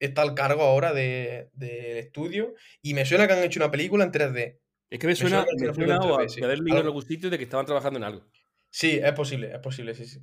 está 0.00 0.22
al 0.22 0.34
cargo 0.34 0.62
ahora 0.62 0.92
del 0.92 1.48
de, 1.52 1.66
de 1.68 1.98
estudio. 2.00 2.54
Y 2.82 2.94
me 2.94 3.06
suena 3.06 3.28
que 3.28 3.34
han 3.34 3.44
hecho 3.44 3.60
una 3.60 3.70
película 3.70 4.02
en 4.02 4.10
3D. 4.10 4.58
Es 4.90 4.98
que 4.98 5.06
me 5.06 5.14
suena, 5.14 5.42
me 5.42 5.58
suena, 5.58 5.68
me 5.68 5.74
suena 5.74 5.98
o 6.00 6.18
a, 6.18 6.28
sí. 6.28 6.42
haber 6.42 6.58
leído 6.58 6.80
en 6.80 6.86
algún 6.86 7.06
sitio 7.06 7.30
de 7.30 7.38
que 7.38 7.44
estaban 7.44 7.66
trabajando 7.66 7.98
en 7.98 8.04
algo. 8.04 8.26
Sí, 8.68 8.98
es 9.00 9.12
posible, 9.12 9.52
es 9.52 9.60
posible, 9.60 9.94
sí, 9.94 10.06
sí 10.06 10.20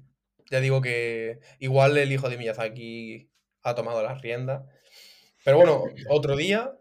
ya 0.49 0.59
digo 0.59 0.81
que 0.81 1.39
igual 1.59 1.97
el 1.97 2.11
hijo 2.11 2.29
de 2.29 2.37
Miyazaki 2.37 3.29
ha 3.63 3.75
tomado 3.75 4.01
las 4.03 4.21
riendas. 4.21 4.63
Pero 5.43 5.57
bueno, 5.57 5.83
otro 6.09 6.35
día 6.35 6.73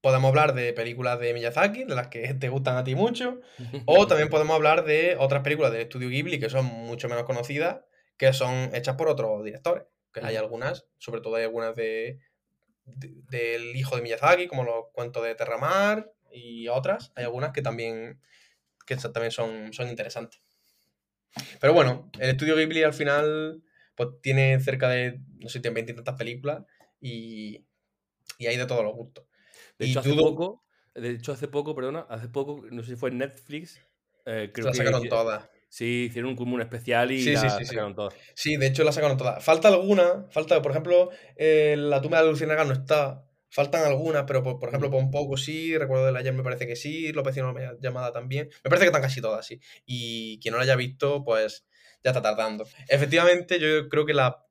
podemos 0.00 0.28
hablar 0.28 0.54
de 0.54 0.72
películas 0.72 1.18
de 1.18 1.34
Miyazaki, 1.34 1.82
de 1.82 1.94
las 1.96 2.08
que 2.08 2.32
te 2.34 2.48
gustan 2.48 2.76
a 2.76 2.84
ti 2.84 2.94
mucho, 2.94 3.40
o 3.86 4.06
también 4.06 4.28
podemos 4.28 4.54
hablar 4.54 4.84
de 4.84 5.16
otras 5.18 5.42
películas 5.42 5.72
del 5.72 5.82
estudio 5.82 6.08
Ghibli 6.08 6.38
que 6.38 6.48
son 6.48 6.64
mucho 6.64 7.08
menos 7.08 7.24
conocidas, 7.24 7.80
que 8.16 8.32
son 8.32 8.70
hechas 8.72 8.94
por 8.94 9.08
otros 9.08 9.44
directores. 9.44 9.84
Que 10.12 10.20
hay 10.20 10.36
algunas, 10.36 10.86
sobre 10.98 11.20
todo 11.20 11.34
hay 11.34 11.42
algunas 11.42 11.74
de, 11.74 12.20
de, 12.84 13.14
del 13.28 13.76
hijo 13.76 13.96
de 13.96 14.02
Miyazaki, 14.02 14.46
como 14.46 14.62
los 14.62 14.86
cuentos 14.92 15.24
de 15.24 15.34
Terramar, 15.34 16.12
y 16.30 16.68
otras, 16.68 17.12
hay 17.16 17.24
algunas 17.24 17.52
que 17.52 17.62
también, 17.62 18.20
que 18.86 18.96
también 18.96 19.32
son, 19.32 19.72
son 19.72 19.88
interesantes. 19.88 20.40
Pero 21.60 21.72
bueno, 21.72 22.10
el 22.18 22.30
estudio 22.30 22.56
Ghibli 22.56 22.82
al 22.82 22.94
final 22.94 23.62
pues 23.94 24.10
tiene 24.22 24.60
cerca 24.60 24.88
de, 24.88 25.20
no 25.38 25.48
sé, 25.48 25.60
tiene 25.60 25.74
20 25.74 25.92
y 25.92 25.94
tantas 25.96 26.16
películas 26.16 26.64
y, 27.00 27.64
y 28.38 28.46
hay 28.46 28.56
de 28.56 28.66
todos 28.66 28.84
los 28.84 28.94
gustos. 28.94 29.24
De 29.78 29.86
hecho, 29.86 30.00
hace 30.00 30.10
dudo... 30.10 30.24
poco, 30.24 30.64
de 30.94 31.10
hecho, 31.10 31.32
hace 31.32 31.48
poco, 31.48 31.74
perdona, 31.74 32.06
hace 32.08 32.28
poco, 32.28 32.62
no 32.70 32.82
sé 32.82 32.90
si 32.90 32.96
fue 32.96 33.10
en 33.10 33.18
Netflix, 33.18 33.80
eh, 34.26 34.50
creo 34.52 34.64
Se 34.64 34.70
la 34.70 34.74
sacaron 34.74 35.02
que, 35.02 35.08
todas. 35.08 35.48
Sí, 35.68 36.06
hicieron 36.08 36.30
un, 36.30 36.36
como 36.36 36.54
un 36.54 36.60
especial 36.60 37.10
y 37.10 37.22
sí, 37.22 37.32
la 37.32 37.40
sí, 37.40 37.48
sí, 37.58 37.64
sacaron 37.66 37.92
sí. 37.92 37.96
todas. 37.96 38.14
Sí, 38.34 38.56
de 38.56 38.66
hecho 38.66 38.84
la 38.84 38.92
sacaron 38.92 39.16
todas. 39.16 39.42
Falta 39.42 39.68
alguna, 39.68 40.26
falta, 40.30 40.60
por 40.62 40.70
ejemplo, 40.70 41.10
eh, 41.36 41.74
la 41.78 42.00
tumba 42.00 42.22
de 42.22 42.30
Luciana 42.30 42.62
no 42.64 42.72
está, 42.72 43.25
Faltan 43.48 43.84
algunas, 43.84 44.24
pero 44.26 44.42
por, 44.42 44.58
por 44.58 44.68
ejemplo, 44.68 44.90
Pompoco 44.90 45.36
sí, 45.36 45.76
recuerdo 45.78 46.06
de 46.06 46.12
la 46.12 46.18
ayer 46.18 46.32
me 46.32 46.42
parece 46.42 46.66
que 46.66 46.76
sí, 46.76 47.12
López 47.12 47.36
y 47.36 47.40
no 47.40 47.54
llamada 47.80 48.12
también. 48.12 48.48
Me 48.64 48.70
parece 48.70 48.84
que 48.84 48.88
están 48.88 49.02
casi 49.02 49.20
todas, 49.20 49.46
sí. 49.46 49.60
Y 49.86 50.38
quien 50.40 50.52
no 50.52 50.58
la 50.58 50.64
haya 50.64 50.76
visto, 50.76 51.24
pues 51.24 51.64
ya 52.02 52.10
está 52.10 52.22
tardando. 52.22 52.66
Efectivamente, 52.88 53.58
yo 53.58 53.88
creo 53.88 54.06
que 54.06 54.14
la. 54.14 54.44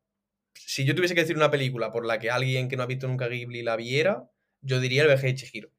Si 0.53 0.85
yo 0.85 0.95
tuviese 0.95 1.15
que 1.15 1.21
decir 1.21 1.35
una 1.35 1.51
película 1.51 1.91
por 1.91 2.05
la 2.05 2.19
que 2.19 2.31
alguien 2.31 2.69
que 2.69 2.77
no 2.77 2.83
ha 2.83 2.87
visto 2.87 3.07
nunca 3.07 3.27
Ghibli 3.27 3.61
la 3.61 3.75
viera, 3.75 4.29
yo 4.61 4.79
diría 4.79 5.01
El 5.01 5.09
viaje 5.09 5.27
de 5.27 5.35
Chihiro. 5.35 5.69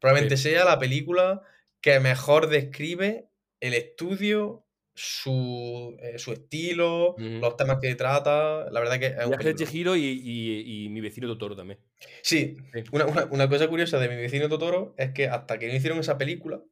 Probablemente 0.00 0.36
sí. 0.36 0.50
sea 0.50 0.64
la 0.64 0.78
película 0.78 1.42
que 1.80 1.98
mejor 2.00 2.48
describe 2.48 3.28
el 3.60 3.74
estudio, 3.74 4.66
su, 4.94 5.96
eh, 6.00 6.18
su 6.18 6.32
estilo, 6.32 7.14
mm. 7.18 7.40
los 7.40 7.56
temas 7.56 7.78
que 7.80 7.94
trata. 7.94 8.70
La 8.70 8.80
verdad 8.80 8.98
que 8.98 9.06
es 9.06 9.26
un 9.26 9.36
de 9.36 9.54
Chihiro 9.54 9.96
y, 9.96 10.04
y, 10.04 10.84
y, 10.84 10.88
mi 10.88 11.00
vecino 11.00 11.26
Totoro 11.28 11.56
también. 11.56 11.78
Sí, 12.22 12.56
sí. 12.72 12.84
Una, 12.92 13.06
una, 13.06 13.24
una, 13.26 13.48
cosa 13.48 13.68
curiosa 13.68 13.98
de 13.98 14.08
mi 14.08 14.16
vecino 14.16 14.48
Totoro 14.48 14.94
es 14.98 15.12
que 15.12 15.28
hasta 15.28 15.58
que 15.58 15.68
no 15.68 15.74
hicieron 15.74 15.98
esa 15.98 16.18
película, 16.18 16.62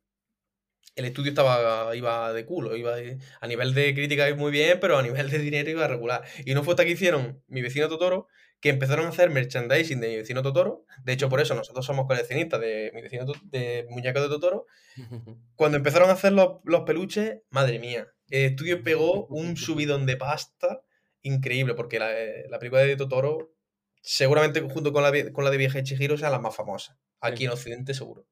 el 0.98 1.04
estudio 1.04 1.30
estaba, 1.30 1.94
iba 1.94 2.32
de 2.32 2.44
culo, 2.44 2.76
iba 2.76 2.96
a 3.40 3.46
nivel 3.46 3.72
de 3.72 3.94
crítica 3.94 4.34
muy 4.34 4.50
bien, 4.50 4.78
pero 4.80 4.98
a 4.98 5.02
nivel 5.02 5.30
de 5.30 5.38
dinero 5.38 5.70
iba 5.70 5.86
regular. 5.86 6.24
Y 6.44 6.54
no 6.54 6.64
fue 6.64 6.72
hasta 6.72 6.84
que 6.84 6.90
hicieron 6.90 7.42
Mi 7.46 7.62
vecino 7.62 7.88
Totoro 7.88 8.26
que 8.60 8.70
empezaron 8.70 9.06
a 9.06 9.10
hacer 9.10 9.30
merchandising 9.30 10.00
de 10.00 10.08
Mi 10.08 10.16
vecino 10.16 10.42
Totoro. 10.42 10.84
De 11.04 11.12
hecho, 11.12 11.28
por 11.28 11.40
eso 11.40 11.54
nosotros 11.54 11.86
somos 11.86 12.06
coleccionistas 12.06 12.60
de 12.60 12.90
Mi 12.94 13.02
vecino 13.02 13.24
de 13.44 13.86
muñecos 13.90 14.22
de 14.22 14.28
Totoro. 14.28 14.66
Cuando 15.56 15.76
empezaron 15.76 16.10
a 16.10 16.14
hacer 16.14 16.32
los, 16.32 16.60
peluches, 16.86 17.42
madre 17.50 17.78
mía, 17.78 18.08
el 18.28 18.50
estudio 18.50 18.82
pegó 18.82 19.26
un 19.26 19.56
subidón 19.56 20.06
de 20.06 20.16
pasta 20.16 20.82
increíble, 21.22 21.74
porque 21.74 21.98
la, 21.98 22.10
la 22.48 22.58
película 22.58 22.82
de 22.82 22.96
Totoro, 22.96 23.52
seguramente 24.00 24.60
junto 24.60 24.92
con 24.92 25.02
la, 25.02 25.32
con 25.32 25.44
la 25.44 25.50
de 25.50 25.56
Viaje 25.56 25.82
Chihiro, 25.82 26.16
sea 26.16 26.30
la 26.30 26.38
más 26.38 26.54
famosa. 26.54 26.98
Aquí 27.20 27.44
en 27.44 27.50
Occidente, 27.50 27.94
seguro. 27.94 28.26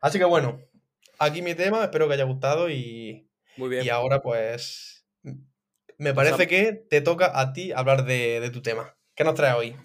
Así 0.00 0.18
que 0.18 0.24
bueno, 0.24 0.60
aquí 1.18 1.42
mi 1.42 1.54
tema, 1.54 1.84
espero 1.84 2.08
que 2.08 2.14
haya 2.14 2.24
gustado 2.24 2.70
y, 2.70 3.28
Muy 3.56 3.68
bien. 3.68 3.84
y 3.84 3.88
ahora 3.88 4.22
pues 4.22 5.06
me 5.98 6.14
parece 6.14 6.46
que 6.46 6.72
te 6.72 7.00
toca 7.00 7.38
a 7.38 7.52
ti 7.52 7.72
hablar 7.72 8.04
de, 8.04 8.50
tu 8.52 8.62
tema. 8.62 8.96
¿Qué 9.16 9.22
nos 9.22 9.34
trae 9.34 9.54
hoy? 9.54 9.76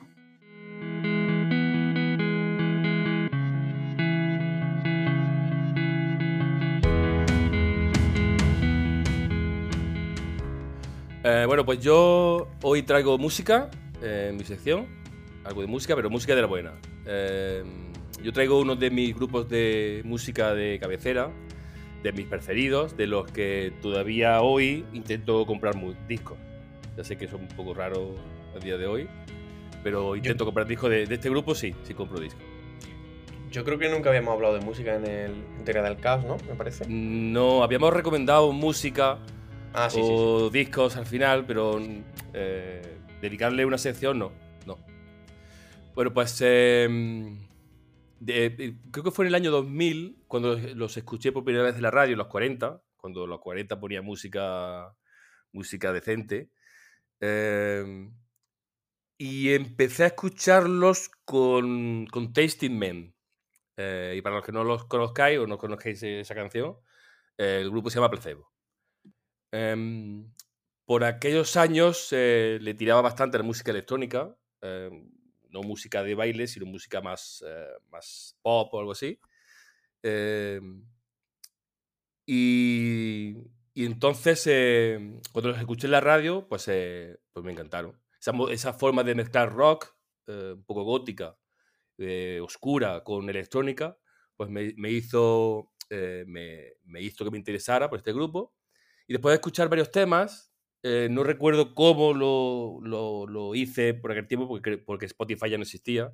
Eh, 11.24 11.44
bueno, 11.46 11.64
pues 11.64 11.80
yo 11.80 12.48
hoy 12.64 12.82
traigo 12.82 13.20
música 13.20 13.70
en 14.02 14.36
mi 14.36 14.44
sección, 14.46 14.88
algo 15.44 15.62
de 15.62 15.68
música, 15.68 15.96
pero 15.96 16.10
música 16.10 16.34
de 16.34 16.42
la 16.42 16.48
buena. 16.48 16.74
Eh, 17.06 17.64
yo 18.24 18.34
traigo 18.34 18.60
uno 18.60 18.76
de 18.76 18.90
mis 18.90 19.14
grupos 19.14 19.48
de 19.48 20.02
música 20.06 20.56
de 20.56 20.80
cabecera, 20.80 21.30
de 22.02 22.12
mis 22.14 22.26
preferidos, 22.26 22.98
de 22.98 23.06
los 23.06 23.32
que 23.32 23.74
todavía 23.84 24.42
hoy 24.42 24.86
intento 24.92 25.46
comprar 25.46 25.76
discos. 26.08 26.40
Ya 26.98 27.04
sé 27.04 27.16
que 27.16 27.28
son 27.28 27.42
un 27.42 27.48
poco 27.50 27.76
raros 27.76 28.16
a 28.56 28.60
día 28.60 28.78
de 28.78 28.88
hoy, 28.88 29.10
pero 29.84 30.16
intento 30.16 30.46
comprar 30.46 30.68
discos 30.68 30.90
de, 30.90 31.04
este 31.04 31.30
grupo, 31.30 31.56
sí, 31.56 31.76
sí 31.84 31.94
compro 31.94 32.20
discos. 32.20 32.44
Yo 33.52 33.64
creo 33.64 33.80
que 33.80 33.90
nunca 33.90 34.10
habíamos 34.10 34.34
hablado 34.34 34.54
de 34.54 34.62
música 34.62 34.96
en 34.96 35.06
el 35.06 35.64
Teoría 35.64 35.82
del 35.82 35.98
Caos, 35.98 36.24
¿no? 36.24 36.38
Me 36.48 36.56
parece. 36.56 36.86
No, 36.88 37.64
habíamos 37.64 37.92
recomendado 37.94 38.52
música 38.52 39.18
ah, 39.74 39.90
o 40.00 40.50
discos 40.52 40.98
al 40.98 41.08
final, 41.08 41.46
pero 41.46 41.80
eh, 42.34 42.98
dedicarle 43.22 43.66
una 43.66 43.80
sección 43.80 44.20
no. 44.20 44.32
no. 44.68 44.78
Bueno, 45.96 46.14
pues 46.14 46.40
eh, 46.46 46.88
creo 48.26 49.04
que 49.04 49.12
fue 49.12 49.26
en 49.26 49.30
el 49.30 49.36
año 49.36 49.52
2000 49.52 50.24
cuando 50.28 50.58
los 50.76 50.98
escuché 50.98 51.32
por 51.32 51.44
primera 51.44 51.64
vez 51.64 51.76
en 51.76 51.82
la 51.82 51.92
radio, 51.92 52.16
los 52.16 52.28
40, 52.28 52.82
cuando 52.98 53.26
los 53.26 53.40
40 53.40 53.80
ponía 53.80 54.02
música, 54.02 54.94
música 55.52 55.94
decente. 55.94 56.50
Em, 57.20 58.14
y 59.20 59.54
empecé 59.54 60.06
a 60.06 60.08
escucharlos 60.08 61.10
con, 61.26 62.08
con 62.08 62.34
Tasting 62.34 62.80
Men. 62.80 63.16
Eh, 63.78 64.16
y 64.18 64.22
para 64.22 64.38
los 64.38 64.46
que 64.46 64.54
no 64.54 64.64
los 64.64 64.86
conozcáis 64.86 65.40
o 65.40 65.46
no 65.46 65.58
conozcáis 65.58 66.02
esa 66.04 66.34
canción, 66.36 66.78
el 67.38 67.70
grupo 67.70 67.90
se 67.90 67.96
llama 67.98 68.10
Placebo. 68.10 68.50
Em, 69.52 70.32
por 70.86 71.04
aquellos 71.04 71.58
años 71.58 72.10
eh, 72.12 72.60
le 72.62 72.74
tiraba 72.76 73.02
bastante 73.02 73.38
la 73.38 73.44
música 73.44 73.72
electrónica. 73.72 74.36
Em, 74.62 75.12
no 75.50 75.64
música 75.64 76.02
de 76.04 76.16
baile, 76.16 76.48
sino 76.48 76.66
música 76.66 77.02
más, 77.02 77.44
eh, 77.46 77.68
más 77.92 78.38
pop 78.42 78.74
o 78.74 78.80
algo 78.80 78.94
así. 78.94 79.20
Em, 80.04 80.86
y, 82.26 83.36
y, 83.74 83.86
entonces, 83.86 84.44
cuando 85.34 85.50
los 85.50 85.60
escuché 85.60 85.88
en 85.88 85.92
la 85.92 86.02
radio, 86.02 86.48
pues, 86.48 86.68
eh, 86.70 87.18
pues 87.34 87.44
me 87.46 87.52
encantaron. 87.52 88.00
Esa, 88.20 88.34
esa, 88.52 88.74
forma 88.74 89.04
de 89.04 89.16
mezclar 89.16 89.54
rock, 89.54 89.96
eh, 90.28 90.54
un 90.56 90.64
poco 90.64 90.84
gótica, 90.84 91.38
oscura, 92.42 93.04
con 93.04 93.30
electrónica, 93.30 93.98
pues 94.38 94.50
me, 94.50 94.92
hizo, 94.92 95.74
me, 95.90 96.74
me 96.86 97.02
hizo 97.02 97.26
que 97.26 97.32
me 97.32 97.38
interesara 97.38 97.90
por 97.90 98.00
este 98.00 98.14
grupo. 98.14 98.54
Y 99.06 99.14
después 99.14 99.32
de 99.32 99.36
escuchar 99.36 99.68
varios 99.68 99.92
temas, 99.92 100.50
eh, 100.82 101.10
no 101.12 101.24
recuerdo 101.24 101.76
cómo 101.76 102.14
lo, 102.14 102.80
lo, 103.28 103.56
hice 103.56 103.94
por 103.94 104.12
aquel 104.12 104.28
tiempo, 104.28 104.48
porque, 104.48 105.06
Spotify 105.06 105.50
ya 105.50 105.58
no 105.58 105.64
existía. 105.64 106.14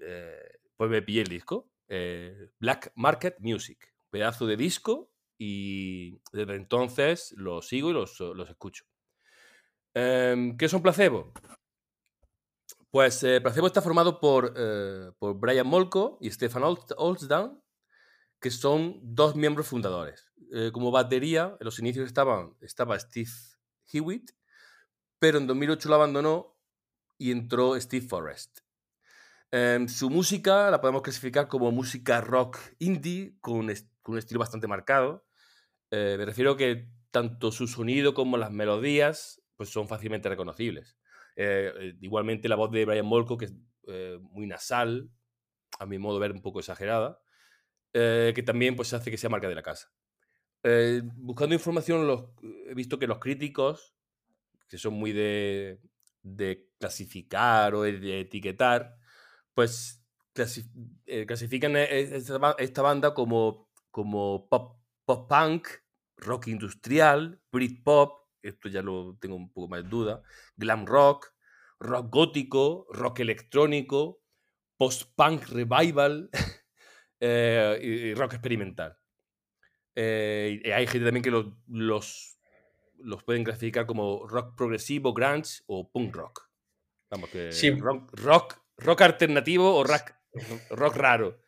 Eh, 0.00 0.58
pues 0.76 0.90
me 0.90 1.02
pillé 1.02 1.22
el 1.22 1.28
disco. 1.28 1.70
Eh, 1.88 2.50
Black 2.58 2.92
Market 2.96 3.36
Music. 3.38 3.94
Pedazo 4.10 4.46
de 4.46 4.56
disco. 4.56 5.10
Y 5.38 6.20
desde 6.32 6.54
entonces 6.54 7.34
los 7.36 7.66
sigo 7.68 7.90
y 7.90 7.92
los, 7.92 8.18
los 8.20 8.48
escucho. 8.48 8.84
Em, 9.94 10.56
¿Qué 10.56 10.68
son 10.68 10.82
placebo? 10.82 11.32
Pues 12.90 13.20
placebo 13.42 13.66
está 13.66 13.80
formado 13.80 14.20
por, 14.20 14.54
por 15.18 15.38
Brian 15.38 15.66
Molko 15.66 16.18
y 16.20 16.30
Stefan 16.30 16.62
Olsdown, 16.62 17.62
que 18.40 18.50
son 18.50 19.00
dos 19.02 19.34
miembros 19.34 19.66
fundadores. 19.66 20.30
como 20.72 20.90
batería, 20.90 21.56
en 21.58 21.64
los 21.64 21.78
inicios 21.78 22.06
estaba 22.06 22.98
Steve 22.98 23.30
Hewitt, 23.90 24.32
pero 25.18 25.38
en 25.38 25.46
2008 25.46 25.88
lo 25.88 25.94
abandonó 25.94 26.58
y 27.16 27.30
entró 27.30 27.80
Steve 27.80 28.06
Forrest. 28.06 28.58
Em, 29.52 29.86
su 29.86 30.08
música 30.08 30.70
la 30.70 30.80
podemos 30.80 31.02
clasificar 31.02 31.46
como 31.46 31.70
música 31.70 32.22
rock 32.22 32.58
indie 32.78 33.36
con, 33.40 33.70
un 34.06 34.18
estilo 34.18 34.40
bastante 34.40 34.66
marcado. 34.66 35.26
Eh, 35.90 36.16
me 36.18 36.24
refiero 36.24 36.56
que 36.56 36.88
tanto 37.10 37.52
su 37.52 37.68
sonido 37.68 38.14
como 38.14 38.38
las 38.38 38.50
melodías 38.50 39.41
pues 39.62 39.70
son 39.70 39.86
fácilmente 39.86 40.28
reconocibles. 40.28 40.96
Eh, 41.36 41.72
eh, 41.78 41.96
igualmente 42.00 42.48
la 42.48 42.56
voz 42.56 42.72
de 42.72 42.84
Brian 42.84 43.06
Molko, 43.06 43.38
que 43.38 43.44
es 43.44 43.54
muy 44.20 44.48
nasal, 44.48 45.08
a 45.78 45.86
mi 45.86 45.98
modo 45.98 46.14
de 46.14 46.20
ver 46.20 46.32
un 46.32 46.42
poco 46.42 46.58
exagerada, 46.58 47.20
que 47.92 48.42
también 48.44 48.74
pues, 48.74 48.92
hace 48.92 49.08
que 49.08 49.16
sea 49.16 49.30
marca 49.30 49.48
de 49.48 49.54
la 49.54 49.62
casa. 49.62 49.92
Eh, 50.64 51.00
buscando 51.14 51.54
información, 51.54 52.28
he 52.66 52.74
visto 52.74 52.98
que 52.98 53.06
los 53.06 53.20
críticos, 53.20 53.94
que 54.68 54.78
son 54.78 54.94
muy 54.94 55.12
de, 55.12 55.78
clasificar 56.80 57.76
o 57.76 57.82
de 57.82 58.20
etiquetar, 58.20 58.96
pues 59.54 60.04
eh, 61.06 61.24
clasifican 61.24 61.76
e, 61.76 62.00
esta, 62.00 62.82
banda 62.82 63.14
como, 63.14 63.68
como 63.92 64.48
pop, 64.48 64.76
pop 65.04 65.28
punk, 65.28 65.68
rock 66.16 66.48
industrial, 66.48 67.40
Britpop, 67.52 68.21
esto 68.42 68.68
ya 68.68 68.82
lo 68.82 69.16
tengo 69.20 69.36
un 69.36 69.52
poco 69.52 69.68
más 69.68 69.82
de 69.82 69.88
duda, 69.88 70.22
glam 70.56 70.86
rock, 70.86 71.32
rock 71.78 72.10
gótico, 72.10 72.86
rock 72.90 73.20
electrónico, 73.20 74.20
post-punk 74.76 75.48
revival 75.48 76.30
eh, 77.20 77.78
y 77.82 78.14
rock 78.14 78.34
experimental. 78.34 78.96
Eh, 79.94 80.72
hay 80.74 80.86
gente 80.86 81.04
también 81.04 81.22
que 81.22 81.30
los, 81.30 81.46
los, 81.68 82.38
los, 82.98 83.22
pueden 83.24 83.44
clasificar 83.44 83.86
como 83.86 84.26
rock 84.26 84.56
progresivo, 84.56 85.12
grunge 85.12 85.62
o 85.66 85.90
punk 85.90 86.14
rock. 86.14 86.48
Vamos, 87.10 87.28
que 87.30 87.50
rock, 87.78 88.10
rock, 88.14 88.58
rock, 88.78 89.02
alternativo 89.02 89.76
o 89.76 89.84
rock, 89.84 90.12
rock 90.70 90.96
raro. 90.96 91.41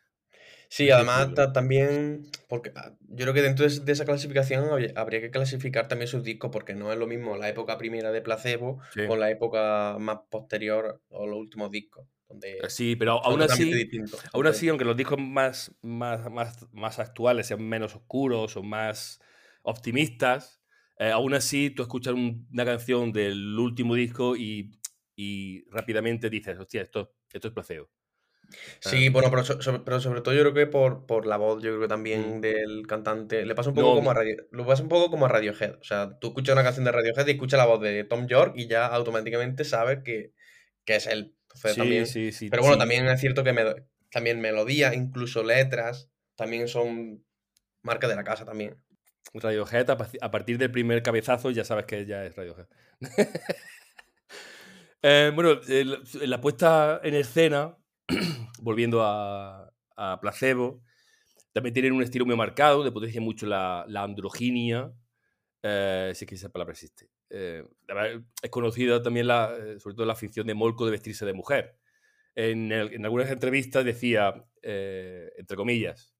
Sí, 0.69 0.89
además 0.89 1.29
también, 1.53 2.27
porque 2.49 2.71
ah, 2.75 2.93
yo 3.01 3.23
creo 3.23 3.33
que 3.33 3.41
dentro 3.41 3.67
de 3.67 3.91
esa 3.91 4.05
clasificación 4.05 4.65
habría 4.95 5.21
que 5.21 5.31
clasificar 5.31 5.87
también 5.87 6.07
sus 6.07 6.23
discos, 6.23 6.51
porque 6.51 6.73
no 6.73 6.91
es 6.91 6.99
lo 6.99 7.07
mismo 7.07 7.37
la 7.37 7.49
época 7.49 7.77
primera 7.77 8.11
de 8.11 8.21
Placebo 8.21 8.81
con 9.07 9.19
la 9.19 9.29
época 9.29 9.97
más 9.99 10.19
posterior 10.29 11.01
o 11.09 11.27
los 11.27 11.37
últimos 11.37 11.71
discos. 11.71 12.07
Eh, 12.41 12.59
sí, 12.69 12.95
pero 12.95 13.23
aún 13.23 13.41
así, 13.41 13.89
aún 14.33 14.47
así, 14.47 14.67
aunque 14.69 14.85
los 14.85 14.97
discos 14.97 15.19
más, 15.19 15.75
más, 15.81 16.29
más, 16.71 16.99
actuales 16.99 17.47
sean 17.47 17.63
menos 17.63 17.95
oscuros 17.95 18.57
o 18.57 18.63
más 18.63 19.21
optimistas, 19.61 20.61
eh, 20.97 21.11
aún 21.11 21.33
así 21.33 21.69
tú 21.69 21.83
escuchas 21.83 22.13
una 22.13 22.65
canción 22.65 23.11
del 23.11 23.57
último 23.57 23.95
disco 23.95 24.35
y, 24.35 24.71
rápidamente 25.69 26.29
dices, 26.29 26.57
hostia, 26.57 26.81
esto, 26.81 27.15
esto 27.31 27.47
es 27.47 27.53
placebo. 27.53 27.89
Sí, 28.79 29.09
bueno, 29.09 29.29
pero, 29.29 29.43
sobre, 29.43 30.21
todo 30.21 30.33
yo 30.33 30.41
creo 30.41 30.53
que 30.53 30.67
por, 30.67 31.05
por 31.05 31.25
la 31.25 31.37
voz, 31.37 31.61
yo 31.63 31.69
creo 31.71 31.81
que 31.81 31.87
también 31.87 32.37
mm. 32.37 32.41
del 32.41 32.87
cantante, 32.87 33.45
le 33.45 33.55
pasa 33.55 33.69
un 33.69 33.75
poco 33.75 33.95
como 33.95 34.11
a 34.11 34.13
Radio, 34.13 34.45
lo 34.51 34.65
pasa 34.65 34.83
un 34.83 34.89
poco 34.89 35.09
como 35.09 35.25
a 35.25 35.29
Radiohead. 35.29 35.75
O 35.79 35.83
sea, 35.83 36.17
tú 36.19 36.27
escuchas 36.27 36.53
una 36.53 36.63
canción 36.63 36.85
de 36.85 36.91
Radiohead 36.91 37.27
y 37.27 37.31
escuchas 37.31 37.57
la 37.57 37.65
voz 37.65 37.81
de 37.81 38.03
Tom 38.03 38.27
York 38.27 38.53
y 38.55 38.67
ya 38.67 38.85
automáticamente 38.85 39.63
sabes 39.63 39.99
que, 40.03 40.33
que 40.83 40.95
es 40.95 41.07
él 41.07 41.35
sí, 41.55 42.05
sí, 42.05 42.31
sí, 42.31 42.49
pero 42.49 42.63
bueno, 42.63 42.77
también 42.77 43.07
es 43.07 43.19
cierto 43.19 43.43
que 43.43 43.53
me, 43.53 43.63
también 44.11 44.41
melodía, 44.41 44.93
incluso 44.93 45.43
letras, 45.43 46.09
también 46.35 46.67
son 46.67 47.23
marca 47.81 48.07
de 48.07 48.15
la 48.15 48.23
casa 48.23 48.45
también. 48.45 48.77
Radiohead, 49.33 49.89
a 49.89 50.31
partir 50.31 50.57
del 50.57 50.71
primer 50.71 51.01
cabezazo 51.01 51.51
ya 51.51 51.63
sabes 51.63 51.85
que 51.85 52.05
ya 52.05 52.25
es 52.25 52.35
Radiohead. 52.35 52.67
eh, 55.01 55.31
bueno, 55.33 55.59
la 56.21 56.41
puesta 56.41 57.01
en 57.03 57.15
escena, 57.15 57.77
volviendo 58.61 59.01
a, 59.03 59.71
Placebo, 60.19 60.83
También 61.53 61.73
tienen 61.73 61.93
un 61.93 62.03
estilo 62.03 62.25
muy 62.25 62.35
marcado, 62.35 62.83
de 62.83 62.91
potencia 62.91 63.21
mucho 63.21 63.45
la, 63.45 63.85
la 63.87 64.03
androginia, 64.03 64.91
eh, 65.67 66.11
si 66.13 66.25
es 66.25 66.29
que 66.29 66.35
esa 66.35 66.49
palabra 66.49 66.73
existe. 66.73 67.09
Eh, 67.27 67.63
es 68.39 68.49
conocida 68.51 69.01
también, 69.01 69.27
eh, 69.31 69.79
sobre 69.79 69.95
todo, 69.95 70.05
la 70.05 70.15
ficción 70.15 70.45
de 70.45 70.53
Molko 70.53 70.85
de 70.85 70.91
vestirse 70.91 71.25
de 71.25 71.33
mujer. 71.33 71.79
En, 72.35 72.71
algunas 72.71 73.31
entrevistas 73.31 73.83
decía, 73.83 74.45
entre 74.61 75.57
comillas, 75.57 76.13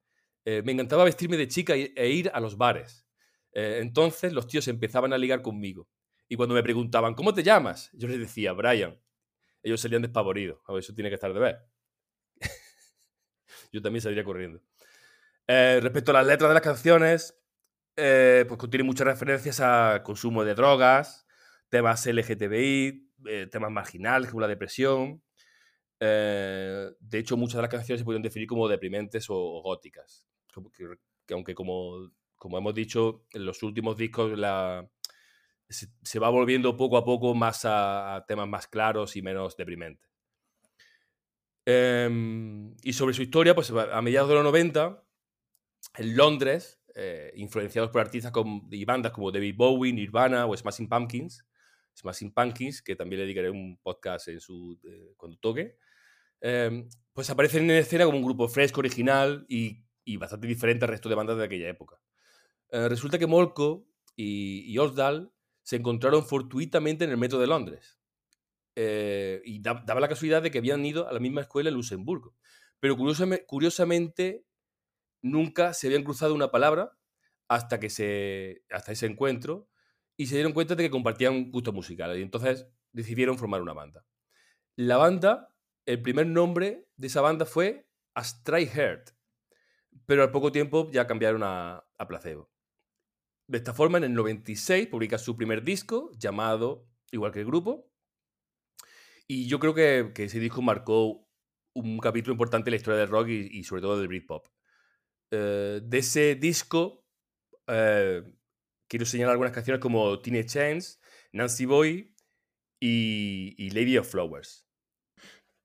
me 0.46 0.72
encantaba 0.72 1.04
vestirme 1.04 1.38
de 1.38 1.48
chica 1.48 1.76
e 1.76 2.10
ir 2.10 2.32
a 2.34 2.40
los 2.40 2.58
bares. 2.58 3.06
entonces 3.52 4.32
los 4.34 4.48
tíos 4.48 4.68
empezaban 4.68 5.14
a 5.14 5.18
ligar 5.18 5.42
conmigo. 5.42 5.90
Y 6.30 6.38
cuando 6.38 6.56
me 6.56 6.64
preguntaban, 6.64 7.14
¿cómo 7.14 7.34
te 7.34 7.44
llamas? 7.44 7.92
Yo 7.94 8.08
les 8.08 8.18
decía, 8.18 8.54
Brian. 8.54 8.98
Ellos 9.62 9.82
salían 9.82 10.02
despavoridos. 10.02 10.60
Eso 10.80 10.94
tiene 10.94 11.10
que 11.10 11.16
estar 11.16 11.34
de 11.34 11.40
ver. 11.40 11.58
Yo 13.72 13.82
también 13.82 14.02
saldría 14.02 14.24
corriendo. 14.24 14.62
Eh, 15.48 15.80
respecto 15.82 16.12
a 16.12 16.16
las 16.16 16.28
letras 16.28 16.50
de 16.50 16.54
las 16.54 16.64
canciones, 16.64 17.38
eh, 17.96 18.46
pues 18.48 18.58
contiene 18.58 18.84
muchas 18.84 19.08
referencias 19.08 19.60
a 19.60 20.02
consumo 20.04 20.44
de 20.44 20.56
drogas, 20.56 21.28
temas 21.70 22.06
LGTBI, 22.06 23.12
eh, 23.28 23.48
temas 23.52 23.72
marginales 23.72 24.30
como 24.30 24.42
la 24.42 24.48
depresión. 24.48 25.22
de 26.00 26.96
hecho, 27.12 27.38
muchas 27.38 27.58
de 27.58 27.62
las 27.64 27.72
canciones 27.72 28.02
se 28.02 28.06
pueden 28.06 28.22
definir 28.22 28.48
como 28.48 28.68
deprimentes 28.68 29.28
o, 29.30 29.62
góticas. 29.62 30.28
Que, 31.26 31.34
aunque 31.34 31.56
como, 31.56 32.12
como 32.38 32.58
hemos 32.58 32.74
dicho, 32.74 33.26
en 33.34 33.46
los 33.46 33.62
últimos 33.64 33.98
discos 33.98 34.38
la, 34.38 34.88
se, 35.70 36.20
va 36.20 36.30
volviendo 36.30 36.78
poco 36.78 36.98
a 36.98 37.06
poco 37.06 37.34
más 37.34 37.62
a, 37.66 38.24
temas 38.28 38.48
más 38.48 38.68
claros 38.68 39.16
y 39.16 39.22
menos 39.22 39.58
deprimentes. 39.58 40.14
Em, 41.66 42.76
y 42.84 42.93
sobre 42.93 43.13
su 43.16 43.24
historia, 43.24 43.55
pues 43.55 43.72
a 43.72 44.01
mediados 44.01 44.30
de 44.30 44.36
los 44.36 44.43
90, 44.43 45.03
en 45.97 46.16
Londres, 46.16 46.80
eh, 46.93 47.32
influenciados 47.36 47.89
por 47.89 48.01
artistas 48.01 48.32
y 48.70 48.86
bandas 48.86 49.11
como 49.11 49.32
David 49.32 49.55
Bowie, 49.57 49.91
Nirvana 49.91 50.45
o 50.45 50.55
Smashing 50.55 50.88
Pumpkins, 50.88 51.45
Smashing 51.97 52.34
Pumpkins, 52.34 52.82
que 52.82 52.95
también 52.95 53.20
le 53.20 53.26
dedicaré 53.26 53.49
un 53.49 53.78
podcast 53.82 54.28
en 54.28 54.39
su, 54.39 54.80
eh, 54.84 55.13
cuando 55.18 55.38
toque, 55.38 55.78
em, 56.41 56.88
pues 57.13 57.30
aparecen 57.30 57.70
en 57.70 57.78
escena 57.78 58.05
como 58.05 58.18
un 58.18 58.24
grupo 58.24 58.47
fresco, 58.47 58.80
original 58.82 59.45
y, 59.49 59.84
bastante 60.18 60.47
diferente 60.47 60.86
al 60.86 60.91
resto 60.91 61.09
de 61.09 61.16
bandas 61.16 61.38
de 61.38 61.45
aquella 61.45 61.68
época. 61.70 61.99
Eh, 62.70 62.88
resulta 62.89 63.18
que 63.18 63.28
Molko 63.28 63.88
y, 64.16 64.72
y 64.72 64.78
Osdal 64.78 65.32
se 65.63 65.78
encontraron 65.78 66.26
fortuitamente 66.26 67.05
en 67.05 67.11
el 67.11 67.18
metro 67.18 67.39
de 67.39 67.47
Londres. 67.47 67.99
Eh, 68.76 69.41
y 69.45 69.61
daba 69.61 69.99
la 69.99 70.07
casualidad 70.07 70.41
de 70.41 70.51
que 70.51 70.57
habían 70.57 70.86
ido 70.86 71.07
a 71.07 71.13
la 71.13 71.19
misma 71.19 71.41
escuela 71.41 71.69
en 71.69 71.76
Luxemburgo. 71.76 72.36
Pero 72.80 72.97
curiosamente, 72.97 74.45
nunca 75.21 75.73
se 75.73 75.88
habían 75.88 76.03
cruzado 76.03 76.34
una 76.34 76.51
palabra 76.51 76.97
hasta, 77.47 77.80
que 77.80 77.89
se, 77.89 78.63
hasta 78.69 78.91
ese 78.91 79.05
encuentro 79.05 79.69
y 80.17 80.28
se 80.28 80.36
dieron 80.36 80.53
cuenta 80.53 80.76
de 80.76 80.84
que 80.84 80.89
compartían 80.89 81.51
gustos 81.51 81.73
musicales. 81.73 82.19
Y 82.19 82.21
entonces 82.21 82.67
decidieron 82.91 83.38
formar 83.38 83.61
una 83.61 83.73
banda. 83.73 84.05
La 84.76 84.97
banda, 84.97 85.49
el 85.86 86.01
primer 86.01 86.28
nombre 86.28 86.88
de 86.97 87.07
esa 87.07 87.21
banda 87.21 87.45
fue 87.45 87.88
Astray 88.13 88.67
Heart, 88.67 89.11
pero 90.05 90.23
al 90.23 90.32
poco 90.32 90.51
tiempo 90.51 90.89
ya 90.91 91.07
cambiaron 91.07 91.43
a 91.43 91.86
Placebo. 92.07 92.49
De 93.47 93.59
esta 93.59 93.73
forma, 93.73 93.99
en 93.99 94.05
el 94.05 94.13
96 94.13 94.88
publica 94.88 95.17
su 95.17 95.38
primer 95.38 95.63
disco, 95.63 96.11
llamado 96.17 96.88
igual 97.11 97.32
que 97.32 97.39
el 97.39 97.45
grupo. 97.45 97.91
Y 99.28 99.47
yo 99.47 99.59
creo 99.59 99.73
que, 99.73 100.11
ese 100.23 100.39
disco 100.39 100.61
marcó 100.61 101.28
un 101.73 101.99
capítulo 101.99 102.34
importante 102.34 102.69
en 102.69 102.73
la 102.73 102.78
historia 102.78 102.99
del 102.99 103.09
rock 103.09 103.30
y, 103.30 103.63
sobre 103.63 103.82
todo 103.82 103.99
del 103.99 104.07
Britpop. 104.07 104.47
Eh, 105.32 105.82
de 105.84 105.97
ese 105.97 106.36
disco, 106.36 107.03
eh, 107.67 108.23
quiero 108.88 109.05
señalar 109.05 109.34
algunas 109.34 109.53
canciones 109.53 109.82
como 109.82 110.19
Teenage 110.21 110.45
Chance, 110.45 110.99
Nancy 111.34 111.65
Boy 111.65 112.15
y, 112.80 113.69
Lady 113.71 113.97
of 113.97 114.09
Flowers. 114.09 114.67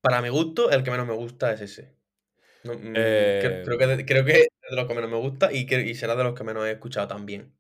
Para 0.00 0.22
mi 0.22 0.30
gusto, 0.30 0.70
el 0.70 0.82
que 0.82 0.90
menos 0.90 1.06
me 1.06 1.14
gusta 1.14 1.52
es 1.52 1.60
ese. 1.60 1.96
Mm, 2.64 2.92
creo, 2.92 3.78
que, 3.78 4.04
creo 4.06 4.24
que 4.24 4.32
es 4.32 4.48
de 4.70 4.76
los 4.76 4.86
que 4.86 4.94
menos 4.94 5.10
me 5.10 5.16
gusta 5.16 5.52
y, 5.52 5.66
y 5.72 5.94
será 5.94 6.16
de 6.16 6.24
los 6.24 6.34
que 6.34 6.44
menos 6.44 6.66
he 6.66 6.72
escuchado 6.72 7.08
también 7.08 7.59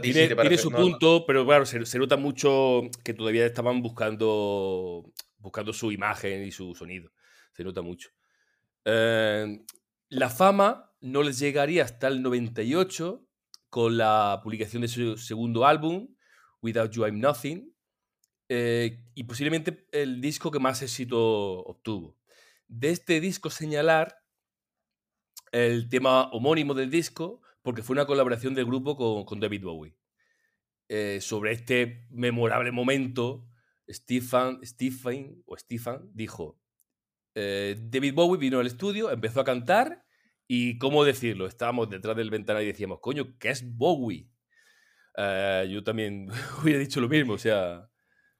tiene, 0.00 0.58
su 0.58 0.70
punto, 0.70 1.24
pero 1.26 1.44
claro, 1.46 1.66
se, 1.66 1.98
nota 1.98 2.16
mucho 2.16 2.82
que 3.04 3.14
todavía 3.14 3.46
estaban 3.46 3.82
buscando, 3.82 5.12
buscando 5.38 5.72
su 5.72 5.92
imagen 5.92 6.44
y 6.44 6.52
su 6.52 6.74
sonido. 6.74 7.10
Se 7.52 7.64
nota 7.64 7.82
mucho. 7.82 8.10
Eh, 8.84 9.64
la 10.08 10.30
fama 10.30 10.92
no 11.00 11.22
les 11.22 11.38
llegaría 11.38 11.84
hasta 11.84 12.08
el 12.08 12.22
98 12.22 13.26
con 13.68 13.96
la 13.96 14.40
publicación 14.42 14.82
de 14.82 14.88
su 14.88 15.16
segundo 15.16 15.66
álbum, 15.66 16.14
Without 16.60 16.90
You 16.92 17.06
I'm 17.06 17.20
Nothing, 17.20 17.74
eh, 18.48 19.04
y 19.14 19.24
posiblemente 19.24 19.86
el 19.92 20.20
disco 20.20 20.50
que 20.50 20.58
más 20.58 20.82
éxito 20.82 21.18
obtuvo. 21.64 22.18
De 22.68 22.90
este 22.90 23.20
disco 23.20 23.50
señalar 23.50 24.22
el 25.52 25.88
tema 25.88 26.30
homónimo 26.32 26.74
del 26.74 26.90
disco, 26.90 27.41
porque 27.62 27.82
fue 27.82 27.94
una 27.94 28.06
colaboración 28.06 28.54
del 28.54 28.66
grupo 28.66 29.24
con, 29.24 29.40
David 29.40 29.62
Bowie. 29.62 29.96
Eh, 30.88 31.20
sobre 31.20 31.52
este 31.52 32.06
memorable 32.10 32.70
momento, 32.72 33.48
Stephen, 33.88 34.58
Stephen, 34.64 35.42
o 35.46 35.56
dijo, 36.12 36.60
eh, 37.34 37.76
David 37.80 38.14
Bowie 38.14 38.38
vino 38.38 38.58
al 38.58 38.66
estudio, 38.66 39.10
empezó 39.10 39.40
a 39.40 39.44
cantar 39.44 40.04
y, 40.46 40.78
¿cómo 40.78 41.04
decirlo? 41.04 41.46
Estábamos 41.46 41.88
detrás 41.88 42.16
del 42.16 42.30
ventanal 42.30 42.62
y 42.62 42.66
decíamos, 42.66 42.98
coño, 43.00 43.38
¿qué 43.38 43.50
es 43.50 43.76
Bowie? 43.76 44.28
Eh, 45.16 45.68
yo 45.70 45.82
también 45.82 46.28
hubiera 46.62 46.78
dicho 46.78 47.00
lo 47.00 47.08
mismo, 47.08 47.34
o 47.34 47.38
sea... 47.38 47.88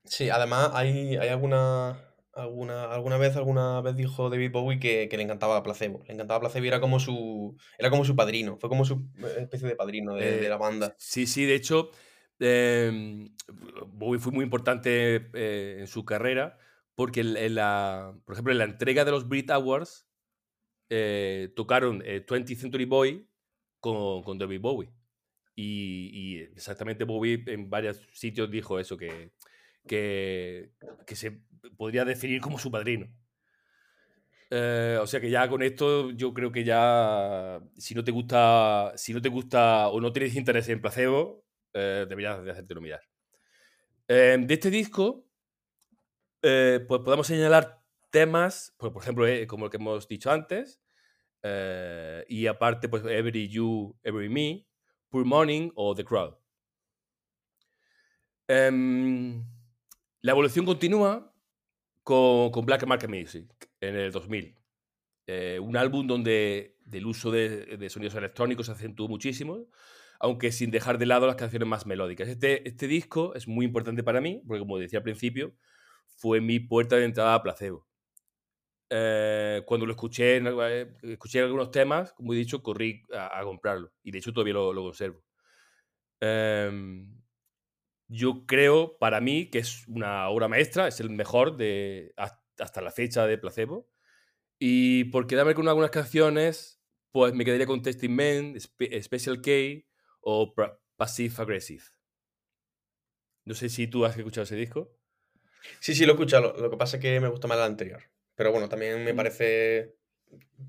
Sí, 0.05 0.29
además 0.29 0.73
hay, 0.75 1.17
hay 1.17 1.29
alguna 1.29 2.12
Alguna, 2.35 2.91
alguna 2.91 3.19
vez, 3.19 3.37
alguna 3.37 3.83
vez 3.83 3.95
dijo 3.95 4.31
David 4.31 4.53
Bowie 4.53 4.81
que, 4.81 5.09
le 5.11 5.23
encantaba 5.23 5.63
Placebo. 5.63 6.03
Le 6.07 6.15
encantaba 6.15 6.41
Placebo 6.41 6.65
y 6.65 6.69
era 6.69 6.81
como 6.81 6.99
su. 6.99 7.57
Era 7.79 7.91
como 7.91 8.05
su 8.05 8.17
padrino. 8.17 8.57
Fue 8.59 8.71
como 8.71 8.85
su 8.85 9.07
especie 9.39 9.69
de 9.69 9.77
padrino 9.77 10.15
de, 10.15 10.49
la 10.49 10.57
banda. 10.57 10.87
Eh, 10.87 10.95
sí, 10.99 11.27
sí, 11.27 11.45
de 11.45 11.55
hecho. 11.55 11.91
Em, 12.39 13.35
Bowie 13.87 14.19
fue 14.19 14.33
muy 14.33 14.45
importante 14.45 15.31
eh, 15.35 15.77
en 15.81 15.87
su 15.87 16.05
carrera. 16.05 16.59
Porque 16.95 17.21
en, 17.21 17.55
la. 17.55 18.15
Por 18.25 18.35
ejemplo, 18.35 18.53
en 18.53 18.59
la 18.59 18.65
entrega 18.65 19.05
de 19.05 19.11
los 19.11 19.29
Brit 19.29 19.51
Awards. 19.51 20.07
Eh, 20.89 21.53
tocaron 21.57 22.03
20th 22.03 22.57
Century 22.57 22.85
Boy 22.85 23.27
con, 23.81 24.23
con 24.23 24.39
David 24.39 24.61
Bowie. 24.61 24.93
Y, 25.55 26.11
y, 26.13 26.39
exactamente 26.39 27.05
Bowie 27.05 27.45
en 27.47 27.69
varios 27.69 28.07
sitios 28.13 28.51
dijo 28.51 28.79
eso, 28.79 28.97
que, 28.97 29.33
que, 29.87 30.73
que 31.07 31.17
se 31.17 31.43
podría 31.77 32.05
definir 32.05 32.41
como 32.41 32.59
su 32.59 32.71
padrino. 32.71 33.09
Eh, 34.55 34.99
o 35.01 35.07
sea 35.07 35.19
que 35.19 35.31
ya 35.31 35.49
con 35.49 35.63
esto 35.63 36.11
yo 36.11 36.35
creo 36.35 36.53
que 36.53 36.63
ya 36.63 37.59
si 37.79 37.95
no 37.95 38.05
te 38.05 38.11
gusta, 38.11 38.93
si 38.97 39.15
no 39.15 39.23
te 39.23 39.31
gusta 39.31 39.89
o 39.89 39.99
no 39.99 40.13
tienes 40.13 40.37
interés 40.37 40.69
en 40.69 40.83
placebo, 40.83 41.47
eh, 41.73 42.05
deberías 42.07 42.45
de 42.45 42.51
hacértelo 42.51 42.83
mirar. 42.83 43.01
Eh, 44.09 44.37
de 44.39 44.55
este 44.55 44.71
disco, 44.71 45.27
pues 46.41 46.83
podemos 46.87 47.27
señalar 47.27 47.81
temas, 48.11 48.75
pues, 48.77 48.93
por 48.93 49.03
ejemplo, 49.03 49.27
como 49.47 49.65
el 49.65 49.71
que 49.71 49.79
hemos 49.79 50.07
dicho 50.07 50.31
antes, 50.31 50.83
y 52.29 52.47
aparte, 52.47 52.91
pues 52.91 53.05
Every 53.07 53.49
You, 53.49 53.97
Every 54.03 54.29
Me, 54.29 54.67
Poor 55.09 55.25
Morning 55.25 55.71
o 55.77 55.95
The 55.95 56.05
Crowd. 56.05 56.37
Em, 58.49 59.43
la 60.21 60.33
evolución 60.33 60.67
continúa 60.67 61.32
con, 62.03 62.67
Black 62.67 62.87
Market 62.87 63.11
Music 63.11 63.47
en 63.81 63.97
el 63.97 64.13
2000. 64.13 64.57
Eh, 65.27 65.59
un 65.61 65.77
álbum 65.77 66.07
donde 66.07 66.77
el 66.91 67.07
uso 67.07 67.31
de, 67.31 67.89
sonidos 67.91 68.15
electrónicos 68.15 68.67
se 68.67 68.73
acentuó 68.73 69.09
muchísimo, 69.09 69.67
aunque 70.21 70.53
sin 70.53 70.71
dejar 70.71 70.99
de 70.99 71.07
lado 71.07 71.27
las 71.27 71.37
canciones 71.37 71.69
más 71.69 71.87
melódicas. 71.87 72.29
Este, 72.29 72.69
este 72.69 72.87
disco 72.87 73.35
es 73.35 73.49
muy 73.49 73.67
importante 73.67 74.03
para 74.03 74.21
mí, 74.21 74.43
porque 74.47 74.61
como 74.61 74.79
decía 74.79 74.99
al 74.99 75.05
principio, 75.05 75.55
fue 76.17 76.41
mi 76.41 76.61
puerta 76.61 76.97
de 76.97 77.05
entrada 77.05 77.35
a 77.35 77.43
Placebo. 77.43 77.87
Eh, 78.91 79.63
cuando 79.65 79.87
lo 79.87 79.93
escuché, 79.93 80.37
eh, 80.37 80.95
escuché 81.03 81.41
algunos 81.41 81.71
temas, 81.71 82.13
como 82.13 82.35
he 82.35 82.37
dicho, 82.37 82.63
corrí 82.63 83.03
a, 83.13 83.43
comprarlo. 83.43 83.93
Y 84.03 84.11
de 84.11 84.19
hecho 84.19 84.33
todavía 84.33 84.55
lo, 84.55 84.73
lo 84.73 84.83
conservo. 84.83 85.25
Em, 86.21 87.22
yo 88.13 88.45
creo, 88.47 88.99
para 88.99 89.23
mí, 89.23 89.49
que 89.49 89.59
es 89.59 89.89
una 89.89 90.29
obra 90.29 90.47
maestra, 90.47 90.87
es 90.87 91.01
el 91.01 91.09
mejor 91.09 91.57
de 91.57 92.13
hasta 92.59 92.83
la 92.83 92.91
fecha 92.91 93.27
de 93.27 93.39
Placebo. 93.39 93.89
Y 94.59 95.05
por 95.05 95.27
quedarme 95.27 95.55
con 95.55 95.67
algunas 95.67 95.91
canciones, 95.91 96.83
pues 97.11 97.33
me 97.33 97.45
quedaría 97.45 97.67
con 97.67 97.81
Testing 97.81 98.11
Men, 98.11 98.61
Special 98.61 99.41
K 99.41 99.51
o 100.21 100.55
Passive 100.97 101.35
Aggressive. 101.39 101.83
No 103.45 103.55
sé 103.55 103.71
si 103.71 103.87
tú 103.87 104.05
has 104.05 104.17
escuchado 104.17 104.45
ese 104.45 104.57
disco. 104.57 104.95
Sí, 105.81 105.95
sí, 105.95 106.05
lo 106.05 106.13
he 106.13 106.15
escuchado. 106.15 106.55
Lo 106.59 106.71
que 106.71 106.77
pasa 106.77 106.99
es 106.99 107.03
que 107.03 107.19
me 107.19 107.29
gusta 107.29 107.49
más 107.49 107.57
el 107.57 107.65
anterior. 107.65 108.03
Pero 108.35 108.53
bueno, 108.53 108.69
también 108.69 109.03
me 109.05 109.15
mm. 109.15 109.17
parece, 109.17 109.97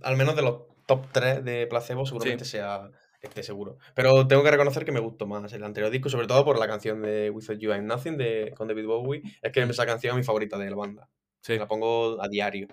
al 0.01 0.15
menos 0.15 0.37
de 0.37 0.43
los 0.43 0.61
top 0.87 1.07
3 1.11 1.43
de 1.43 1.67
placebo 1.67 2.05
seguramente 2.05 2.45
sea 2.45 2.89
este 3.23 3.41
seguro. 3.41 3.77
Pero 3.95 4.27
tengo 4.27 4.43
que 4.43 4.51
reconocer 4.51 4.85
que 4.85 4.91
me 4.91 4.99
gustó 4.99 5.25
más 5.25 5.51
el 5.53 5.63
anterior 5.63 5.91
disco, 5.91 6.09
sobre 6.09 6.27
todo 6.27 6.43
por 6.43 6.59
la 6.59 6.67
canción 6.67 7.01
de 7.01 7.29
Without 7.29 7.57
You 7.57 7.71
I'm 7.71 7.87
Nothing 7.87 8.17
de, 8.17 8.53
con 8.55 8.67
David 8.67 8.85
Bowie. 8.85 9.23
Es 9.41 9.51
que 9.51 9.61
esa 9.61 9.85
canción 9.85 10.11
es 10.11 10.17
mi 10.17 10.23
favorita 10.23 10.57
de 10.57 10.69
la 10.69 10.75
banda. 10.75 11.09
La 11.47 11.67
pongo 11.67 12.21
a 12.21 12.27
diario. 12.27 12.67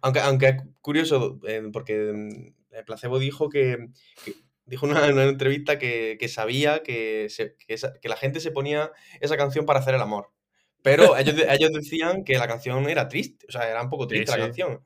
Aunque, 0.00 0.20
aunque 0.20 0.48
es 0.48 0.56
curioso, 0.80 1.40
eh, 1.46 1.62
porque 1.72 2.12
mm, 2.14 2.74
el 2.76 2.84
placebo 2.84 3.18
dijo 3.18 3.48
que, 3.48 3.88
dijo 4.64 4.86
en 4.86 4.92
una, 4.92 5.24
entrevista 5.24 5.78
que, 5.78 6.16
sabía 6.28 6.82
que, 6.82 7.28
que, 7.66 8.08
la 8.08 8.16
gente 8.16 8.40
se 8.40 8.52
ponía 8.52 8.92
esa 9.20 9.36
canción 9.36 9.66
para 9.66 9.80
hacer 9.80 9.94
el 9.94 10.00
amor. 10.00 10.30
Pero 10.82 11.16
ellos, 11.18 11.34
ellos 11.48 11.72
decían 11.72 12.24
que 12.24 12.38
la 12.38 12.48
canción 12.48 12.88
era 12.88 13.08
triste, 13.08 13.44
o 13.48 13.52
sea, 13.52 13.68
era 13.68 13.82
un 13.82 13.90
poco 13.90 14.06
triste 14.06 14.30
la 14.30 14.44
canción. 14.44 14.84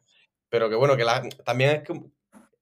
Pero 0.48 0.68
que 0.70 0.76
bueno, 0.76 0.96
que 0.96 1.04
la, 1.04 1.22
también 1.44 1.70
es 1.70 1.82
que 1.82 1.94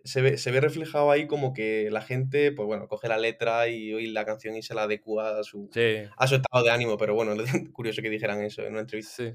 se 0.04 0.22
ve, 0.22 0.38
se 0.38 0.50
ve 0.50 0.60
reflejado 0.60 1.10
ahí 1.10 1.26
como 1.26 1.52
que 1.52 1.90
la 1.90 2.02
gente, 2.02 2.52
pues 2.52 2.66
bueno, 2.66 2.88
coge 2.88 3.08
la 3.08 3.18
letra 3.18 3.68
y 3.68 3.92
oye 3.94 4.08
la 4.08 4.24
canción 4.24 4.56
y 4.56 4.62
se 4.62 4.74
la 4.74 4.84
adecua 4.84 5.38
a 5.38 5.44
su, 5.44 5.70
a 6.16 6.26
su 6.26 6.34
estado 6.36 6.64
de 6.64 6.70
ánimo. 6.70 6.96
Pero 6.96 7.14
bueno, 7.14 7.34
curioso 7.72 8.02
que 8.02 8.10
dijeran 8.10 8.42
eso 8.42 8.62
en 8.62 8.72
una 8.72 8.80
entrevista. 8.80 9.12
Sí. 9.16 9.32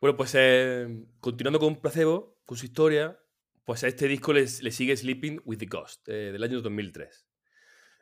Bueno, 0.00 0.16
pues 0.16 0.34
eh, 0.34 0.88
continuando 1.20 1.58
con 1.58 1.76
Placebo, 1.76 2.38
con 2.46 2.56
su 2.56 2.66
historia, 2.66 3.18
pues 3.64 3.84
a 3.84 3.88
este 3.88 4.08
disco 4.08 4.32
le, 4.32 4.40
le 4.40 4.70
sigue 4.70 4.96
Sleeping 4.96 5.42
with 5.44 5.58
the 5.58 5.66
Ghost, 5.66 6.08
eh, 6.08 6.32
del 6.32 6.42
año 6.42 6.60
2003. 6.60 7.26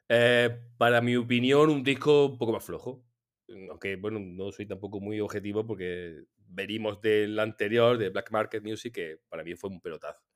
Eh, 0.09 0.59
para 0.79 1.01
mi 1.01 1.17
opinión, 1.17 1.69
un 1.71 1.83
disco 1.83 2.27
un 2.27 2.39
poco 2.39 2.53
más 2.53 2.65
flojo. 2.65 3.05
Aunque, 3.71 3.97
bueno, 3.97 4.21
no 4.21 4.53
soy 4.53 4.67
tampoco 4.67 5.01
muy 5.01 5.21
objetivo 5.21 5.67
porque 5.67 6.23
venimos 6.47 7.01
del 7.01 7.39
anterior, 7.39 7.99
de 7.99 8.11
Black 8.11 8.31
Market 8.31 8.63
Music, 8.63 8.95
que 8.95 9.19
para 9.29 9.43
mí 9.43 9.55
fue 9.55 9.71
un 9.71 9.81
pelotazo. 9.81 10.28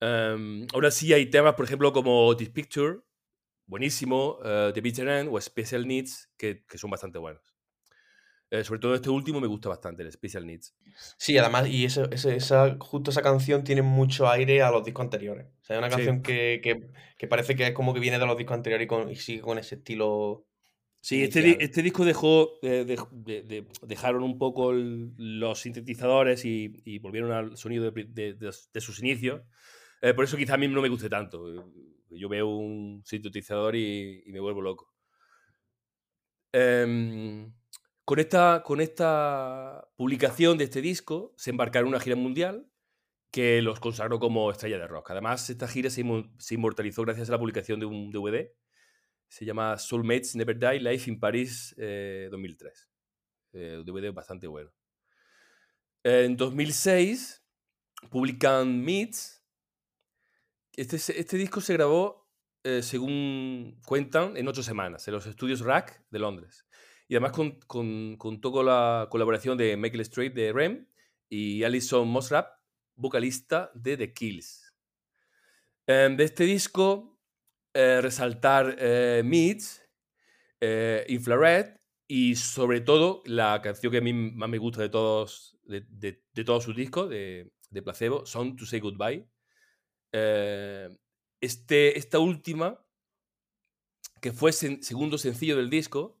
Um, 0.00 0.66
ahora 0.74 0.90
sí 0.90 1.12
hay 1.12 1.26
temas, 1.26 1.54
por 1.54 1.64
ejemplo, 1.64 1.92
como 1.92 2.36
This 2.36 2.50
Picture, 2.50 3.00
buenísimo, 3.66 4.38
The 4.42 4.80
Bitter 4.80 5.08
End 5.08 5.30
o 5.32 5.40
Special 5.40 5.86
Needs, 5.86 6.30
que, 6.36 6.64
que 6.66 6.78
son 6.78 6.90
bastante 6.90 7.18
buenos. 7.18 7.56
Eh, 8.48 8.62
sobre 8.62 8.78
todo 8.78 8.94
este 8.94 9.10
último 9.10 9.40
me 9.40 9.48
gusta 9.48 9.68
bastante, 9.68 10.04
el 10.04 10.12
Special 10.12 10.46
Needs. 10.46 10.74
Sí, 11.18 11.36
además, 11.36 11.68
y 11.68 11.84
eso, 11.84 12.08
esa, 12.10 12.76
justo 12.78 13.10
esa 13.10 13.22
canción 13.22 13.64
tiene 13.64 13.82
mucho 13.82 14.28
aire 14.28 14.62
a 14.62 14.70
los 14.70 14.84
discos 14.84 15.04
anteriores. 15.04 15.46
O 15.46 15.64
sea, 15.64 15.76
es 15.76 15.78
una 15.78 15.90
canción 15.90 16.22
que, 16.22 16.60
que, 17.18 17.26
parece 17.26 17.56
que 17.56 17.66
es 17.66 17.72
como 17.72 17.92
que 17.92 17.98
viene 17.98 18.20
de 18.20 18.26
los 18.26 18.36
discos 18.36 18.54
anteriores 18.54 18.84
y, 18.84 18.88
con, 18.88 19.10
y 19.10 19.16
sigue 19.16 19.40
con 19.40 19.58
ese 19.58 19.76
estilo. 19.76 20.46
Sí, 21.00 21.24
este, 21.24 21.62
este, 21.62 21.82
disco 21.82 22.04
dejó, 22.04 22.58
eh, 22.62 22.96
dejaron 23.82 24.22
un 24.22 24.38
poco 24.38 24.72
los 24.72 25.60
sintetizadores 25.60 26.44
y, 26.44 26.82
y, 26.84 26.98
volvieron 27.00 27.32
al 27.32 27.56
sonido 27.56 27.90
de, 27.90 28.52
sus 28.80 29.00
inicios. 29.00 29.42
Eh, 30.06 30.14
por 30.14 30.24
eso 30.24 30.36
quizá 30.36 30.54
a 30.54 30.56
mí 30.56 30.68
no 30.68 30.80
me 30.80 30.88
guste 30.88 31.08
tanto. 31.08 31.72
Yo 32.10 32.28
veo 32.28 32.46
un 32.46 33.02
sintetizador 33.04 33.74
y, 33.74 34.22
me 34.28 34.38
vuelvo 34.38 34.62
loco. 34.62 34.94
Eh, 36.52 37.50
con 38.04 38.20
esta, 38.20 38.62
con 38.64 38.80
esta 38.80 39.88
publicación 39.96 40.58
de 40.58 40.64
este 40.64 40.80
disco 40.80 41.34
se 41.36 41.50
embarcaron 41.50 41.88
en 41.88 41.94
una 41.94 42.00
gira 42.00 42.14
mundial 42.14 42.70
que 43.32 43.60
los 43.62 43.80
consagró 43.80 44.20
como 44.20 44.48
estrella 44.52 44.78
de 44.78 44.86
rock. 44.86 45.10
Además, 45.10 45.50
esta 45.50 45.66
gira 45.66 45.90
se, 45.90 46.02
inmortalizó 46.02 47.02
gracias 47.02 47.28
a 47.28 47.32
la 47.32 47.40
publicación 47.40 47.80
de 47.80 47.86
un 47.86 48.12
DVD. 48.12 48.52
Se 49.26 49.44
llama 49.44 49.76
Soulmates 49.76 50.36
Never 50.36 50.56
Die 50.56 50.78
Life 50.78 51.10
in 51.10 51.18
Paris 51.18 51.74
2003. 51.76 52.88
Eh, 53.54 53.82
DVD 53.84 54.04
eh, 54.04 54.10
bastante 54.10 54.46
bueno. 54.46 54.72
En 56.04 56.36
2006 56.36 57.44
publican 58.08 58.84
Meets. 58.84 59.35
Este, 60.76 60.96
este 60.96 61.36
disco 61.36 61.60
se 61.60 61.72
grabó, 61.72 62.28
eh, 62.62 62.82
según 62.82 63.80
cuentan, 63.86 64.36
en 64.36 64.46
ocho 64.46 64.62
semanas 64.62 65.08
en 65.08 65.14
los 65.14 65.26
estudios 65.26 65.60
Rack 65.60 66.04
de 66.10 66.18
Londres. 66.18 66.66
Y 67.08 67.14
además 67.14 67.32
con, 67.32 67.58
con, 67.66 68.16
contó 68.16 68.52
con 68.52 68.66
la 68.66 69.08
colaboración 69.10 69.56
de 69.56 69.76
Michael 69.76 70.04
Strait 70.04 70.34
de 70.34 70.52
Rem 70.52 70.86
y 71.28 71.62
Alison 71.62 72.06
Mosrap, 72.08 72.48
vocalista 72.94 73.70
de 73.74 73.96
The 73.96 74.12
Kills. 74.12 74.74
Em, 75.86 76.16
de 76.16 76.24
este 76.24 76.44
disco, 76.44 77.16
eh, 77.72 78.00
resaltar 78.00 78.76
eh, 78.78 79.22
Meets, 79.24 79.82
eh, 80.60 81.04
Infrared 81.08 81.76
y 82.08 82.34
sobre 82.34 82.80
todo 82.80 83.22
la 83.24 83.60
canción 83.62 83.92
que 83.92 83.98
a 83.98 84.00
mí 84.00 84.12
más 84.12 84.48
me 84.48 84.58
gusta 84.58 84.82
de 84.82 84.88
todos, 84.88 85.56
de, 85.64 85.84
de, 85.88 86.44
todos 86.44 86.64
sus 86.64 86.74
discos, 86.74 87.08
de, 87.08 87.52
de, 87.70 87.82
Placebo, 87.82 88.26
Song 88.26 88.56
to 88.56 88.66
Say 88.66 88.80
Goodbye. 88.80 89.28
Eh, 90.18 90.88
este, 91.42 91.98
esta 91.98 92.18
última, 92.20 92.82
que 94.22 94.32
fue 94.32 94.50
segundo 94.52 95.18
sencillo 95.18 95.58
del 95.58 95.68
disco, 95.68 96.18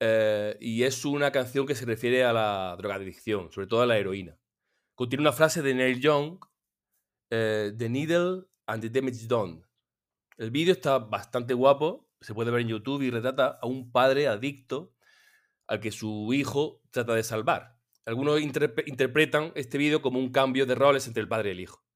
eh, 0.00 0.56
y 0.60 0.84
es 0.84 1.04
una 1.04 1.30
canción 1.30 1.66
que 1.66 1.74
se 1.74 1.84
refiere 1.84 2.24
a 2.24 2.32
la 2.32 2.74
drogadicción, 2.78 3.52
sobre 3.52 3.66
todo 3.66 3.82
a 3.82 3.86
la 3.86 3.98
heroína. 3.98 4.38
Contiene 4.94 5.20
una 5.20 5.32
frase 5.32 5.60
de 5.60 5.74
Neil 5.74 6.00
Young, 6.00 6.38
eh, 7.30 7.74
The 7.76 7.90
Needle 7.90 8.44
and 8.66 8.80
the 8.80 8.88
Damage 8.88 9.26
Done. 9.26 9.62
El 10.38 10.50
vídeo 10.50 10.72
está 10.72 10.98
bastante 10.98 11.52
guapo, 11.52 12.08
se 12.22 12.32
puede 12.32 12.50
ver 12.50 12.62
en 12.62 12.68
YouTube 12.68 13.02
y 13.02 13.10
retrata 13.10 13.58
a 13.60 13.66
un 13.66 13.92
padre 13.92 14.26
adicto 14.26 14.94
al 15.66 15.80
que 15.80 15.92
su 15.92 16.32
hijo 16.32 16.80
trata 16.90 17.14
de 17.14 17.22
salvar. 17.22 17.76
Algunos 18.06 18.40
interpretan 18.40 19.52
este 19.54 19.76
vídeo 19.76 20.00
como 20.00 20.18
un 20.18 20.32
cambio 20.32 20.64
de 20.64 20.74
roles 20.74 21.06
entre 21.06 21.20
el 21.20 21.28
padre 21.28 21.50
y 21.50 21.52
el 21.52 21.60
hijo. 21.60 21.87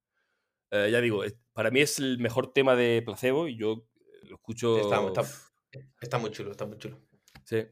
Eh, 0.73 0.89
ya 0.91 1.01
digo, 1.03 1.23
para 1.53 1.71
mí 1.71 1.81
es 1.81 1.99
el 1.99 2.19
mejor 2.19 2.53
tema 2.53 2.75
de 2.75 3.03
placebo 3.03 3.47
y 3.47 3.57
yo 3.57 3.87
lo 4.23 4.37
escucho. 4.37 4.79
Está, 4.79 5.23
está 6.01 6.19
muy 6.19 6.31
chulo, 6.31 6.51
está 6.51 6.65
muy 6.65 6.79
chulo. 6.79 6.99
Sí. 7.45 7.67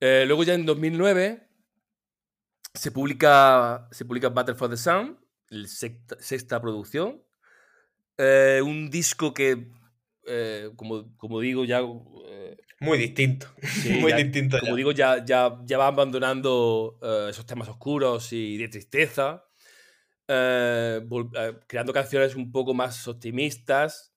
Eh, 0.00 0.24
luego 0.26 0.44
ya 0.44 0.54
en 0.54 0.64
2009 0.64 1.48
se 2.72 2.90
publica, 2.92 3.88
se 3.90 4.04
publica 4.04 4.28
Battle 4.28 4.54
for 4.54 4.70
the 4.70 4.76
Sun, 4.76 5.18
la 5.48 5.66
sexta, 5.66 6.60
producción. 6.60 7.22
Eh, 8.16 8.60
un 8.64 8.88
disco 8.88 9.34
que, 9.34 9.68
eh, 10.26 10.70
como, 10.76 11.16
como, 11.16 11.40
digo, 11.40 11.64
ya... 11.64 11.82
muy 12.80 12.98
distinto. 12.98 13.48
muy 14.00 14.12
distinto. 14.12 14.58
Como 14.60 14.76
digo, 14.76 14.92
ya, 14.92 15.24
ya, 15.24 15.58
ya 15.64 15.78
va 15.78 15.88
abandonando 15.88 16.98
esos 17.28 17.44
temas 17.44 17.68
oscuros 17.68 18.32
y 18.32 18.56
de 18.56 18.68
tristeza. 18.68 19.44
Creando 20.26 21.92
canciones 21.92 22.34
un 22.34 22.52
poco 22.52 22.74
más 22.74 23.06
optimistas. 23.08 24.14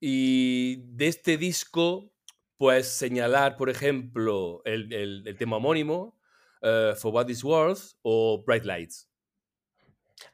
Y 0.00 0.76
de 0.94 1.08
este 1.08 1.36
disco 1.36 2.12
pues 2.58 2.88
señalar, 2.88 3.56
por 3.56 3.70
ejemplo, 3.70 4.62
el, 4.64 4.92
el, 4.92 5.36
tema 5.38 5.56
homónimo, 5.56 6.18
uh, 6.62 6.94
For 6.96 7.14
What 7.14 7.28
Is 7.28 7.44
Worth 7.44 7.92
o 8.02 8.42
Bright 8.44 8.64
Lights. 8.64 9.08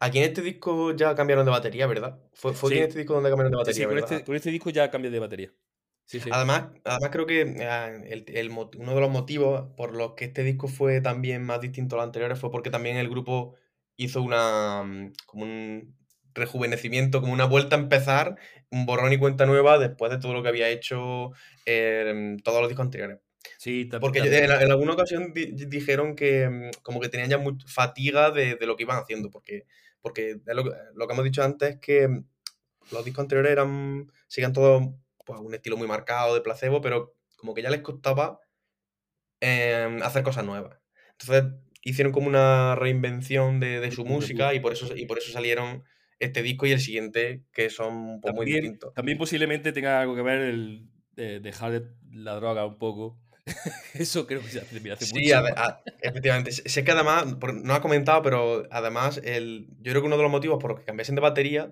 Aquí 0.01 0.19
en 0.19 0.25
este 0.25 0.41
disco 0.41 0.97
ya 0.97 1.15
cambiaron 1.15 1.45
de 1.45 1.51
batería, 1.51 1.87
¿verdad? 1.87 2.19
Fue, 2.33 2.55
fue 2.55 2.75
en 2.79 2.85
este 2.85 3.01
disco 3.01 3.13
donde 3.13 3.29
cambiaron 3.29 3.53
de 3.53 3.59
batería. 3.59 3.85
Sí, 3.85 3.89
con, 3.89 3.99
Este, 3.99 4.25
con, 4.25 4.35
este, 4.35 4.51
disco 4.51 4.71
ya 4.71 4.91
cambió 4.91 5.11
de 5.11 5.19
batería. 5.19 5.53
Además, 6.31 6.69
además, 6.85 7.11
creo 7.13 7.27
que 7.27 7.43
eh, 7.43 8.05
el, 8.09 8.25
el, 8.29 8.51
uno 8.51 8.95
de 8.95 9.01
los 9.01 9.11
motivos 9.11 9.69
por 9.77 9.95
los 9.95 10.15
que 10.15 10.27
este 10.27 10.43
disco 10.43 10.69
fue 10.69 11.03
también 11.03 11.43
más 11.43 11.61
distinto 11.61 11.97
a 11.97 11.99
los 11.99 12.07
anteriores 12.07 12.39
fue 12.39 12.51
porque 12.51 12.71
también 12.71 12.97
el 12.97 13.09
grupo 13.09 13.55
hizo 13.97 14.23
una 14.23 14.83
mm, 14.83 15.13
como 15.27 15.45
un 15.45 15.97
rejuvenecimiento, 16.35 17.21
como 17.21 17.33
una 17.33 17.45
vuelta 17.45 17.77
a 17.77 17.79
empezar, 17.79 18.37
un 18.71 18.87
borrón 18.87 19.13
y 19.13 19.19
cuenta 19.19 19.47
nueva 19.47 19.79
después 19.79 20.11
de 20.11 20.19
todo 20.19 20.35
lo 20.35 20.43
que 20.43 20.49
había 20.49 20.69
hecho 20.69 21.31
en 21.65 22.39
todos 22.43 22.61
los 22.61 22.69
discos 22.69 22.85
anteriores. 22.85 23.21
Sí, 23.59 23.89
Porque 24.01 24.21
en, 24.21 24.51
alguna 24.51 24.95
ocasión 24.95 25.33
dijeron 25.35 26.17
que 26.17 26.49
mm, 26.49 26.71
como 26.83 27.01
que 27.01 27.09
tenían 27.09 27.31
ya 27.31 27.39
mucha 27.39 27.67
fatiga 27.69 28.31
de, 28.31 28.59
lo 28.61 28.77
que 28.77 28.83
iban 28.85 28.99
haciendo, 28.99 29.31
porque, 29.31 29.67
porque 30.01 30.41
lo, 30.47 30.65
que 30.65 31.13
hemos 31.13 31.25
dicho 31.25 31.43
antes 31.43 31.75
es 31.75 31.81
que 31.81 32.09
mm, 32.09 32.25
los 32.93 33.05
discos 33.05 33.23
anteriores 33.23 33.53
eran, 33.53 34.11
siguen 34.29 34.53
todos 34.53 34.83
pues, 35.25 35.41
un 35.41 35.55
estilo 35.55 35.77
muy 35.77 35.87
marcado 35.87 36.35
de 36.35 36.41
placebo, 36.41 36.81
pero 36.81 37.15
como 37.37 37.55
que 37.55 37.63
ya 37.63 37.71
les 37.71 37.83
costaba 37.83 38.41
em, 39.41 40.03
hacer 40.03 40.23
cosas 40.23 40.45
nuevas. 40.45 40.79
Entonces 41.13 41.53
hicieron 41.85 42.13
como 42.13 42.27
una 42.27 42.75
reinvención 42.75 43.61
de, 43.61 43.81
de 43.81 43.91
su 43.93 44.05
música 44.05 44.55
y 44.55 44.61
por 44.61 44.73
eso, 44.73 44.97
y 44.97 45.07
por 45.07 45.19
eso 45.19 45.31
salieron 45.31 45.85
este 46.19 46.43
disco 46.43 46.67
y 46.67 46.73
el 46.73 46.81
siguiente, 46.81 47.43
que 47.53 47.71
son 47.71 48.21
pues, 48.21 48.35
muy 48.35 48.47
distintos. 48.47 48.93
También 48.95 49.19
posiblemente 49.19 49.73
tenga 49.73 50.01
algo 50.01 50.17
que 50.17 50.23
ver 50.23 50.41
el 50.41 50.89
dejar 51.17 51.83
la 52.11 52.35
droga 52.35 52.67
un 52.67 52.79
poco. 52.79 53.21
Eso 53.95 54.27
creo 54.27 54.41
que 54.41 54.49
se 54.49 54.61
hace, 54.61 54.91
hace 54.91 55.05
sí, 55.05 55.31
efectivamente. 56.01 56.51
Sé 56.51 56.83
que 56.85 56.93
además, 56.93 57.27
no 57.63 57.75
ha 57.75 57.83
comentado, 57.83 58.23
pero 58.23 58.67
además, 58.71 59.21
el, 59.23 59.69
yo 59.81 59.93
creo 59.93 60.01
que 60.01 60.07
uno 60.07 60.17
de 60.17 60.23
los 60.23 60.33
motivos 60.33 60.59
por 60.61 60.71
los 60.71 60.81
que 60.81 60.87
cambiasen 60.87 61.15
de 61.15 61.21
batería, 61.21 61.71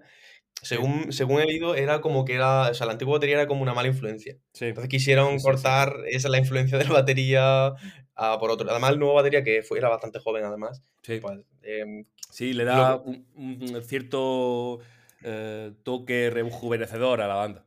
según, 0.61 1.13
según 1.13 1.41
he 1.41 1.47
leído, 1.47 1.75
era 1.75 2.01
como 2.01 2.25
que 2.25 2.35
era, 2.35 2.69
o 2.69 2.75
sea, 2.75 2.87
la 2.87 2.93
antigua 2.93 3.15
batería 3.15 3.37
era 3.37 3.47
como 3.47 3.63
una 3.63 3.75
mala 3.75 3.89
influencia. 3.89 4.37
Entonces 4.61 4.89
quisieron 4.91 5.39
cortar 5.41 5.95
esa 6.09 6.29
la 6.29 6.39
influencia 6.39 6.77
de 6.77 6.85
la 6.85 6.93
batería 6.93 7.73
por 8.15 8.51
otro. 8.51 8.71
Además, 8.71 8.93
el 8.93 8.99
nuevo 8.99 9.15
batería, 9.15 9.43
que 9.43 9.63
fue, 9.63 9.79
era 9.79 9.89
bastante 9.89 10.19
joven 10.19 10.45
además, 10.45 10.83
sí. 11.03 11.19
Pues, 11.21 11.41
em, 11.63 12.05
sí, 12.31 12.53
le 12.53 12.65
da 12.65 12.97
un, 12.97 13.83
cierto 13.83 14.81
eh, 15.23 15.73
toque 15.83 16.31
rejuvenecedor 16.31 17.21
a 17.21 17.29
la 17.29 17.35
banda. 17.35 17.67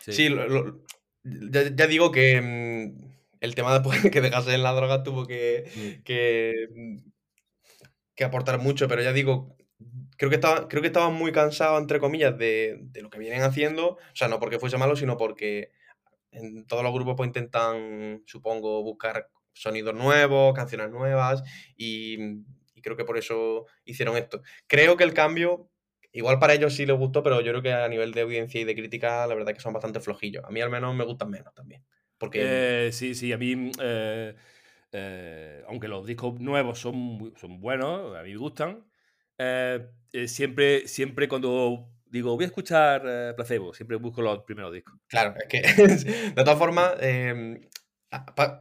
Sí, 0.00 0.34
ya, 1.24 1.86
digo 1.86 2.10
que 2.10 2.40
mm, 2.40 3.08
el 3.40 3.54
tema 3.54 3.72
después 3.72 4.00
que 4.12 4.20
dejase 4.20 4.54
en 4.54 4.62
la 4.62 4.72
droga 4.72 5.02
tuvo 5.02 5.26
que, 5.26 6.00
que, 6.04 6.54
que, 8.14 8.24
aportar 8.24 8.58
mucho, 8.58 8.88
pero 8.88 9.02
ya 9.02 9.12
digo, 9.12 9.56
creo 10.16 10.30
que 10.30 10.36
estaba, 10.36 10.68
creo 10.68 10.82
que 10.82 10.88
estaba 10.88 11.10
muy 11.10 11.32
cansado, 11.32 11.78
entre 11.78 12.00
comillas, 12.00 12.36
de, 12.38 12.78
de, 12.80 13.02
lo 13.02 13.10
que 13.10 13.18
vienen 13.18 13.42
haciendo. 13.42 13.92
O 13.92 13.98
sea, 14.16 14.28
no 14.28 14.40
porque 14.40 14.58
fuese 14.58 14.78
malo, 14.78 14.96
sino 14.96 15.16
porque 15.16 15.72
en 16.30 16.66
todos 16.66 16.82
los 16.82 16.92
grupos 16.92 17.14
pues, 17.16 17.28
intentan, 17.28 18.22
supongo, 18.26 18.82
buscar 18.82 19.28
sonidos 19.52 19.94
nuevos, 19.94 20.54
canciones 20.54 20.90
nuevas, 20.90 21.42
y, 21.76 22.16
y 22.74 22.82
creo 22.82 22.96
que 22.96 23.04
por 23.04 23.18
eso 23.18 23.66
hicieron 23.84 24.16
esto. 24.16 24.42
Creo 24.66 24.96
que 24.96 25.04
el 25.04 25.14
cambio 25.14 25.70
Igual 26.12 26.38
para 26.38 26.54
ellos 26.54 26.74
sí 26.74 26.86
les 26.86 26.96
gustó, 26.96 27.22
pero 27.22 27.40
yo 27.40 27.52
creo 27.52 27.62
que 27.62 27.72
a 27.72 27.88
nivel 27.88 28.12
de 28.12 28.22
audiencia 28.22 28.60
y 28.60 28.64
de 28.64 28.74
crítica, 28.74 29.26
la 29.26 29.34
verdad 29.34 29.50
es 29.50 29.56
que 29.56 29.62
son 29.62 29.74
bastante 29.74 30.00
flojillos. 30.00 30.44
A 30.44 30.50
mí 30.50 30.60
al 30.60 30.70
menos 30.70 30.94
me 30.94 31.04
gustan 31.04 31.30
menos 31.30 31.54
también. 31.54 31.84
Porque... 32.16 32.86
Eh, 32.86 32.92
sí, 32.92 33.14
sí, 33.14 33.32
a 33.32 33.38
mí, 33.38 33.70
eh, 33.80 34.34
eh, 34.92 35.62
aunque 35.68 35.86
los 35.86 36.06
discos 36.06 36.40
nuevos 36.40 36.78
son, 36.78 37.34
son 37.36 37.60
buenos, 37.60 38.16
a 38.16 38.22
mí 38.22 38.30
me 38.30 38.36
gustan, 38.36 38.84
siempre, 40.26 40.88
siempre 40.88 41.28
cuando 41.28 41.90
digo, 42.06 42.34
voy 42.34 42.44
a 42.44 42.48
escuchar 42.48 43.34
Placebo, 43.36 43.74
siempre 43.74 43.98
busco 43.98 44.22
los 44.22 44.42
primeros 44.44 44.72
discos. 44.72 44.94
Claro, 45.06 45.34
es 45.38 45.46
que 45.46 45.60
de 46.34 46.42
todas 46.42 46.58
formas, 46.58 46.94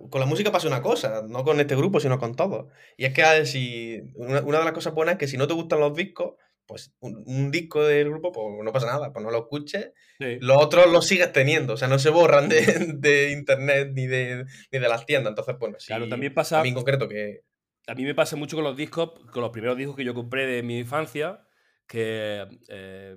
con 0.10 0.20
la 0.20 0.26
música 0.26 0.52
pasa 0.52 0.68
una 0.68 0.82
cosa, 0.82 1.24
no 1.28 1.43
con 1.43 1.60
este 1.60 1.76
grupo, 1.76 2.00
sino 2.00 2.20
con 2.20 2.36
todo. 2.36 2.70
Y 2.98 3.06
es 3.06 3.14
que 3.14 3.45
si, 3.45 4.02
una, 4.16 4.41
una 4.41 4.60
de 4.60 4.66
las 4.66 4.74
cosas 4.74 4.93
buenas 4.93 5.14
es 5.14 5.20
que 5.20 5.28
si 5.28 5.38
no 5.38 5.48
te 5.48 5.54
gustan 5.54 5.80
los 5.80 5.95
discos, 5.95 6.36
pues 6.68 6.93
un, 7.00 7.50
disco 7.50 7.84
del 7.86 8.10
grupo, 8.10 8.32
pues 8.32 8.45
no 8.64 8.74
pasa 8.74 8.88
nada, 8.88 9.14
pues 9.14 9.24
no 9.24 9.32
lo 9.32 9.39
escuches. 9.39 9.91
Los 10.20 10.58
otros 10.62 10.91
los 10.91 11.08
sigues 11.08 11.32
teniendo, 11.32 11.74
o 11.74 11.78
sea, 11.78 11.88
no 11.88 11.98
se 11.98 12.10
borran 12.10 12.50
de, 12.50 13.32
internet 13.32 13.91
ni 13.93 14.06
de, 14.06 14.45
ni 14.72 14.80
de 14.80 14.89
las 14.89 15.06
tiendas. 15.06 15.32
Entonces, 15.32 15.56
bueno, 15.58 15.78
sí. 15.80 15.88
Claro, 15.88 16.10
también 16.10 16.34
pasa. 16.34 16.60
A 16.60 16.64
mí 16.64 16.70
en 16.70 16.76
concreto 16.76 17.08
que. 17.08 17.41
A 17.88 17.95
mí 17.95 18.04
me 18.04 18.14
pasa 18.14 18.36
mucho 18.36 18.58
con 18.58 18.66
los 18.66 18.76
discos, 18.76 19.12
con 19.32 19.41
los 19.41 19.52
primeros 19.52 19.78
discos 19.78 19.95
que 19.95 20.04
yo 20.04 20.14
compré 20.14 20.45
de 20.45 20.62
mi 20.62 20.80
infancia, 20.80 21.39
que 21.88 22.45
eh, 22.68 23.16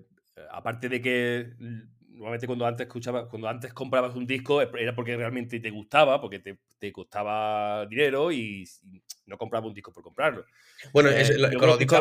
aparte 0.53 0.89
de 0.89 1.03
que 1.03 1.51
normalmente 2.20 2.46
cuando 2.46 2.66
antes 2.66 2.86
escuchaba, 2.86 3.28
cuando 3.28 3.48
antes 3.48 3.72
comprabas 3.72 4.14
un 4.14 4.26
disco 4.26 4.60
era 4.60 4.94
porque 4.94 5.16
realmente 5.16 5.58
te 5.58 5.70
gustaba, 5.70 6.20
porque 6.20 6.38
te, 6.38 6.92
costaba 6.92 7.86
dinero 7.86 8.30
y, 8.30 8.68
no 9.24 9.38
comprabas 9.38 9.68
un 9.68 9.74
disco 9.74 9.90
por 9.90 10.02
comprarlo. 10.02 10.44
Bueno, 10.92 11.08
eh, 11.10 11.26
con 11.58 11.66
los 11.66 11.78
discos 11.78 12.00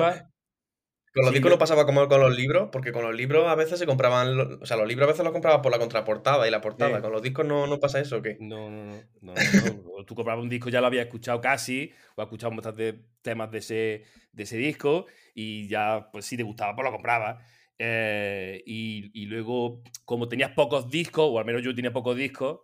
con 1.13 1.26
los 1.26 1.34
discos 1.34 1.51
no 1.51 1.57
pasaba 1.57 1.86
como 1.86 2.07
con 2.07 2.20
los 2.20 2.36
libros, 2.36 2.70
porque 2.72 2.91
con 2.91 3.03
los 3.03 3.15
libros 3.15 3.47
a 3.47 3.55
veces 3.55 3.80
se 3.80 3.88
compraban, 3.88 4.59
o 4.61 4.65
sea, 4.65 4.78
los 4.78 4.88
libros 4.88 5.07
a 5.07 5.11
veces 5.11 5.24
los 5.24 5.34
comprabas 5.34 5.61
por 5.61 5.72
la 5.72 5.80
contraportada 5.80 6.47
y 6.47 6.51
la 6.51 6.61
portada. 6.61 7.01
Con 7.01 7.11
los 7.11 7.22
discos 7.22 7.47
no, 7.47 7.65
no 7.65 7.80
pasa 7.80 7.99
eso, 7.99 8.17
¿o 8.17 8.22
qué? 8.22 8.38
No, 8.39 8.70
no, 8.70 8.93
no. 9.22 9.34
no, 9.34 10.05
Tú 10.05 10.15
comprabas 10.15 10.43
un 10.43 10.49
disco, 10.49 10.70
ya 10.70 10.82
lo 10.82 10.88
habías 10.88 11.05
escuchado 11.05 11.41
casi, 11.41 11.93
o 12.15 12.22
has 12.22 12.28
escuchado 12.28 12.55
bastantes 12.55 12.95
temas 13.22 13.49
de 13.51 13.57
ese, 13.57 14.03
de 14.34 14.43
ese 14.43 14.57
disco, 14.57 15.07
y 15.34 15.67
ya, 15.67 16.09
pues 16.11 16.26
si 16.26 16.38
te 16.38 16.43
gustaba, 16.43 16.76
pues 16.76 16.86
lo 16.86 16.91
comprabas. 16.91 17.43
Eh, 17.80 18.62
y, 18.66 19.10
y, 19.14 19.26
luego, 19.26 19.82
como 20.06 20.28
tenías 20.28 20.52
pocos 20.52 20.90
discos, 20.92 21.30
o 21.32 21.40
al 21.40 21.46
menos 21.46 21.64
yo 21.64 21.74
tenía 21.74 21.94
pocos 21.94 22.16
discos, 22.16 22.60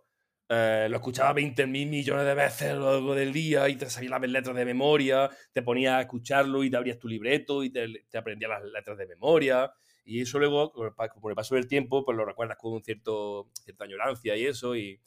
eh, 0.48 0.86
lo 0.88 0.96
escuchaba 0.96 1.32
20 1.32 1.66
mil 1.66 1.88
millones 1.88 2.24
de 2.24 2.34
veces 2.34 2.70
a 2.70 2.74
lo 2.74 2.92
largo 2.92 3.14
del 3.14 3.32
día 3.32 3.68
y 3.68 3.76
te 3.76 3.90
sabías 3.90 4.12
las 4.12 4.30
letras 4.30 4.54
de 4.54 4.64
memoria, 4.64 5.28
te 5.52 5.62
ponías 5.62 5.94
a 5.94 6.02
escucharlo 6.02 6.62
y 6.62 6.70
te 6.70 6.76
abrías 6.76 6.98
tu 6.98 7.08
libreto 7.08 7.64
y 7.64 7.70
te, 7.70 7.86
te 8.08 8.18
aprendías 8.18 8.50
las 8.50 8.62
letras 8.64 8.96
de 8.98 9.06
memoria. 9.06 9.72
Y 10.04 10.20
eso 10.20 10.38
luego, 10.38 10.72
por 10.72 11.32
el 11.32 11.34
paso 11.34 11.56
del 11.56 11.66
tiempo, 11.66 12.04
pues 12.04 12.16
lo 12.16 12.24
recuerdas 12.24 12.56
con 12.58 12.74
un 12.74 12.84
cierto, 12.84 13.50
cierta 13.64 13.84
añorancia 13.84 14.36
y 14.36 14.46
eso. 14.46 14.76
Y, 14.76 15.00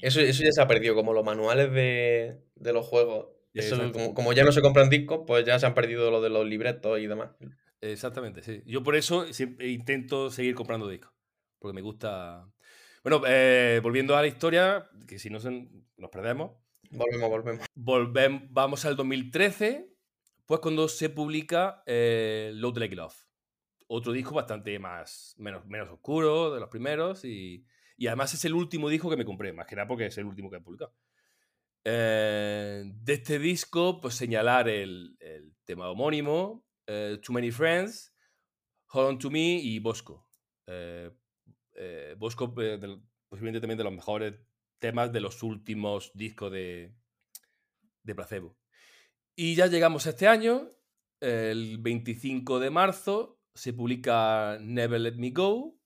Eso, 0.00 0.20
eso 0.20 0.42
ya 0.42 0.52
se 0.52 0.62
ha 0.62 0.66
perdido, 0.66 0.94
como 0.94 1.12
los 1.12 1.24
manuales 1.24 1.70
de, 1.70 2.38
de 2.54 2.72
los 2.72 2.86
juegos. 2.86 3.26
como, 4.14 4.32
ya 4.32 4.44
no 4.44 4.52
se 4.52 4.62
compran 4.62 4.88
discos, 4.88 5.20
pues 5.26 5.44
ya 5.44 5.58
se 5.58 5.66
han 5.66 5.74
perdido 5.74 6.10
lo 6.10 6.22
de 6.22 6.30
los 6.30 6.46
libretos 6.46 6.98
y 6.98 7.06
demás. 7.06 7.30
Exactamente, 7.82 8.42
sí. 8.42 8.62
Yo 8.64 8.82
por 8.82 8.96
eso 8.96 9.30
siempre 9.32 9.68
intento 9.68 10.30
seguir 10.30 10.54
comprando 10.54 10.88
discos, 10.88 11.12
porque 11.58 11.74
me 11.74 11.82
gusta 11.82 12.48
bueno, 13.02 13.20
eh, 13.26 13.80
volviendo 13.82 14.16
a 14.16 14.20
la 14.20 14.28
historia, 14.28 14.88
que 15.08 15.18
si 15.18 15.28
no 15.28 15.38
nos 15.96 16.10
perdemos. 16.10 16.52
Volvemos, 16.90 17.28
volvemos. 17.28 17.66
Volvemos, 17.74 18.42
vamos 18.50 18.84
al 18.84 18.94
2013, 18.94 19.90
pues 20.46 20.60
cuando 20.60 20.86
se 20.86 21.10
publica 21.10 21.82
eh, 21.86 22.52
Load 22.54 22.78
Like 22.78 22.94
Love. 22.94 23.16
Otro 23.88 24.12
disco 24.12 24.34
bastante 24.34 24.78
más, 24.78 25.34
menos, 25.36 25.66
menos 25.66 25.90
oscuro 25.90 26.54
de 26.54 26.60
los 26.60 26.68
primeros 26.68 27.24
y, 27.24 27.66
y, 27.96 28.06
además 28.06 28.34
es 28.34 28.44
el 28.44 28.54
último 28.54 28.88
disco 28.88 29.10
que 29.10 29.16
me 29.16 29.24
compré, 29.24 29.52
más 29.52 29.66
que 29.66 29.74
nada 29.74 29.88
porque 29.88 30.06
es 30.06 30.18
el 30.18 30.26
último 30.26 30.48
que 30.48 30.58
he 30.58 30.60
publicado. 30.60 30.94
Eh, 31.84 32.84
de 32.84 33.12
este 33.12 33.40
disco, 33.40 34.00
pues 34.00 34.14
señalar 34.14 34.68
el, 34.68 35.16
el 35.18 35.56
tema 35.64 35.90
homónimo, 35.90 36.64
Too 36.86 37.32
Many 37.32 37.50
Friends, 37.50 38.12
Hold 38.88 39.08
On 39.08 39.18
To 39.18 39.30
Me 39.30 39.58
y 39.58 39.78
Bosco 39.78 40.28
eh, 41.74 42.14
Bosco, 42.18 42.54
eh, 42.58 42.78
posiblemente 43.28 43.60
también 43.60 43.78
de 43.78 43.84
los 43.84 43.92
mejores 43.92 44.34
temas 44.78 45.12
de 45.12 45.20
los 45.20 45.42
últimos 45.42 46.10
discos 46.14 46.52
de, 46.52 46.94
de 48.02 48.14
Placebo. 48.14 48.56
Y 49.34 49.54
ya 49.54 49.66
llegamos 49.66 50.06
este 50.06 50.28
año, 50.28 50.70
el 51.20 51.78
25 51.78 52.60
de 52.60 52.70
marzo, 52.70 53.40
se 53.54 53.72
publica 53.72 54.58
Never 54.60 55.00
Let 55.00 55.16
Me 55.16 55.30
Go, 55.30 55.78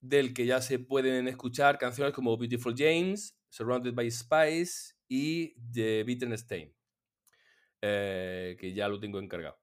del 0.00 0.34
que 0.34 0.46
ya 0.46 0.60
se 0.60 0.78
pueden 0.78 1.28
escuchar 1.28 1.78
canciones 1.78 2.14
como 2.14 2.36
Beautiful 2.36 2.74
James, 2.76 3.38
Surrounded 3.48 3.94
by 3.94 4.10
Spice 4.10 4.94
y 5.08 5.54
The 5.72 6.02
Wittgenstein, 6.04 6.74
eh, 7.82 8.56
que 8.58 8.72
ya 8.72 8.88
lo 8.88 8.98
tengo 8.98 9.20
encargado. 9.20 9.61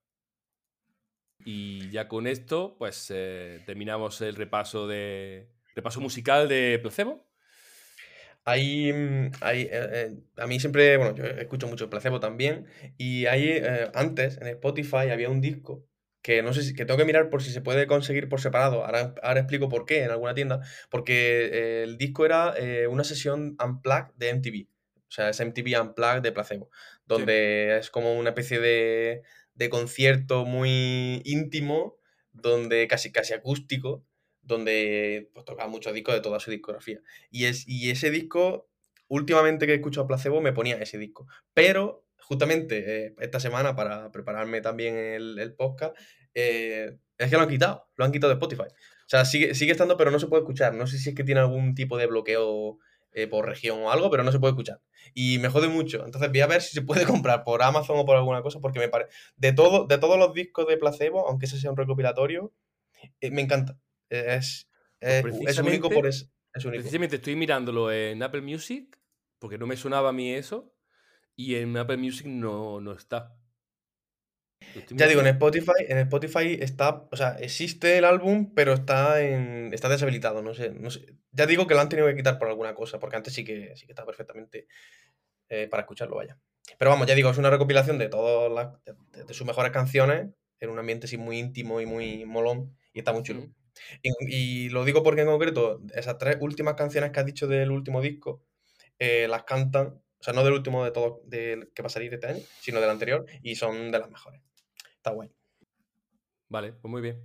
Y 1.45 1.89
ya 1.89 2.07
con 2.07 2.27
esto, 2.27 2.75
pues 2.77 3.11
eh, 3.13 3.61
terminamos 3.65 4.21
el 4.21 4.35
repaso 4.35 4.87
de 4.87 5.49
repaso 5.75 6.01
musical 6.01 6.49
de 6.49 6.79
Placebo. 6.81 7.25
Hay, 8.45 8.91
mm, 8.91 9.31
hay 9.41 9.61
eh, 9.63 9.69
eh, 9.71 10.17
a 10.37 10.47
mí 10.47 10.59
siempre, 10.59 10.97
bueno, 10.97 11.15
yo 11.15 11.23
escucho 11.25 11.67
mucho 11.67 11.89
Placebo 11.89 12.19
también, 12.19 12.65
y 12.97 13.25
hay, 13.25 13.61
antes 13.93 14.37
en 14.37 14.47
Spotify 14.47 15.09
había 15.11 15.29
un 15.29 15.41
disco 15.41 15.85
que 16.21 16.41
no 16.41 16.53
sé 16.53 16.63
si, 16.63 16.73
que 16.73 16.85
tengo 16.85 16.97
que 16.97 17.05
mirar 17.05 17.29
por 17.29 17.41
si 17.41 17.51
se 17.51 17.61
puede 17.61 17.87
conseguir 17.87 18.27
por 18.27 18.41
separado, 18.41 18.83
ahora, 18.83 19.15
ahora 19.23 19.39
explico 19.39 19.69
por 19.69 19.85
qué 19.85 20.03
en 20.03 20.11
alguna 20.11 20.33
tienda, 20.33 20.59
porque 20.89 21.83
el 21.83 21.97
disco 21.97 22.25
era 22.25 22.55
una 22.89 23.05
sesión 23.05 23.55
unplugged 23.63 24.13
de 24.17 24.29
MTV, 24.29 24.67
o 25.09 25.11
sea, 25.11 25.29
es 25.29 25.39
MTV 25.39 25.81
Unplugged 25.81 26.21
de 26.21 26.31
Placebo, 26.31 26.69
donde 27.05 27.77
es 27.79 27.89
como 27.89 28.13
una 28.13 28.29
especie 28.29 28.59
de, 28.59 29.23
de 29.59 29.69
concierto 29.69 30.45
muy 30.45 31.21
íntimo, 31.25 31.97
donde 32.31 32.87
casi, 32.87 33.11
casi 33.11 33.33
acústico, 33.33 34.05
donde 34.41 35.29
pues, 35.33 35.45
tocaba 35.45 35.69
muchos 35.69 35.93
discos 35.93 36.15
de 36.15 36.21
toda 36.21 36.39
su 36.39 36.49
discografía. 36.49 37.01
Y, 37.29 37.43
es, 37.43 37.67
y 37.67 37.91
ese 37.91 38.09
disco, 38.09 38.69
últimamente 39.09 39.65
que 39.65 39.73
he 39.73 39.75
escuchado 39.75 40.07
Placebo, 40.07 40.39
me 40.39 40.53
ponía 40.53 40.77
ese 40.77 40.97
disco. 40.97 41.27
Pero 41.53 42.05
justamente 42.21 43.07
eh, 43.07 43.15
esta 43.19 43.41
semana, 43.41 43.75
para 43.75 44.11
prepararme 44.13 44.61
también 44.61 44.95
el, 44.95 45.37
el 45.37 45.53
podcast, 45.53 45.93
eh, 46.33 46.97
es 47.17 47.29
que 47.29 47.35
lo 47.35 47.41
han 47.41 47.49
quitado, 47.49 47.89
lo 47.97 48.05
han 48.05 48.13
quitado 48.13 48.29
de 48.29 48.35
Spotify. 48.35 48.69
O 48.71 49.09
sea, 49.09 49.25
sigue, 49.25 49.55
sigue 49.55 49.73
estando, 49.73 49.97
pero 49.97 50.09
no 50.09 50.19
se 50.19 50.27
puede 50.27 50.43
escuchar. 50.43 50.73
No 50.73 50.87
sé 50.87 50.99
si 50.99 51.09
es 51.09 51.15
que 51.15 51.25
tiene 51.25 51.41
algún 51.41 51.75
tipo 51.75 51.97
de 51.97 52.05
bloqueo 52.05 52.79
eh, 53.11 53.27
por 53.27 53.45
región 53.45 53.79
o 53.81 53.91
algo, 53.91 54.09
pero 54.11 54.23
no 54.23 54.31
se 54.31 54.39
puede 54.39 54.51
escuchar. 54.51 54.81
Y 55.13 55.39
me 55.39 55.49
jode 55.49 55.67
mucho. 55.67 56.05
Entonces 56.05 56.29
voy 56.29 56.41
a 56.41 56.47
ver 56.47 56.61
si 56.61 56.73
se 56.73 56.81
puede 56.81 57.05
comprar 57.05 57.43
por 57.43 57.63
Amazon 57.63 57.97
o 57.97 58.05
por 58.05 58.15
alguna 58.15 58.41
cosa, 58.41 58.59
porque 58.59 58.79
me 58.79 58.89
parece. 58.89 59.11
De, 59.35 59.53
todo, 59.53 59.87
de 59.87 59.97
todos 59.97 60.17
los 60.17 60.33
discos 60.33 60.67
de 60.67 60.77
Placebo, 60.77 61.27
aunque 61.27 61.45
ese 61.45 61.59
sea 61.59 61.71
un 61.71 61.77
recopilatorio, 61.77 62.53
eh, 63.21 63.31
me 63.31 63.41
encanta. 63.41 63.79
Es, 64.09 64.69
pues 64.99 65.35
es, 65.47 65.57
único 65.59 65.89
por 65.89 66.07
eso. 66.07 66.27
Es 66.53 66.65
único. 66.65 66.81
Precisamente 66.81 67.17
estoy 67.17 67.35
mirándolo 67.35 67.91
en 67.91 68.21
Apple 68.21 68.41
Music, 68.41 68.99
porque 69.39 69.57
no 69.57 69.67
me 69.67 69.77
sonaba 69.77 70.09
a 70.09 70.13
mí 70.13 70.33
eso, 70.33 70.73
y 71.35 71.55
en 71.55 71.77
Apple 71.77 71.97
Music 71.97 72.27
no, 72.27 72.81
no 72.81 72.91
está. 72.91 73.38
Ya 74.91 75.07
digo, 75.07 75.21
en 75.21 75.27
Spotify, 75.27 75.85
en 75.87 75.97
Spotify 75.99 76.57
está, 76.59 77.07
o 77.11 77.15
sea, 77.15 77.37
existe 77.39 77.97
el 77.97 78.05
álbum, 78.05 78.53
pero 78.53 78.73
está 78.73 79.21
en, 79.21 79.73
está 79.73 79.89
deshabilitado, 79.89 80.41
no 80.41 80.53
sé, 80.53 80.71
no 80.71 80.91
sé. 80.91 81.15
Ya 81.31 81.45
digo 81.45 81.65
que 81.65 81.73
lo 81.73 81.81
han 81.81 81.89
tenido 81.89 82.07
que 82.07 82.15
quitar 82.15 82.37
por 82.37 82.47
alguna 82.47 82.73
cosa, 82.75 82.99
porque 82.99 83.15
antes 83.15 83.33
sí 83.33 83.43
que, 83.43 83.75
sí 83.75 83.85
que 83.85 83.93
estaba 83.93 84.07
perfectamente 84.07 84.67
eh, 85.49 85.67
para 85.67 85.81
escucharlo, 85.81 86.15
vaya. 86.15 86.37
Pero 86.77 86.91
vamos, 86.91 87.07
ya 87.07 87.15
digo, 87.15 87.29
es 87.29 87.37
una 87.37 87.49
recopilación 87.49 87.97
de 87.97 88.09
todas 88.09 88.51
las, 88.51 89.25
de, 89.27 89.33
sus 89.33 89.47
mejores 89.47 89.71
canciones, 89.71 90.29
en 90.59 90.69
un 90.69 90.79
ambiente 90.79 91.05
así 91.07 91.17
muy 91.17 91.39
íntimo 91.39 91.81
y 91.81 91.85
muy 91.85 92.25
molón, 92.25 92.75
y 92.93 92.99
está 92.99 93.13
muy 93.13 93.23
chulo. 93.23 93.47
Y, 94.03 94.69
lo 94.69 94.83
digo 94.85 95.03
porque 95.03 95.21
en 95.21 95.27
concreto, 95.27 95.81
esas 95.95 96.17
tres 96.17 96.37
últimas 96.41 96.75
canciones 96.75 97.11
que 97.11 97.19
has 97.19 97.25
dicho 97.25 97.47
del 97.47 97.71
último 97.71 98.01
disco, 98.01 98.43
eh, 98.99 99.27
las 99.29 99.43
cantan, 99.43 99.87
o 100.19 100.23
sea, 100.23 100.33
no 100.33 100.43
del 100.43 100.53
último 100.53 100.83
de 100.83 100.91
todo, 100.91 101.21
del 101.25 101.71
que 101.73 101.81
va 101.81 101.87
a 101.87 101.89
salir 101.89 102.13
este 102.13 102.27
año, 102.27 102.41
sino 102.61 102.81
del 102.81 102.89
anterior, 102.89 103.25
y 103.41 103.55
son 103.55 103.91
de 103.91 103.99
las 103.99 104.09
mejores. 104.09 104.41
Está 104.99 105.11
guay. 105.11 105.31
Vale, 106.49 106.73
pues 106.73 106.91
muy 106.91 107.01
bien. 107.01 107.23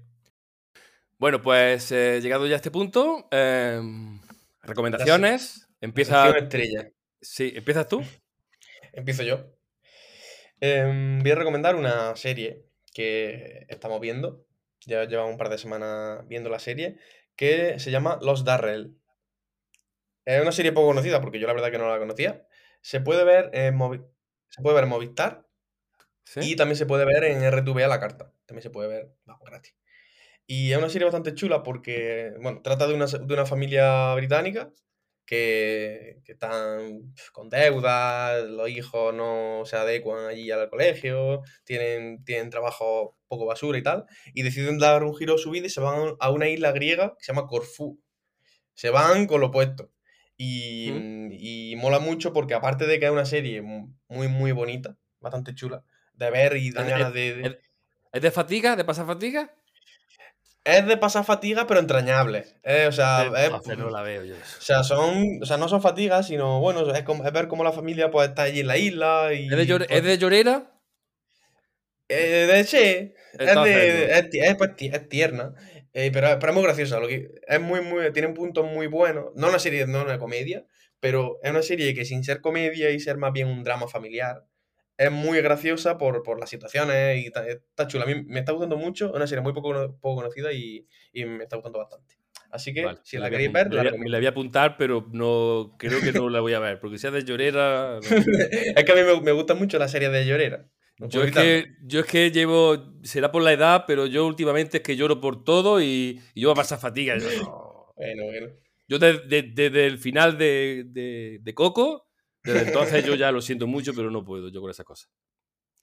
Bueno, 1.18 1.42
pues 1.42 1.90
eh, 1.90 2.20
llegado 2.20 2.46
ya 2.46 2.52
a 2.52 2.56
este 2.56 2.70
punto, 2.70 3.26
em, 3.32 4.20
recomendaciones. 4.62 5.68
Empieza. 5.80 6.30
estrella. 6.38 6.92
Sí, 7.20 7.52
¿empiezas 7.56 7.88
tú? 7.88 8.00
Empiezo 8.92 9.24
yo. 9.24 9.56
Em, 10.60 11.18
voy 11.20 11.32
a 11.32 11.34
recomendar 11.34 11.74
una 11.74 12.14
serie 12.14 12.64
que 12.92 13.66
estamos 13.68 14.00
viendo. 14.00 14.46
Ya 14.86 15.04
llevamos 15.04 15.32
un 15.32 15.38
par 15.38 15.48
de 15.48 15.58
semanas 15.58 16.28
viendo 16.28 16.48
la 16.48 16.60
serie. 16.60 17.00
Que 17.34 17.80
se 17.80 17.90
llama 17.90 18.20
Los 18.22 18.44
Darrell. 18.44 18.96
Es 20.24 20.40
una 20.40 20.52
serie 20.52 20.70
poco 20.70 20.86
conocida 20.86 21.20
porque 21.20 21.40
yo 21.40 21.48
la 21.48 21.54
verdad 21.54 21.72
que 21.72 21.78
no 21.78 21.88
la 21.88 21.98
conocía. 21.98 22.46
Se 22.82 23.00
puede 23.00 23.24
ver 23.24 23.50
en, 23.52 23.76
se 24.48 24.62
puede 24.62 24.76
ver 24.76 24.84
en 24.84 24.90
Movistar. 24.90 25.44
Y 26.36 26.56
también 26.56 26.76
se 26.76 26.86
puede 26.86 27.04
ver 27.04 27.24
en 27.24 27.44
RTV 27.44 27.84
a 27.84 27.88
la 27.88 28.00
carta. 28.00 28.32
También 28.46 28.62
se 28.62 28.70
puede 28.70 28.88
ver, 28.88 29.14
vamos, 29.24 29.46
gratis. 29.46 29.74
Y 30.46 30.72
es 30.72 30.78
una 30.78 30.88
serie 30.88 31.06
bastante 31.06 31.34
chula 31.34 31.62
porque, 31.62 32.32
bueno, 32.40 32.60
trata 32.62 32.86
de 32.86 32.94
una, 32.94 33.06
de 33.06 33.34
una 33.34 33.46
familia 33.46 34.14
británica 34.14 34.72
que, 35.26 36.20
que, 36.24 36.32
están 36.32 37.14
con 37.32 37.48
deudas, 37.48 38.44
los 38.44 38.68
hijos 38.68 39.14
no 39.14 39.62
se 39.64 39.76
adecuan 39.76 40.26
allí 40.26 40.50
al 40.50 40.68
colegio, 40.68 41.42
tienen, 41.64 42.22
tienen 42.24 42.50
trabajo 42.50 43.16
poco 43.26 43.46
basura 43.46 43.78
y 43.78 43.82
tal, 43.82 44.04
y 44.34 44.42
deciden 44.42 44.78
dar 44.78 45.02
un 45.02 45.16
giro 45.16 45.36
a 45.36 45.38
su 45.38 45.50
vida 45.50 45.66
y 45.66 45.70
se 45.70 45.80
van 45.80 46.14
a 46.20 46.30
una 46.30 46.48
isla 46.48 46.72
griega 46.72 47.14
que 47.18 47.24
se 47.24 47.32
llama 47.32 47.46
Corfú. 47.46 48.00
Se 48.74 48.90
van 48.90 49.26
con 49.26 49.40
lo 49.40 49.48
opuesto. 49.48 49.90
Y, 50.36 50.90
y 51.30 51.76
mola 51.76 52.00
mucho 52.00 52.32
porque 52.32 52.54
aparte 52.54 52.86
de 52.86 52.98
que 52.98 53.06
es 53.06 53.12
una 53.12 53.24
serie 53.24 53.62
muy, 53.62 54.28
muy 54.28 54.52
bonita, 54.52 54.96
bastante 55.20 55.54
chula, 55.54 55.84
de 56.14 56.30
ver 56.30 56.56
y 56.56 56.70
dan 56.70 56.88
ganas 56.88 57.12
de, 57.12 57.58
¿Es 58.12 58.22
de 58.22 58.30
fatiga? 58.30 58.76
¿De 58.76 58.84
pasar 58.84 59.06
fatiga? 59.06 59.52
Es 60.64 60.86
de 60.86 60.96
pasar 60.96 61.24
fatiga, 61.24 61.66
pero 61.66 61.80
entrañable. 61.80 62.46
o 62.88 62.92
sea, 62.92 63.30
no 63.76 63.90
la 63.90 64.02
veo 64.02 64.24
yo. 64.24 64.34
O 64.34 64.60
sea, 64.62 64.82
son, 64.82 65.42
o 65.42 65.46
sea, 65.46 65.58
no 65.58 65.68
son 65.68 65.82
fatigas, 65.82 66.28
sino, 66.28 66.60
bueno, 66.60 66.90
es, 66.94 67.02
como, 67.02 67.30
ver 67.30 67.48
cómo 67.48 67.64
la 67.64 67.72
familia 67.72 68.10
pues, 68.10 68.28
está 68.28 68.44
allí 68.44 68.60
en 68.60 68.68
la 68.68 68.78
isla. 68.78 69.34
Y, 69.34 69.48
¿Es, 69.52 69.68
de 69.68 69.86
¿Es 69.90 70.04
de 70.04 70.18
llorera? 70.18 70.70
Eh, 72.08 72.46
de, 72.50 72.64
sí, 72.64 72.76
es, 72.76 73.14
de, 73.38 74.54
pues, 74.56 74.70
es, 74.78 75.08
tierna, 75.08 75.54
eh, 75.92 76.10
pero, 76.12 76.38
pero, 76.38 76.52
es 76.52 76.54
muy 76.54 76.64
graciosa. 76.64 77.00
Lo 77.00 77.08
que, 77.08 77.28
es 77.46 77.60
muy, 77.60 77.80
muy, 77.80 78.12
tiene 78.12 78.28
puntos 78.28 78.64
muy 78.64 78.86
buenos. 78.86 79.32
No 79.34 79.48
una 79.48 79.58
serie, 79.58 79.86
no 79.86 80.02
una 80.02 80.18
comedia, 80.18 80.64
pero 81.00 81.38
es 81.42 81.50
una 81.50 81.62
serie 81.62 81.94
que 81.94 82.04
sin 82.04 82.22
ser 82.22 82.40
comedia 82.40 82.90
y 82.90 83.00
ser 83.00 83.16
más 83.16 83.32
bien 83.32 83.48
un 83.48 83.64
drama 83.64 83.88
familiar, 83.88 84.44
es 84.96 85.10
muy 85.10 85.40
graciosa 85.40 85.98
por, 85.98 86.22
por 86.22 86.38
las 86.38 86.48
situaciones 86.48 87.24
y 87.24 87.26
está, 87.26 87.86
chula. 87.86 88.04
A 88.04 88.06
mí 88.06 88.22
me 88.26 88.40
está 88.40 88.52
gustando 88.52 88.76
mucho, 88.76 89.06
es 89.06 89.14
una 89.14 89.26
serie 89.26 89.42
muy 89.42 89.52
poco, 89.52 89.98
poco 90.00 90.16
conocida 90.16 90.52
y, 90.52 90.86
y, 91.12 91.24
me 91.24 91.44
está 91.44 91.56
gustando 91.56 91.78
bastante. 91.78 92.16
Así 92.50 92.72
que, 92.72 92.86
si 93.02 93.18
la, 93.18 93.30
queréis 93.30 93.50
ver, 93.50 93.72
la, 93.74 93.82
me 93.82 94.08
la 94.08 94.18
voy 94.18 94.26
a 94.26 94.30
apuntar, 94.30 94.76
pero 94.76 95.08
no 95.10 95.74
creo 95.76 96.00
que 96.00 96.12
no 96.12 96.28
la 96.28 96.40
voy 96.40 96.52
a 96.52 96.60
ver, 96.60 96.78
porque 96.78 96.98
si 96.98 97.06
es 97.08 97.12
de 97.12 97.24
llorera... 97.24 97.98
es 98.76 98.84
que 98.84 98.92
a 98.92 98.94
mí 98.94 99.02
me, 99.02 99.20
me 99.20 99.32
gusta 99.32 99.54
mucho 99.54 99.76
la 99.76 99.88
serie 99.88 100.08
de 100.08 100.24
llorera. 100.24 100.64
yo, 100.98 101.24
es 101.24 101.32
que, 101.32 101.74
yo 101.82 102.00
es 102.00 102.06
que 102.06 102.30
llevo, 102.30 103.00
será 103.02 103.32
por 103.32 103.42
la 103.42 103.52
edad, 103.52 103.84
pero 103.88 104.06
yo 104.06 104.24
últimamente 104.24 104.76
es 104.76 104.82
que 104.84 104.94
lloro 104.94 105.20
por 105.20 105.42
todo 105.42 105.82
y, 105.82 106.20
yo 106.36 106.50
voy 106.50 106.52
a 106.52 106.62
pasar 106.62 106.78
fatiga. 106.78 107.18
Yo, 107.18 107.26
bueno, 107.96 108.24
bueno. 108.24 108.46
Yo 108.86 108.98
desde, 109.00 109.42
desde 109.42 109.86
el 109.86 109.98
final 109.98 110.38
de, 110.38 110.84
de, 110.86 111.40
de 111.42 111.54
Coco 111.54 112.03
desde 112.44 112.66
entonces 112.66 113.04
yo 113.04 113.14
ya 113.14 113.32
lo 113.32 113.40
siento 113.40 113.66
mucho, 113.66 113.94
pero 113.94 114.10
no 114.10 114.24
puedo 114.24 114.48
yo 114.48 114.60
con 114.60 114.70
esas 114.70 114.86
cosas. 114.86 115.10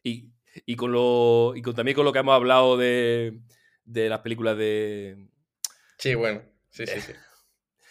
Y, 0.04 0.32
y 0.66 0.76
con 0.76 0.92
lo, 0.92 1.54
y 1.56 1.62
con, 1.62 1.76
también 1.76 1.96
con 1.96 2.06
lo 2.06 2.14
que 2.14 2.20
hemos 2.20 2.36
hablado 2.36 2.78
de, 2.78 3.40
de 3.84 4.10
las 4.10 4.20
películas 4.20 4.58
de... 4.58 5.28
Sí, 5.98 6.16
bueno. 6.16 6.42
Sí, 6.70 6.88
sí, 6.88 7.02
sí. 7.02 7.14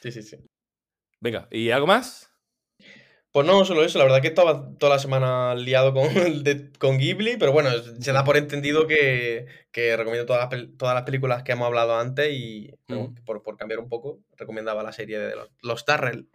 Sí, 0.03 0.13
sí, 0.13 0.23
sí. 0.23 0.37
Venga, 1.21 1.49
¿y 1.51 1.71
algo 1.71 1.87
más? 1.87 2.31
Pues 3.33 3.47
no, 3.47 3.65
solo 3.65 3.85
eso. 3.85 3.99
La 3.99 4.05
verdad 4.05 4.21
que 4.21 4.29
estaba 4.29 4.77
toda 4.79 4.95
la 4.95 4.99
semana 4.99 5.55
liado 5.55 5.95
con, 5.95 6.09
con 6.79 6.99
Ghibli, 6.99 7.37
pero 7.37 7.53
bueno, 7.53 7.71
se 8.01 8.13
da 8.13 8.25
por 8.25 8.37
entendido 8.37 8.87
que, 8.89 9.47
que 9.71 9.97
recomiendo 9.97 10.27
todas 10.27 10.51
las, 10.51 10.67
todas 10.77 10.95
las 10.95 11.05
películas 11.05 11.45
que 11.45 11.53
hemos 11.53 11.67
hablado 11.67 11.97
antes 11.97 12.33
y 12.33 12.75
por, 13.25 13.43
por, 13.43 13.57
cambiar 13.57 13.79
un 13.79 13.89
poco, 13.89 14.21
recomendaba 14.37 14.83
la 14.83 14.93
serie 14.93 15.19
de 15.21 15.37
los, 15.37 15.49
los 15.63 15.85
Darrell. 15.85 16.29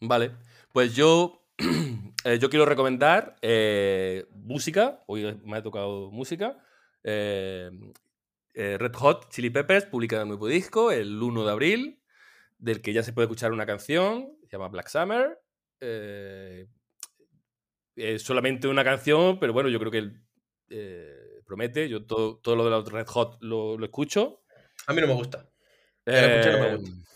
Vale. 0.00 0.32
Pues 0.74 0.96
yo, 0.96 1.46
eh, 2.24 2.40
yo 2.40 2.50
quiero 2.50 2.66
recomendar 2.66 3.36
eh, 3.42 4.26
música. 4.32 5.04
Hoy 5.06 5.40
me 5.44 5.58
ha 5.58 5.62
tocado 5.62 6.10
música. 6.10 6.58
Eh, 7.04 7.70
Red 8.52 8.92
Hot 8.94 9.30
Chili 9.30 9.50
Peppers 9.50 9.84
publica 9.84 10.20
un 10.22 10.30
nuevo 10.30 10.48
disco 10.48 10.90
el 10.90 11.22
1 11.22 11.44
de 11.44 11.50
abril, 11.52 12.02
del 12.58 12.82
que 12.82 12.92
ya 12.92 13.04
se 13.04 13.12
puede 13.12 13.26
escuchar 13.26 13.52
una 13.52 13.66
canción, 13.66 14.36
se 14.42 14.56
llama 14.56 14.66
Black 14.66 14.88
Summer. 14.88 15.38
es 17.94 18.22
solamente 18.22 18.66
una 18.66 18.82
canción, 18.82 19.38
pero 19.38 19.52
bueno, 19.52 19.68
yo 19.68 19.78
creo 19.78 19.92
que 19.92 20.10
promete. 21.46 21.88
Yo 21.88 22.04
todo, 22.04 22.38
todo, 22.38 22.56
lo 22.56 22.64
de 22.64 22.70
los 22.70 22.90
Red 22.90 23.06
Hot 23.06 23.38
lo, 23.42 23.78
escucho. 23.84 24.42
A 24.88 24.92
mí 24.92 25.00
no 25.00 25.06
me 25.06 25.14
gusta. 25.14 25.48
no 26.04 26.12
me 26.14 26.76
gusta. 26.78 27.13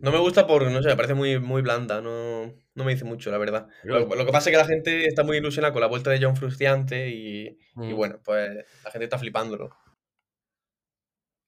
No 0.00 0.12
me 0.12 0.18
gusta 0.18 0.46
porque, 0.46 0.70
no 0.70 0.82
sé, 0.82 0.88
me 0.88 0.96
parece 0.96 1.14
muy, 1.14 1.38
muy 1.38 1.62
blanda, 1.62 2.00
no, 2.00 2.52
no 2.74 2.84
me 2.84 2.92
dice 2.92 3.04
mucho, 3.04 3.30
la 3.30 3.38
verdad. 3.38 3.68
Lo, 3.84 4.08
que 4.08 4.32
pasa 4.32 4.50
es 4.50 4.54
que 4.54 4.62
la 4.62 4.66
gente 4.66 5.06
está 5.06 5.22
muy 5.24 5.38
ilusionada 5.38 5.72
con 5.72 5.80
la 5.80 5.88
vuelta 5.88 6.10
de 6.10 6.20
John 6.22 6.36
Frustiante 6.36 7.08
y, 7.10 7.46
y 7.48 7.58
mm. 7.74 7.96
bueno, 7.96 8.20
pues 8.24 8.50
la 8.84 8.90
gente 8.90 9.04
está 9.04 9.18
flipándolo. 9.18 9.70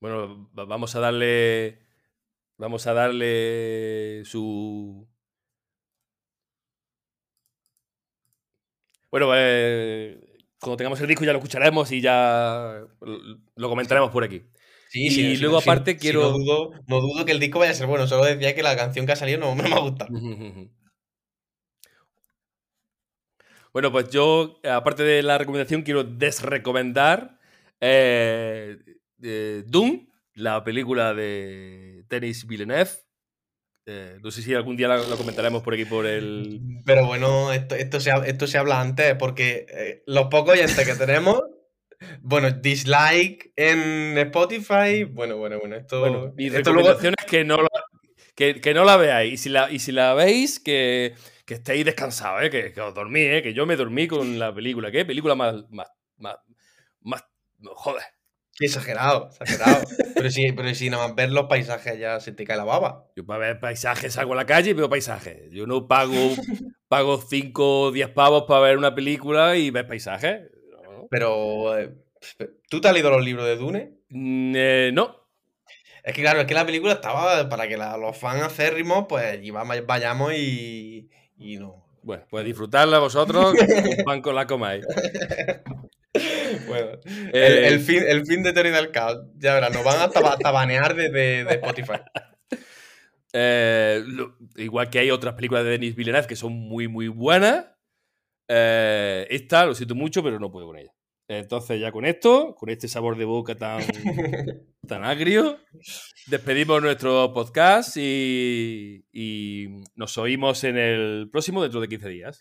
Bueno, 0.01 0.51
vamos 0.53 0.97
a 0.97 1.01
darle. 1.01 1.79
Vamos 2.59 2.87
a 2.89 2.93
darle 2.93 4.25
su. 4.25 5.09
Bueno, 9.13 9.31
eh, 9.37 10.19
cuando 10.61 10.77
tengamos 10.77 11.01
el 11.01 11.07
disco 11.07 11.25
ya 11.25 11.33
lo 11.33 11.39
escucharemos 11.39 11.93
y 11.93 12.01
ya 12.01 12.85
lo 13.57 13.69
comentaremos 13.69 14.11
por 14.11 14.25
aquí. 14.25 14.43
Sí, 14.93 15.07
y 15.07 15.37
luego 15.39 15.57
aparte 15.57 15.97
quiero... 15.97 16.21
no, 16.21 16.31
dudo, 16.33 16.71
no, 16.87 17.01
dudo, 17.01 17.25
que 17.25 17.33
el 17.33 17.41
disco 17.41 17.59
vaya 17.59 17.71
a 17.71 17.75
ser 17.75 17.87
bueno, 17.87 18.07
solo 18.07 18.27
decía 18.27 18.55
que 18.55 18.63
la 18.63 18.77
canción 18.77 19.07
que 19.07 19.13
ha 19.13 19.17
salido 19.17 19.41
no, 19.41 19.55
me 19.55 19.73
ha 19.73 19.79
gustado. 19.79 20.11
bueno, 23.73 23.91
pues 23.91 24.11
yo, 24.11 24.61
aparte 24.71 25.03
de 25.03 25.23
la 25.23 25.39
recomendación, 25.39 25.81
quiero 25.81 26.05
desrecomendar 26.05 27.39
eh, 27.81 28.77
Doom, 29.67 30.09
la 30.35 30.63
película 30.63 31.15
de 31.15 32.05
Denis 32.11 32.47
Villeneuve. 32.47 32.91
Eh, 33.87 34.19
no 34.23 34.31
sé 34.31 34.43
si 34.43 34.53
algún 34.53 34.77
día 34.77 34.89
lo, 34.89 35.17
comentaremos 35.17 35.63
por 35.63 35.73
aquí 35.73 35.87
por 35.87 36.05
el. 36.05 36.61
Pero 36.85 37.07
bueno, 37.07 37.51
esto, 37.51 37.77
esto, 37.77 37.99
se, 37.99 38.11
esto 38.27 38.47
se 38.47 38.59
habla 38.59 38.79
antes, 38.79 39.15
porque 39.15 39.65
eh, 39.71 40.03
los 40.07 40.27
pocos 40.27 40.53
oyentes 40.53 40.87
que 40.87 40.95
tenemos 40.97 41.41
bueno, 42.21 42.51
dislike 42.51 43.53
en 43.57 44.19
Spotify. 44.19 45.05
Bueno, 45.05 45.37
bueno, 45.37 45.59
bueno. 45.59 45.77
Esto, 45.77 46.01
bueno, 46.01 46.33
mi 46.37 46.49
recomendación 46.49 47.15
es 47.19 47.27
que 47.27 47.45
no, 47.45 47.57
la, 47.63 47.69
que, 48.35 48.75
no 48.75 48.85
la 48.85 48.97
veáis. 48.97 49.33
Y 49.35 49.37
si 49.37 49.49
la, 49.49 49.71
y 49.71 49.79
si 49.79 49.93
la 49.93 50.15
veis, 50.15 50.61
que, 50.61 51.15
que 51.45 51.55
estéis 51.55 51.85
descansados, 51.85 52.45
¿eh? 52.45 52.51
que, 52.51 52.73
que, 52.73 52.81
os 52.81 52.95
dormí, 52.95 53.21
¿eh? 53.21 53.43
que 53.43 53.55
yo 53.55 53.67
me 53.67 53.77
dormí 53.77 54.09
con 54.09 54.39
la 54.39 54.55
película. 54.55 54.91
¿Qué 54.91 55.05
película 55.05 55.35
más. 55.35 55.55
más, 55.71 55.89
más, 56.17 56.37
más 57.01 57.25
joder. 57.75 58.03
exagerado, 58.61 59.29
exagerado. 59.31 59.85
pero, 60.15 60.31
si, 60.31 60.53
pero 60.53 60.75
si 60.75 60.91
nada 60.91 61.07
más 61.07 61.17
ver 61.17 61.31
los 61.31 61.47
paisajes 61.47 61.99
ya 61.99 62.21
se 62.21 62.33
te 62.33 62.45
cae 62.45 62.57
la 62.57 62.65
baba. 62.65 63.07
Yo 63.17 63.25
para 63.27 63.41
ver 63.41 63.61
paisajes 63.61 64.15
salgo 64.15 64.33
a 64.33 64.37
la 64.37 64.47
calle 64.47 64.71
y 64.71 64.75
veo 64.75 64.89
paisajes. 64.89 65.51
Yo 65.51 65.67
no 65.67 65.89
pago, 65.89 66.15
pago 66.89 67.21
5 67.21 67.81
o 67.81 67.93
10 67.93 68.09
pavos 68.11 68.45
para 68.47 68.61
ver 68.61 68.79
una 68.79 68.95
película 68.95 69.57
y 69.57 69.71
ver 69.71 69.87
paisajes. 69.87 70.52
Pero, 71.13 71.79
eh, 71.79 71.95
¿tú 72.71 72.81
te 72.81 72.89
has 72.89 72.95
leído 72.95 73.11
los 73.11 73.23
libros 73.23 73.45
de 73.45 73.57
Dune? 73.57 73.99
Mm, 74.09 74.55
eh, 74.57 74.91
no. 74.95 75.29
Es 76.03 76.15
que 76.15 76.23
claro, 76.23 76.41
es 76.41 76.47
que 76.47 76.55
la 76.55 76.65
película 76.65 76.95
estaba 76.95 77.51
para 77.51 77.69
que 77.69 77.77
los 77.77 78.17
fans 78.17 78.43
acérrimos, 78.43 79.05
pues 79.11 79.39
vayamos 79.87 80.33
y, 80.33 81.11
y 81.37 81.59
no. 81.59 81.85
Bueno, 82.03 82.25
pues 82.31 82.47
disfrutarla 82.47 82.99
vosotros, 82.99 83.55
pan 84.07 84.23
con 84.23 84.35
la 84.35 84.47
comáis. 84.47 84.87
bueno, 86.67 86.93
eh, 87.05 87.69
el, 87.69 87.81
fin, 87.81 88.03
el 88.09 88.25
fin 88.25 88.43
de 88.43 88.55
Teoría 88.55 88.73
del 88.73 88.91
Caos, 88.91 89.19
ya 89.37 89.53
verás, 89.53 89.75
nos 89.75 89.85
van 89.85 90.11
a 90.43 90.51
banear 90.51 90.95
de, 90.95 91.11
de, 91.11 91.43
Spotify. 91.57 92.01
igual 94.57 94.89
que 94.89 94.99
hay 94.99 95.11
otras 95.11 95.35
películas 95.35 95.65
de 95.65 95.73
Denis 95.73 95.95
Villeneuve 95.95 96.27
que 96.27 96.37
son 96.37 96.55
muy, 96.55 96.89
muy 96.89 97.09
buenas. 97.09 97.67
esta, 98.49 99.67
lo 99.67 99.75
siento 99.75 99.95
mucho, 99.95 100.23
pero 100.23 100.41
no 100.41 100.51
puedo 100.51 100.69
con 100.69 100.79
ella. 100.79 100.93
Entonces, 101.33 101.81
ya 101.81 101.93
con 101.93 102.05
esto, 102.05 102.55
con 102.55 102.69
este 102.69 102.89
sabor 102.89 103.17
de 103.17 103.25
boca 103.25 103.55
tan, 103.55 103.81
tan 104.87 105.05
agrio, 105.05 105.59
despedimos 106.27 106.83
nuestro 106.83 107.33
podcast 107.33 107.97
y, 107.97 109.05
nos 109.95 110.19
oímos 110.19 110.65
en 110.65 110.79
el 110.79 111.29
próximo 111.31 111.63
dentro 111.63 111.81
de 111.81 111.89
15 111.89 112.09
días. 112.09 112.41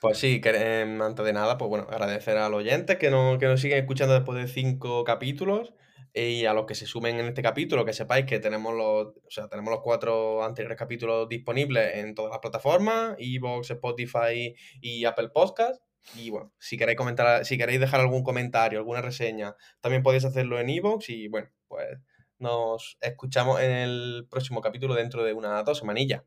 Pues 0.00 0.18
sí, 0.18 0.40
antes 0.44 1.24
de 1.24 1.32
nada, 1.32 1.58
pues 1.58 1.68
bueno, 1.68 1.86
agradecer 1.90 2.38
a 2.38 2.48
los 2.48 2.60
oyentes 2.60 2.96
que, 2.96 3.08
que 3.08 3.46
nos 3.46 3.60
siguen 3.60 3.78
escuchando 3.78 4.14
después 4.14 4.38
de 4.38 4.48
cinco 4.48 5.04
capítulos. 5.04 5.74
Y 6.12 6.44
a 6.44 6.54
los 6.54 6.66
que 6.66 6.74
se 6.74 6.86
sumen 6.86 7.20
en 7.20 7.26
este 7.26 7.40
capítulo, 7.40 7.84
que 7.84 7.92
sepáis 7.92 8.26
que 8.26 8.40
tenemos 8.40 8.74
los, 8.74 9.08
o 9.08 9.30
sea, 9.30 9.48
tenemos 9.48 9.70
los 9.70 9.80
cuatro 9.80 10.42
anteriores 10.42 10.76
capítulos 10.76 11.28
disponibles 11.28 11.96
en 11.98 12.16
todas 12.16 12.32
las 12.32 12.40
plataformas, 12.40 13.14
Evox, 13.18 13.70
Spotify 13.70 14.52
y 14.80 15.04
Apple 15.04 15.28
Podcast. 15.28 15.80
Y 16.14 16.30
bueno, 16.30 16.52
si 16.58 16.76
queréis 16.76 16.98
comentar, 16.98 17.44
si 17.44 17.58
queréis 17.58 17.80
dejar 17.80 18.00
algún 18.00 18.22
comentario, 18.22 18.78
alguna 18.78 19.02
reseña, 19.02 19.54
también 19.80 20.02
podéis 20.02 20.24
hacerlo 20.24 20.58
en 20.60 20.70
Evox. 20.70 21.08
Y 21.10 21.28
bueno, 21.28 21.48
pues 21.68 21.98
nos 22.38 22.98
escuchamos 23.00 23.60
en 23.60 23.70
el 23.70 24.26
próximo 24.30 24.60
capítulo 24.60 24.94
dentro 24.94 25.22
de 25.24 25.32
unas 25.34 25.64
dos 25.64 25.78
semanillas. 25.78 26.22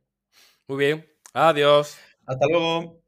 Muy 0.67 0.78
bien. 0.78 1.05
Adiós. 1.34 1.97
Hasta 2.26 2.47
luego. 2.47 3.03